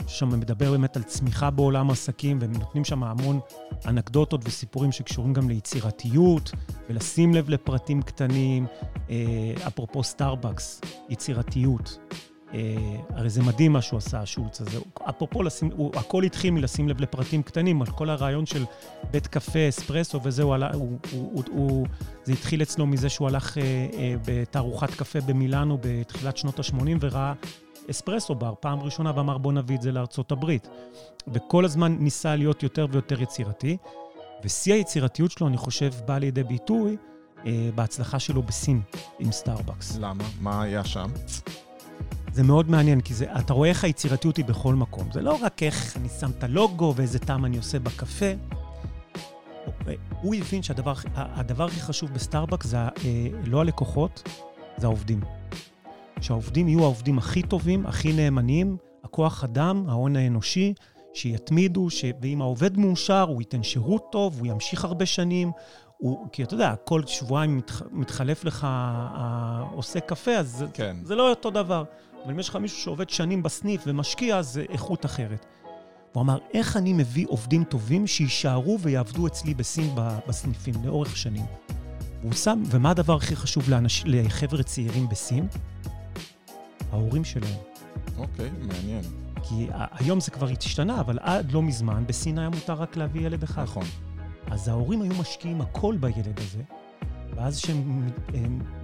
שם 0.08 0.40
מדבר 0.40 0.72
באמת 0.72 0.98
על 0.98 1.04
צמיחה 1.04 1.50
בעולם 1.50 1.90
העסקים, 1.90 2.38
והם 2.42 2.52
נותנים 2.52 2.86
שם 2.86 3.04
המון 3.04 3.40
אנקדוטות 3.88 4.42
וסיפורים 4.46 4.92
שקשורים 4.92 5.34
גם 5.34 5.50
ליצירתיות, 5.50 6.52
ולשים 6.90 7.34
לב 7.34 7.50
לפרטים 7.50 8.02
קטנים. 8.02 8.66
אה, 9.10 9.68
אפרופו 9.68 10.04
סטארבקס, 10.04 10.82
יצירתיות. 11.10 11.98
אה, 12.54 12.60
הרי 13.10 13.30
זה 13.30 13.42
מדהים 13.42 13.74
מה 13.74 13.82
שהוא 13.82 13.98
עשה, 13.98 14.20
השולץ 14.20 14.62
הזה. 14.62 14.80
אפרופו, 15.10 15.44
לשים, 15.44 15.70
הוא, 15.76 15.92
הכל 15.96 16.24
התחיל 16.24 16.52
מלשים 16.52 16.90
לב 16.90 17.02
לפרטים 17.02 17.44
קטנים, 17.44 17.82
על 17.82 17.88
כל 17.88 18.10
הרעיון 18.10 18.46
של 18.46 18.66
בית 19.12 19.28
קפה, 19.28 19.70
אספרסו 19.70 20.20
וזה, 20.24 20.44
הוא, 20.44 20.56
הוא, 20.74 20.98
הוא, 21.12 21.44
הוא, 21.52 21.88
זה 22.24 22.34
התחיל 22.34 22.62
אצלו 22.62 22.86
מזה 22.86 23.10
שהוא 23.10 23.28
הלך 23.28 23.58
אה, 23.58 23.64
אה, 23.64 24.16
בתערוכת 24.28 24.90
קפה 24.90 25.22
במילאנו 25.22 25.78
בתחילת 25.82 26.38
שנות 26.38 26.60
ה-80 26.60 26.98
וראה 27.00 27.34
אספרסו 27.92 28.36
בר 28.36 28.54
פעם 28.60 28.80
ראשונה 28.80 29.12
ואמר 29.16 29.38
בוא 29.38 29.54
נביא 29.54 29.76
את 29.76 29.82
זה 29.82 29.92
לארצות 29.92 30.32
הברית. 30.32 30.68
וכל 31.28 31.66
הזמן 31.66 31.98
ניסה 32.00 32.36
להיות 32.36 32.64
יותר 32.64 32.88
ויותר 32.92 33.22
יצירתי. 33.22 33.78
ושיא 34.44 34.74
היצירתיות 34.74 35.32
שלו, 35.32 35.48
אני 35.48 35.58
חושב, 35.58 35.92
בא 36.06 36.18
לידי 36.18 36.44
ביטוי 36.44 36.98
אה, 37.46 37.70
בהצלחה 37.76 38.20
שלו 38.20 38.42
בסין 38.42 38.82
עם 39.20 39.32
סטארבקס. 39.32 39.98
למה? 39.98 40.24
מה 40.42 40.62
היה 40.62 40.86
שם? 40.86 41.10
זה 42.34 42.44
מאוד 42.44 42.70
מעניין, 42.70 43.02
כי 43.02 43.14
זה, 43.14 43.26
אתה 43.40 43.54
רואה 43.54 43.70
איך 43.70 43.84
היצירתיות 43.84 44.38
היא 44.38 44.46
בכל 44.46 44.76
מקום. 44.76 45.08
זה 45.12 45.22
לא 45.22 45.38
רק 45.42 45.64
איך 45.64 45.98
אני 45.98 46.10
שם 46.10 46.32
את 46.38 46.44
הלוגו 46.44 46.94
ואיזה 46.96 47.20
טעם 47.20 47.46
אני 47.46 47.58
עושה 47.58 47.80
בקפה. 47.80 48.26
הוא 50.22 50.36
הבין 50.36 50.64
שהדבר 50.64 51.66
הכי 51.66 51.80
חשוב 51.80 52.14
בסטארבקס 52.14 52.68
זה 52.68 52.78
אה, 52.78 52.90
לא 53.46 53.62
הלקוחות, 53.62 54.30
זה 54.78 54.88
העובדים. 54.88 55.22
שהעובדים 56.22 56.68
יהיו 56.68 56.84
העובדים 56.84 57.18
הכי 57.18 57.42
טובים, 57.42 57.86
הכי 57.86 58.14
נאמנים, 58.14 58.78
הכוח 59.04 59.44
אדם, 59.44 59.86
ההון 59.88 60.16
האנושי, 60.16 60.74
שיתמידו, 61.14 61.90
ש... 61.90 62.06
ואם 62.22 62.42
העובד 62.42 62.78
מאושר, 62.78 63.26
הוא 63.30 63.42
ייתן 63.42 63.64
שירות 63.64 64.04
טוב, 64.12 64.40
הוא 64.40 64.48
ימשיך 64.48 64.86
הרבה 64.86 65.06
שנים. 65.06 65.52
הוא, 66.04 66.28
כי 66.32 66.44
אתה 66.44 66.54
יודע, 66.54 66.76
כל 66.84 67.02
שבועיים 67.08 67.58
מתח, 67.58 67.82
מתחלף 67.92 68.46
לך 68.46 68.68
עושה 69.72 70.00
קפה, 70.00 70.32
אז 70.32 70.66
כן. 70.74 70.96
זה, 71.02 71.08
זה 71.08 71.16
לא 71.16 71.30
אותו 71.30 71.50
דבר. 71.50 71.84
אבל 72.24 72.32
אם 72.32 72.40
יש 72.40 72.50
לך 72.50 72.56
מישהו 72.56 72.78
שעובד 72.78 73.10
שנים 73.10 73.44
בסניף 73.44 73.84
ומשקיע, 73.88 74.42
זה 74.42 74.66
איכות 74.70 75.06
אחרת. 75.06 75.46
הוא 76.14 76.22
אמר, 76.24 76.38
איך 76.54 76.78
אני 76.78 76.94
מביא 76.94 77.26
עובדים 77.30 77.64
טובים 77.64 78.08
שיישארו 78.08 78.80
ויעבדו 78.80 79.28
אצלי 79.28 79.54
בסין 79.54 79.96
בסניפים 80.28 80.74
לאורך 80.86 81.18
שנים? 81.18 81.46
והוא 82.22 82.34
שם, 82.34 82.64
ומה 82.66 82.92
הדבר 82.92 83.16
הכי 83.16 83.36
חשוב 83.36 83.70
לאנש, 83.70 84.04
לחבר'ה 84.06 84.64
צעירים 84.64 85.10
בסין? 85.10 85.48
ההורים 86.92 87.26
שלהם. 87.26 87.60
אוקיי, 88.18 88.52
מעניין. 88.62 89.04
כי 89.44 89.68
היום 89.92 90.20
זה 90.20 90.32
כבר 90.32 90.48
השתנה, 90.50 91.00
אבל 91.00 91.20
עד 91.22 91.52
לא 91.52 91.62
מזמן 91.62 92.04
בסין 92.08 92.40
היה 92.40 92.50
מותר 92.50 92.74
רק 92.74 92.98
להביא 92.98 93.26
ילד 93.26 93.44
אחד. 93.44 93.64
נכון. 93.64 93.86
אז 94.48 94.68
ההורים 94.68 95.02
היו 95.02 95.14
משקיעים 95.20 95.62
הכל 95.62 95.98
בילד 96.00 96.40
הזה, 96.40 96.62
ואז 97.36 97.62
כשהם 97.62 98.10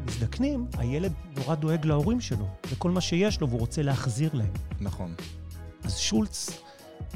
מזדקנים, 0.05 0.67
הילד 0.77 1.13
נורא 1.37 1.55
דואג 1.55 1.85
להורים 1.85 2.21
שלו, 2.21 2.47
לכל 2.71 2.91
מה 2.91 3.01
שיש 3.01 3.41
לו, 3.41 3.49
והוא 3.49 3.59
רוצה 3.59 3.81
להחזיר 3.81 4.29
להם. 4.33 4.53
נכון. 4.79 5.13
אז 5.83 5.97
שולץ 5.97 6.61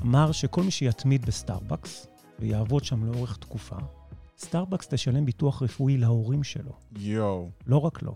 אמר 0.02 0.32
שכל 0.32 0.64
מי 0.64 0.72
שיתמיד 0.72 1.26
בסטארבקס, 1.26 2.08
ויעבוד 2.40 2.84
שם 2.84 3.06
לאורך 3.06 3.38
תקופה, 3.38 3.76
סטארבקס 4.38 4.88
תשלם 4.88 5.26
ביטוח 5.26 5.62
רפואי 5.62 5.98
להורים 5.98 6.44
שלו. 6.44 6.72
יואו. 6.98 7.50
לא 7.68 7.78
רק 7.78 8.02
לו. 8.02 8.16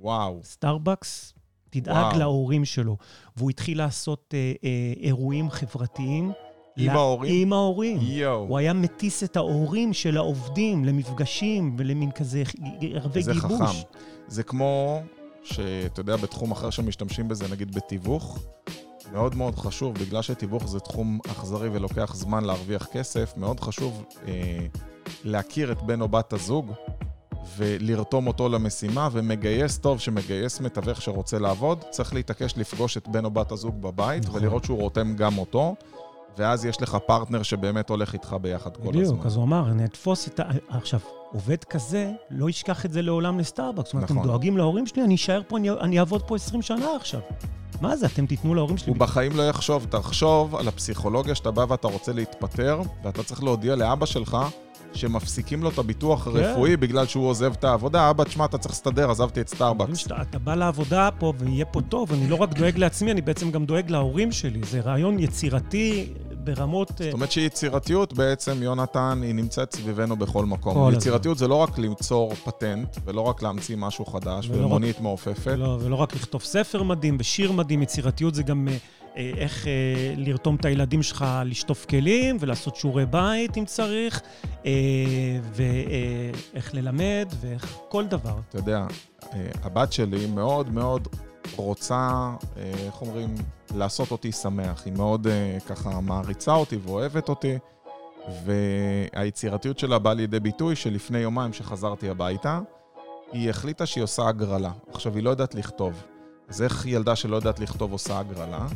וואו. 0.00 0.40
סטארבקס 0.44 1.34
תדאג 1.70 2.06
וואו. 2.06 2.18
להורים 2.18 2.64
שלו. 2.64 2.96
והוא 3.36 3.50
התחיל 3.50 3.78
לעשות 3.78 4.34
אה, 4.34 4.52
אה, 4.64 4.92
אירועים 5.00 5.50
חברתיים. 5.50 6.32
עם 6.80 6.86
לה... 6.86 6.92
ההורים? 6.92 7.42
עם 7.42 7.52
ההורים. 7.52 7.98
יואו. 8.00 8.46
הוא 8.48 8.58
היה 8.58 8.72
מטיס 8.72 9.24
את 9.24 9.36
ההורים 9.36 9.92
של 9.92 10.16
העובדים 10.16 10.84
למפגשים 10.84 11.74
ולמין 11.78 12.10
כזה 12.10 12.42
ערבי 12.80 13.22
גיבוש. 13.22 13.36
זה 13.36 13.40
חכם. 13.40 13.64
זה 14.28 14.42
כמו 14.42 15.00
שאתה 15.42 16.00
יודע, 16.00 16.16
בתחום 16.16 16.50
אחר 16.50 16.70
שמשתמשים 16.70 17.28
בזה, 17.28 17.48
נגיד 17.48 17.74
בתיווך, 17.74 18.38
מאוד 19.12 19.34
מאוד 19.34 19.54
חשוב, 19.54 19.94
בגלל 19.94 20.22
שתיווך 20.22 20.68
זה 20.68 20.80
תחום 20.80 21.18
אכזרי 21.30 21.68
ולוקח 21.68 22.14
זמן 22.14 22.44
להרוויח 22.44 22.86
כסף, 22.92 23.32
מאוד 23.36 23.60
חשוב 23.60 24.04
אה, 24.28 24.66
להכיר 25.24 25.72
את 25.72 25.82
בן 25.82 26.00
או 26.00 26.08
בת 26.08 26.32
הזוג 26.32 26.72
ולרתום 27.56 28.26
אותו 28.26 28.48
למשימה, 28.48 29.08
ומגייס 29.12 29.78
טוב 29.78 30.00
שמגייס 30.00 30.60
מתווך 30.60 31.02
שרוצה 31.02 31.38
לעבוד, 31.38 31.84
צריך 31.90 32.14
להתעקש 32.14 32.54
לפגוש 32.56 32.96
את 32.96 33.08
בן 33.08 33.24
או 33.24 33.30
בת 33.30 33.52
הזוג 33.52 33.82
בבית 33.82 34.24
נכון. 34.24 34.40
ולראות 34.40 34.64
שהוא 34.64 34.78
רותם 34.78 35.16
גם 35.16 35.38
אותו. 35.38 35.74
ואז 36.38 36.64
יש 36.64 36.82
לך 36.82 36.96
פרטנר 37.06 37.42
שבאמת 37.42 37.90
הולך 37.90 38.12
איתך 38.12 38.36
ביחד 38.42 38.76
כל 38.76 38.82
בדיוק, 38.82 38.94
הזמן. 38.94 39.14
בדיוק, 39.14 39.26
אז 39.26 39.36
הוא 39.36 39.44
אמר, 39.44 39.70
אני 39.70 39.84
אתפוס 39.84 40.28
את 40.28 40.40
ה... 40.40 40.44
עכשיו, 40.68 41.00
עובד 41.32 41.64
כזה 41.64 42.12
לא 42.30 42.48
ישכח 42.50 42.86
את 42.86 42.92
זה 42.92 43.02
לעולם 43.02 43.38
לסטארבקס. 43.38 43.84
זאת 43.84 43.94
אומרת, 43.94 44.04
נכון. 44.04 44.18
אתם 44.18 44.26
דואגים 44.26 44.56
להורים 44.56 44.86
שלי, 44.86 45.04
אני 45.04 45.14
אשאר 45.14 45.42
פה, 45.48 45.56
אני, 45.56 45.70
אני 45.70 45.98
אעבוד 45.98 46.22
פה 46.22 46.36
20 46.36 46.62
שנה 46.62 46.96
עכשיו. 46.96 47.20
מה 47.80 47.96
זה, 47.96 48.06
אתם 48.06 48.26
תיתנו 48.26 48.54
להורים 48.54 48.78
שלי... 48.78 48.88
הוא 48.88 48.96
בחיים 48.96 49.36
לא 49.36 49.42
יחשוב. 49.48 49.86
תחשוב 49.90 50.56
על 50.56 50.68
הפסיכולוגיה 50.68 51.34
שאתה 51.34 51.50
בא 51.50 51.64
ואתה 51.68 51.88
רוצה 51.88 52.12
להתפטר, 52.12 52.80
ואתה 53.04 53.22
צריך 53.22 53.42
להודיע 53.42 53.76
לאבא 53.76 54.06
שלך 54.06 54.36
שמפסיקים 54.92 55.62
לו 55.62 55.68
את 55.68 55.78
הביטוח 55.78 56.24
כן. 56.24 56.30
הרפואי 56.30 56.76
בגלל 56.76 57.06
שהוא 57.06 57.28
עוזב 57.28 57.52
את 57.52 57.64
העבודה. 57.64 58.10
אבא, 58.10 58.24
תשמע, 58.24 58.44
אתה 58.44 58.58
צריך 58.58 58.74
להסתדר, 58.74 59.10
עזבתי 59.10 59.40
את 59.40 59.48
סטארבקס. 59.48 59.96
שאתה- 59.98 60.22
אתה 60.22 60.38
בא 60.38 60.54
לעבודה 60.54 61.08
פה 61.18 61.32
ויהיה 61.38 61.64
פה 61.64 61.80
טוב, 61.88 62.12
אני 62.12 62.28
לא 62.30 62.36
רק 62.36 62.52
דואג 62.58 62.78
לעצמי, 62.78 63.10
אני 63.12 63.20
בעצם 63.20 63.50
גם 63.50 63.64
דואג 63.66 63.90
להורים 63.90 64.32
שלי. 64.32 64.60
זה 64.62 64.80
רעיון 64.80 65.18
יצירתי 65.18 66.12
ברמות... 66.44 66.90
אה, 66.90 66.96
זאת 67.04 67.12
אומרת 67.12 67.32
שיצירתיות 67.32 68.12
בעצם, 68.12 68.62
יונתן, 68.62 69.20
היא 69.22 69.34
נמצאת 69.34 69.74
סביבנו 69.74 70.16
בכל 70.16 70.44
מקום. 70.44 70.74
כל. 70.74 70.92
יצירתיות 70.96 71.38
זה 71.38 71.48
לא 71.48 71.54
רק 71.54 71.78
ליצור 71.78 72.34
פטנט, 72.34 72.96
ולא 73.04 73.20
רק 73.20 73.42
להמציא 73.42 73.76
משהו 73.76 74.04
חדש, 74.06 74.48
ולא 74.48 74.58
רק- 74.58 74.64
ומונית 74.66 75.00
מעופפת. 75.00 75.54
לא, 75.58 75.78
ולא 75.82 75.96
רק 75.96 76.14
לכתוב 76.16 76.42
ספר 76.42 76.82
מדהים 76.82 77.16
ושיר 77.20 77.52
מדהים, 77.52 77.82
יצירתיות 77.82 78.34
זה 78.34 78.42
גם 78.42 78.68
אה, 78.68 78.72
אה, 78.72 78.78
איך 79.16 79.66
אה, 79.66 80.14
לרתום 80.16 80.56
את 80.56 80.64
הילדים 80.64 81.02
שלך 81.02 81.24
לשטוף 81.44 81.84
כלים 81.84 82.36
ולעשות 82.40 82.76
שיעורי 82.76 83.06
בית 83.06 83.56
אם 83.58 83.64
צריך, 83.64 84.20
אה, 84.66 84.72
ואיך 85.52 86.74
ללמד 86.74 87.28
ואיך 87.40 87.76
כל 87.88 88.06
דבר. 88.06 88.38
אתה 88.48 88.58
יודע, 88.58 88.86
אה, 89.32 89.50
הבת 89.62 89.92
שלי 89.92 90.26
מאוד 90.26 90.70
מאוד 90.70 91.08
רוצה, 91.56 92.30
אה, 92.56 92.72
איך 92.86 93.02
אומרים, 93.02 93.34
לעשות 93.74 94.10
אותי 94.10 94.32
שמח. 94.32 94.82
היא 94.84 94.92
מאוד 94.92 95.26
אה, 95.26 95.58
ככה 95.68 96.00
מעריצה 96.00 96.52
אותי 96.52 96.76
ואוהבת 96.76 97.28
אותי, 97.28 97.58
והיצירתיות 98.44 99.78
שלה 99.78 99.98
באה 99.98 100.14
לידי 100.14 100.40
ביטוי 100.40 100.76
שלפני 100.76 101.18
יומיים 101.18 101.52
שחזרתי 101.52 102.10
הביתה, 102.10 102.60
היא 103.32 103.50
החליטה 103.50 103.86
שהיא 103.86 104.04
עושה 104.04 104.28
הגרלה. 104.28 104.72
עכשיו, 104.92 105.14
היא 105.14 105.22
לא 105.22 105.30
יודעת 105.30 105.54
לכתוב. 105.54 106.02
אז 106.48 106.62
איך 106.62 106.86
ילדה 106.86 107.16
שלא 107.16 107.36
יודעת 107.36 107.60
לכתוב 107.60 107.92
עושה 107.92 108.18
הגרלה? 108.18 108.66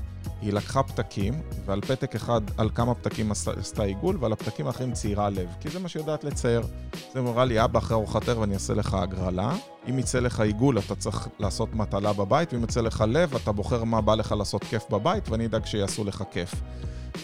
היא 0.44 0.52
לקחה 0.52 0.82
פתקים, 0.82 1.34
ועל 1.66 1.80
פתק 1.80 2.14
אחד, 2.14 2.40
על 2.56 2.70
כמה 2.74 2.94
פתקים 2.94 3.30
עשתה- 3.32 3.82
עיגול, 3.82 4.16
ועל 4.20 4.32
הפתקים 4.32 4.66
האחרים 4.66 4.92
ציירה 4.92 5.30
לב, 5.30 5.48
כי 5.60 5.68
זה 5.68 5.78
מה 5.78 5.88
שהיא 5.88 6.00
יודעת 6.00 6.24
לצייר. 6.24 6.60
אז 6.60 6.98
היא 7.14 7.22
אמרה 7.22 7.44
לי, 7.44 7.64
אבא, 7.64 7.78
אחרי 7.78 7.94
ארוחת 7.94 8.28
ערב 8.28 8.42
אני 8.42 8.54
אעשה 8.54 8.74
לך 8.74 8.94
הגרלה. 8.94 9.56
אם 9.90 9.98
יצא 9.98 10.20
לך 10.20 10.40
עיגול, 10.40 10.78
אתה 10.78 10.94
צריך 10.94 11.28
לעשות 11.38 11.74
מטלה 11.74 12.12
בבית, 12.12 12.52
ואם 12.52 12.64
יצא 12.64 12.80
לך 12.80 13.04
לב, 13.08 13.34
אתה 13.34 13.52
בוחר 13.52 13.84
מה 13.84 14.00
בא 14.00 14.14
לך 14.14 14.32
לעשות 14.32 14.64
כיף 14.64 14.84
בבית, 14.90 15.28
ואני 15.28 15.46
אדאג 15.46 15.64
שיעשו 15.66 16.04
לך 16.04 16.24
כיף. 16.30 16.54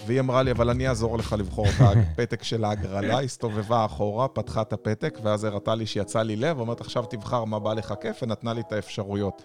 והיא 0.06 0.20
אמרה 0.20 0.42
לי, 0.42 0.50
אבל 0.50 0.70
אני 0.70 0.88
אעזור 0.88 1.18
לך 1.18 1.32
לבחור 1.38 1.66
את 1.68 1.74
הפתק 1.80 2.42
של 2.42 2.64
ההגרלה, 2.64 3.20
הסתובבה 3.20 3.84
אחורה, 3.84 4.28
פתחה 4.28 4.62
את 4.62 4.72
הפתק, 4.72 5.18
ואז 5.22 5.44
הראתה 5.44 5.74
לי 5.74 5.86
שיצא 5.86 6.22
לי 6.22 6.36
לב, 6.36 6.58
אומרת, 6.60 6.80
עכשיו 6.80 7.04
תבחר 7.04 7.44
מה 7.44 7.58
בא 7.58 7.74
לך 7.74 7.94
כיף, 8.00 8.22
ונתנה 8.22 8.52
לי 8.52 8.60
את 8.60 8.72
האפשרויות. 8.72 9.42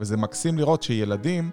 וזה 0.00 0.16
מקסים 0.16 0.58
לראות 0.58 0.82
שילדים, 0.82 1.50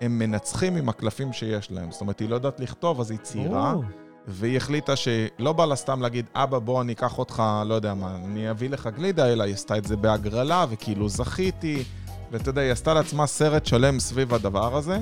הם 0.00 0.18
מנצחים 0.18 0.76
עם 0.76 0.88
הקלפים 0.88 1.32
שיש 1.32 1.70
להם. 1.70 1.92
זאת 1.92 2.00
אומרת, 2.00 2.20
היא 2.20 2.28
לא 2.28 2.34
יודעת 2.34 2.60
לכתוב, 2.60 3.00
אז 3.00 3.10
היא 3.10 3.18
ציירה, 3.18 3.72
או, 3.72 3.82
והיא 4.26 4.56
החליטה 4.56 4.96
שלא 4.96 5.52
בא 5.52 5.64
לה 5.64 5.76
סתם 5.76 6.02
להגיד, 6.02 6.26
אבא, 6.34 6.58
בוא 6.58 6.82
אני 6.82 6.92
אקח 6.92 7.18
אותך, 7.18 7.42
לא 7.66 7.74
יודע 7.74 7.94
מה, 7.94 8.16
אני 8.24 8.50
אביא 8.50 8.70
לך 8.70 8.88
גלידה, 8.96 9.32
אלא 9.32 9.44
היא 9.44 9.54
עשתה 9.54 9.78
את 9.78 9.84
זה 9.84 9.96
בהגרלה, 9.96 10.66
וכאילו 10.70 11.08
זכיתי, 11.08 11.82
ואתה 12.30 12.50
יודע, 12.50 12.62
היא 12.62 12.72
עשתה 12.72 12.94
לעצמה 12.94 13.26
סרט 13.26 13.66
שלם 13.66 14.00
סביב 14.00 14.34
הדבר 14.34 14.76
הזה, 14.76 14.98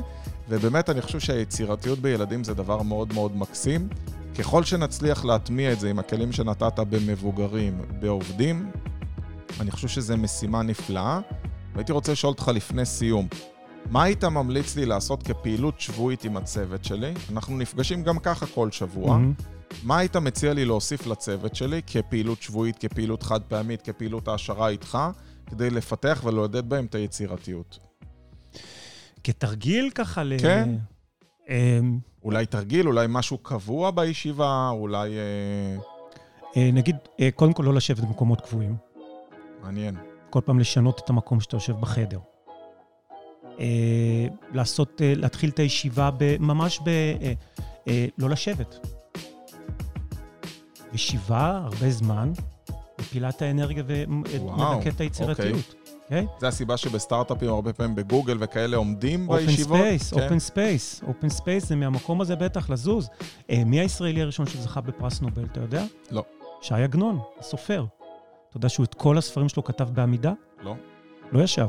ובאמת 0.48 0.90
אני 0.90 1.02
חושב 1.02 1.20
שהיצירתיות 1.20 1.98
בילדים 1.98 2.44
זה 2.44 2.54
דבר 2.54 2.82
מאוד 2.82 3.14
מאוד 3.14 3.36
מקסים. 3.36 3.88
ככל 4.38 4.64
שנצליח 4.64 5.24
להטמיע 5.24 5.72
את 5.72 5.80
זה 5.80 5.90
עם 5.90 5.98
הכלים 5.98 6.32
שנתת 6.32 6.78
במבוגרים, 6.78 7.82
בעובדים, 8.00 8.70
אני 9.60 9.70
חושב 9.70 9.88
שזו 9.88 10.16
משימה 10.16 10.62
נפלאה. 10.62 11.20
והייתי 11.74 11.92
רוצה 11.92 12.12
לשאול 12.12 12.30
אותך 12.30 12.50
לפני 12.54 12.84
סיום, 12.84 13.28
מה 13.90 14.02
היית 14.02 14.24
ממליץ 14.24 14.76
לי 14.76 14.86
לעשות 14.86 15.22
כפעילות 15.22 15.80
שבועית 15.80 16.24
עם 16.24 16.36
הצוות 16.36 16.84
שלי? 16.84 17.14
אנחנו 17.32 17.56
נפגשים 17.56 18.02
גם 18.02 18.18
ככה 18.18 18.46
כל 18.46 18.70
שבוע. 18.70 19.16
מהמם. 19.16 19.32
מה 19.82 19.98
היית 19.98 20.16
מציע 20.16 20.54
לי 20.54 20.64
להוסיף 20.64 21.06
לצוות 21.06 21.56
שלי 21.56 21.80
כפעילות 21.86 22.42
שבועית, 22.42 22.78
כפעילות 22.78 23.22
חד 23.22 23.42
פעמית, 23.42 23.82
כפעילות 23.82 24.28
העשרה 24.28 24.68
איתך, 24.68 24.98
כדי 25.46 25.70
לפתח 25.70 26.22
ולעודד 26.24 26.68
בהם 26.68 26.84
את 26.84 26.94
היצירתיות? 26.94 27.78
כתרגיל 29.24 29.90
ככה 29.94 30.22
ל... 30.22 30.38
כן. 30.38 30.68
אמ, 31.48 31.98
אולי 32.24 32.46
תרגיל, 32.46 32.86
אולי 32.86 33.06
משהו 33.08 33.38
קבוע 33.38 33.90
בישיבה, 33.90 34.68
אולי... 34.68 35.10
אה, 35.10 35.76
אה, 36.56 36.70
נגיד, 36.72 36.96
אה, 37.20 37.28
קודם 37.34 37.52
כל 37.52 37.62
לא 37.62 37.74
לשבת 37.74 37.98
במקומות 37.98 38.40
קבועים. 38.40 38.76
מעניין. 39.62 39.96
כל 40.30 40.40
פעם 40.44 40.58
לשנות 40.58 41.00
את 41.04 41.10
המקום 41.10 41.40
שאתה 41.40 41.56
יושב 41.56 41.80
בחדר. 41.80 42.18
אה, 43.60 44.26
לעשות, 44.52 45.02
אה, 45.02 45.12
להתחיל 45.16 45.50
את 45.50 45.58
הישיבה 45.58 46.10
ב, 46.18 46.36
ממש 46.40 46.80
ב... 46.84 46.88
אה, 46.88 47.32
אה, 47.88 48.06
לא 48.18 48.30
לשבת. 48.30 48.86
ישיבה, 50.92 51.60
הרבה 51.64 51.90
זמן, 51.90 52.32
מפילה 53.00 53.28
את 53.28 53.42
האנרגיה 53.42 53.84
וואו, 54.38 54.70
ומדכאת 54.70 54.94
את 54.94 55.00
היצירתיות. 55.00 55.74
אוקיי? 56.04 56.26
זה 56.40 56.48
הסיבה 56.48 56.76
שבסטארט-אפים, 56.76 57.48
הרבה 57.48 57.72
פעמים 57.72 57.94
בגוגל 57.94 58.36
וכאלה, 58.40 58.76
עומדים 58.76 59.28
open 59.28 59.46
בישיבות. 59.46 59.78
space, 59.78 60.12
כן. 60.12 60.22
open 60.22 60.38
space. 60.38 61.02
open 61.06 61.28
space 61.28 61.68
זה 61.68 61.76
מהמקום 61.76 62.20
הזה 62.20 62.36
בטח 62.36 62.70
לזוז. 62.70 63.08
אה, 63.50 63.62
מי 63.66 63.80
הישראלי 63.80 64.22
הראשון 64.22 64.46
שזכה 64.46 64.80
בפרס 64.80 65.20
נובל, 65.20 65.44
אתה 65.44 65.60
יודע? 65.60 65.84
לא. 66.10 66.24
שי 66.62 66.74
עגנון, 66.74 67.18
הסופר. 67.38 67.84
אתה 68.48 68.56
יודע 68.56 68.68
שהוא 68.68 68.84
את 68.84 68.94
כל 68.94 69.18
הספרים 69.18 69.48
שלו 69.48 69.64
כתב 69.64 69.88
בעמידה? 69.92 70.32
לא. 70.62 70.74
לא 71.32 71.42
ישב. 71.42 71.68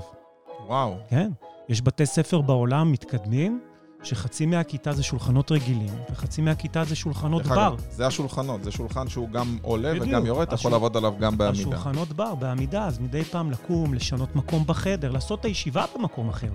וואו, 0.68 0.96
כן. 1.10 1.32
יש 1.70 1.82
בתי 1.82 2.06
ספר 2.06 2.42
בעולם 2.42 2.92
מתקדמים, 2.92 3.60
שחצי 4.04 4.46
מהכיתה 4.46 4.94
זה 4.94 5.04
שולחנות 5.04 5.52
רגילים, 5.52 5.94
וחצי 6.12 6.42
מהכיתה 6.42 6.84
זה 6.84 6.96
שולחנות 6.96 7.44
בר. 7.48 7.76
זה 7.92 8.08
השולחנות, 8.08 8.64
זה 8.64 8.72
שולחן 8.72 9.08
שהוא 9.10 9.30
גם 9.30 9.58
עולה 9.62 9.90
בדיוק. 9.94 10.08
וגם 10.08 10.26
יורד, 10.26 10.42
אתה 10.48 10.56
יכול 10.56 10.60
השול- 10.60 10.72
לעבוד 10.72 10.98
עליו 10.98 11.14
גם 11.20 11.38
בעמידה. 11.38 11.62
השולחנות 11.62 12.14
בר, 12.14 12.36
בעמידה, 12.36 12.86
אז 12.86 13.00
מדי 13.00 13.24
פעם 13.24 13.52
לקום, 13.52 13.94
לשנות 13.94 14.36
מקום 14.36 14.64
בחדר, 14.68 15.12
לעשות 15.12 15.40
את 15.40 15.46
הישיבה 15.46 15.86
במקום 15.98 16.30
אחר. 16.30 16.52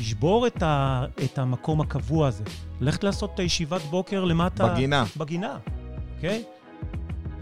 לשבור 0.00 0.46
את, 0.46 0.62
ה, 0.62 1.04
את 1.24 1.38
המקום 1.38 1.80
הקבוע 1.80 2.28
הזה. 2.28 2.44
ללכת 2.80 3.04
לעשות 3.04 3.30
את 3.34 3.38
הישיבת 3.40 3.80
בוקר 3.90 4.24
למטה... 4.24 4.66
בגינה. 4.74 5.04
בגינה, 5.16 5.58
אוקיי? 6.16 6.44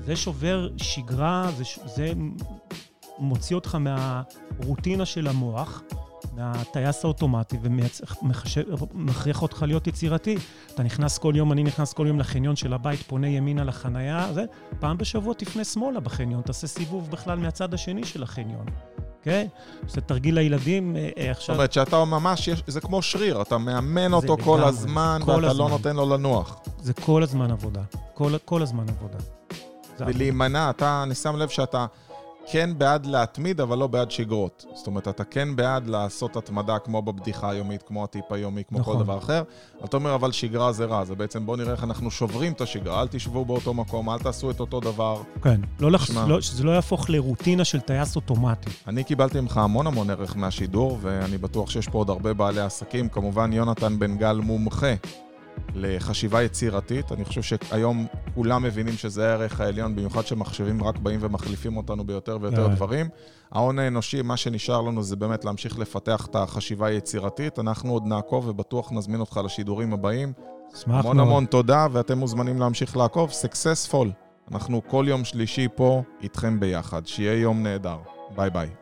זה 0.05 0.17
שובר 0.17 0.69
שגרה, 0.77 1.51
זה, 1.57 1.65
זה 1.97 2.13
מוציא 3.19 3.57
אותך 3.57 3.79
מהרוטינה 3.81 5.05
של 5.07 5.27
המוח, 5.29 5.83
מהטייס 6.37 7.05
האוטומטי, 7.05 7.59
ומכריח 8.95 9.43
אותך 9.43 9.63
להיות 9.69 9.87
יצירתי. 9.87 10.37
אתה 10.75 10.83
נכנס 10.83 11.19
כל 11.19 11.33
יום, 11.37 11.53
אני 11.53 11.63
נכנס 11.63 11.93
כל 11.93 12.07
יום 12.07 12.19
לחניון 12.21 12.57
של 12.57 12.73
הבית, 12.73 13.03
פונה 13.03 13.29
ימינה 13.29 13.65
לחנייה, 13.65 14.33
זה, 14.33 14.45
פעם 14.81 14.99
בשבוע 14.99 15.35
תפנה 15.35 15.65
שמאלה 15.65 16.01
בחניון, 16.01 16.43
תעשה 16.43 16.67
סיבוב 16.67 17.11
בכלל 17.11 17.39
מהצד 17.39 17.75
השני 17.75 18.05
של 18.05 18.23
החניון, 18.23 18.67
אוקיי? 19.19 19.49
זה 19.89 20.01
תרגיל 20.01 20.35
לילדים, 20.35 20.97
אה, 20.97 21.01
אה, 21.03 21.09
זאת 21.27 21.37
עכשיו... 21.37 21.55
אומרת 21.55 21.73
שאתה 21.73 22.05
ממש, 22.05 22.49
יש- 22.49 22.63
זה 22.67 22.81
כמו 22.81 23.03
שריר, 23.03 23.43
אתה 23.43 23.59
מאמן 23.59 24.13
אותו 24.13 24.37
כל 24.45 24.55
לגמרי, 24.57 24.69
הזמן, 24.69 25.21
כל 25.25 25.31
ואתה 25.31 25.53
לא. 25.53 25.69
נותן 25.69 25.97
לו 25.97 26.07
לנוח. 26.17 26.61
זה 26.79 26.93
כל 26.93 27.23
הזמן 27.23 27.51
עבודה. 27.51 27.81
כל, 28.15 28.33
כל 28.45 28.63
הזמן 28.63 28.85
עבודה. 28.89 29.19
ולהימנע, 30.01 30.71
אתה, 30.71 31.03
אני 31.03 31.15
שם 31.15 31.37
לב 31.37 31.49
שאתה 31.49 31.87
כן 32.47 32.71
בעד 32.79 33.07
להתמיד, 33.07 33.61
אבל 33.61 33.79
לא 33.79 33.87
בעד 33.87 34.11
שגרות. 34.11 34.65
זאת 34.75 34.87
אומרת, 34.87 35.09
אתה 35.09 35.25
כן 35.25 35.57
בעד 35.57 35.87
לעשות 35.87 36.37
התמדה 36.37 36.79
כמו 36.79 37.03
בבדיחה 37.03 37.51
היומית, 37.51 37.83
כמו 37.83 38.05
הטיפ 38.05 38.33
היומי, 38.33 38.63
כמו 38.69 38.79
נכון. 38.79 38.97
כל 38.97 39.05
דבר 39.05 39.19
אחר. 39.19 39.43
אתה 39.85 39.97
אומר, 39.97 40.15
אבל 40.15 40.33
שגרה 40.33 40.73
זה 40.73 40.85
רע, 40.85 41.05
זה 41.05 41.15
בעצם 41.15 41.47
בוא 41.47 41.57
נראה 41.57 41.73
איך 41.73 41.85
אנחנו 41.85 42.11
שוברים 42.11 42.53
את 42.53 42.61
השגרה, 42.61 43.03
אל 43.03 43.09
תשבו 43.09 43.45
באותו 43.45 43.75
מקום, 43.75 44.11
אל 44.11 44.19
תעשו 44.19 44.51
את 44.51 44.61
אותו 44.61 44.81
דבר. 44.81 45.23
כן, 45.43 45.61
לא 45.81 45.91
לח... 45.91 46.11
לא, 46.27 46.41
שזה 46.41 46.65
לא 46.65 46.71
יהפוך 46.71 47.11
לרוטינה 47.11 47.65
של 47.65 47.81
טייס 47.81 48.17
אוטומטי. 48.17 48.71
אני 48.87 49.05
קיבלתי 49.05 49.41
ממך 49.41 49.57
המון 49.57 49.87
המון 49.87 50.11
ערך 50.11 50.37
מהשידור, 50.37 50.99
ואני 51.01 51.39
בטוח 51.39 51.71
שיש 51.71 51.89
פה 51.89 51.99
עוד 51.99 52.11
הרבה 52.11 52.35
בעלי 52.35 52.61
עסקים. 52.61 53.09
כמובן, 53.09 53.53
יונתן 53.53 53.99
בן 53.99 54.17
גל 54.17 54.37
מומחה 54.37 54.95
לחשיבה 55.75 56.43
יצירתית. 56.43 57.13
אני 57.13 57.25
חושב 57.25 57.43
שהיום 57.43 58.07
כולם 58.35 58.63
מבינים 58.63 58.95
שזה 58.95 59.31
הערך 59.31 59.61
העליון, 59.61 59.97
במיוחד 59.97 60.27
שמחשבים 60.27 60.85
רק 60.85 60.99
באים 60.99 61.19
ומחליפים 61.23 61.77
אותנו 61.77 62.05
ביותר 62.05 62.39
ויותר 62.41 62.69
כן. 62.69 62.75
דברים. 62.75 63.09
ההון 63.53 63.79
האנושי, 63.79 64.23
מה 64.23 64.37
שנשאר 64.37 64.81
לנו 64.81 65.03
זה 65.03 65.17
באמת 65.17 65.45
להמשיך 65.45 65.79
לפתח 65.79 66.27
את 66.31 66.37
החשיבה 66.37 66.87
היצירתית. 66.87 67.59
אנחנו 67.59 67.93
עוד 67.93 68.07
נעקוב 68.07 68.49
ובטוח 68.49 68.93
נזמין 68.93 69.21
אותך 69.21 69.41
לשידורים 69.45 69.93
הבאים. 69.93 70.33
אשמח 70.75 71.05
המון 71.05 71.17
מאוד. 71.17 71.29
המון 71.29 71.45
תודה, 71.45 71.87
ואתם 71.93 72.19
מוזמנים 72.19 72.61
להמשיך 72.61 72.97
לעקוב. 72.97 73.31
successful. 73.31 74.11
אנחנו 74.53 74.83
כל 74.89 75.05
יום 75.09 75.25
שלישי 75.25 75.69
פה 75.75 76.03
איתכם 76.23 76.61
ביחד. 76.61 77.07
שיהיה 77.07 77.41
יום 77.41 77.63
נהדר. 77.63 77.99
ביי 78.37 78.51
ביי. 78.51 78.82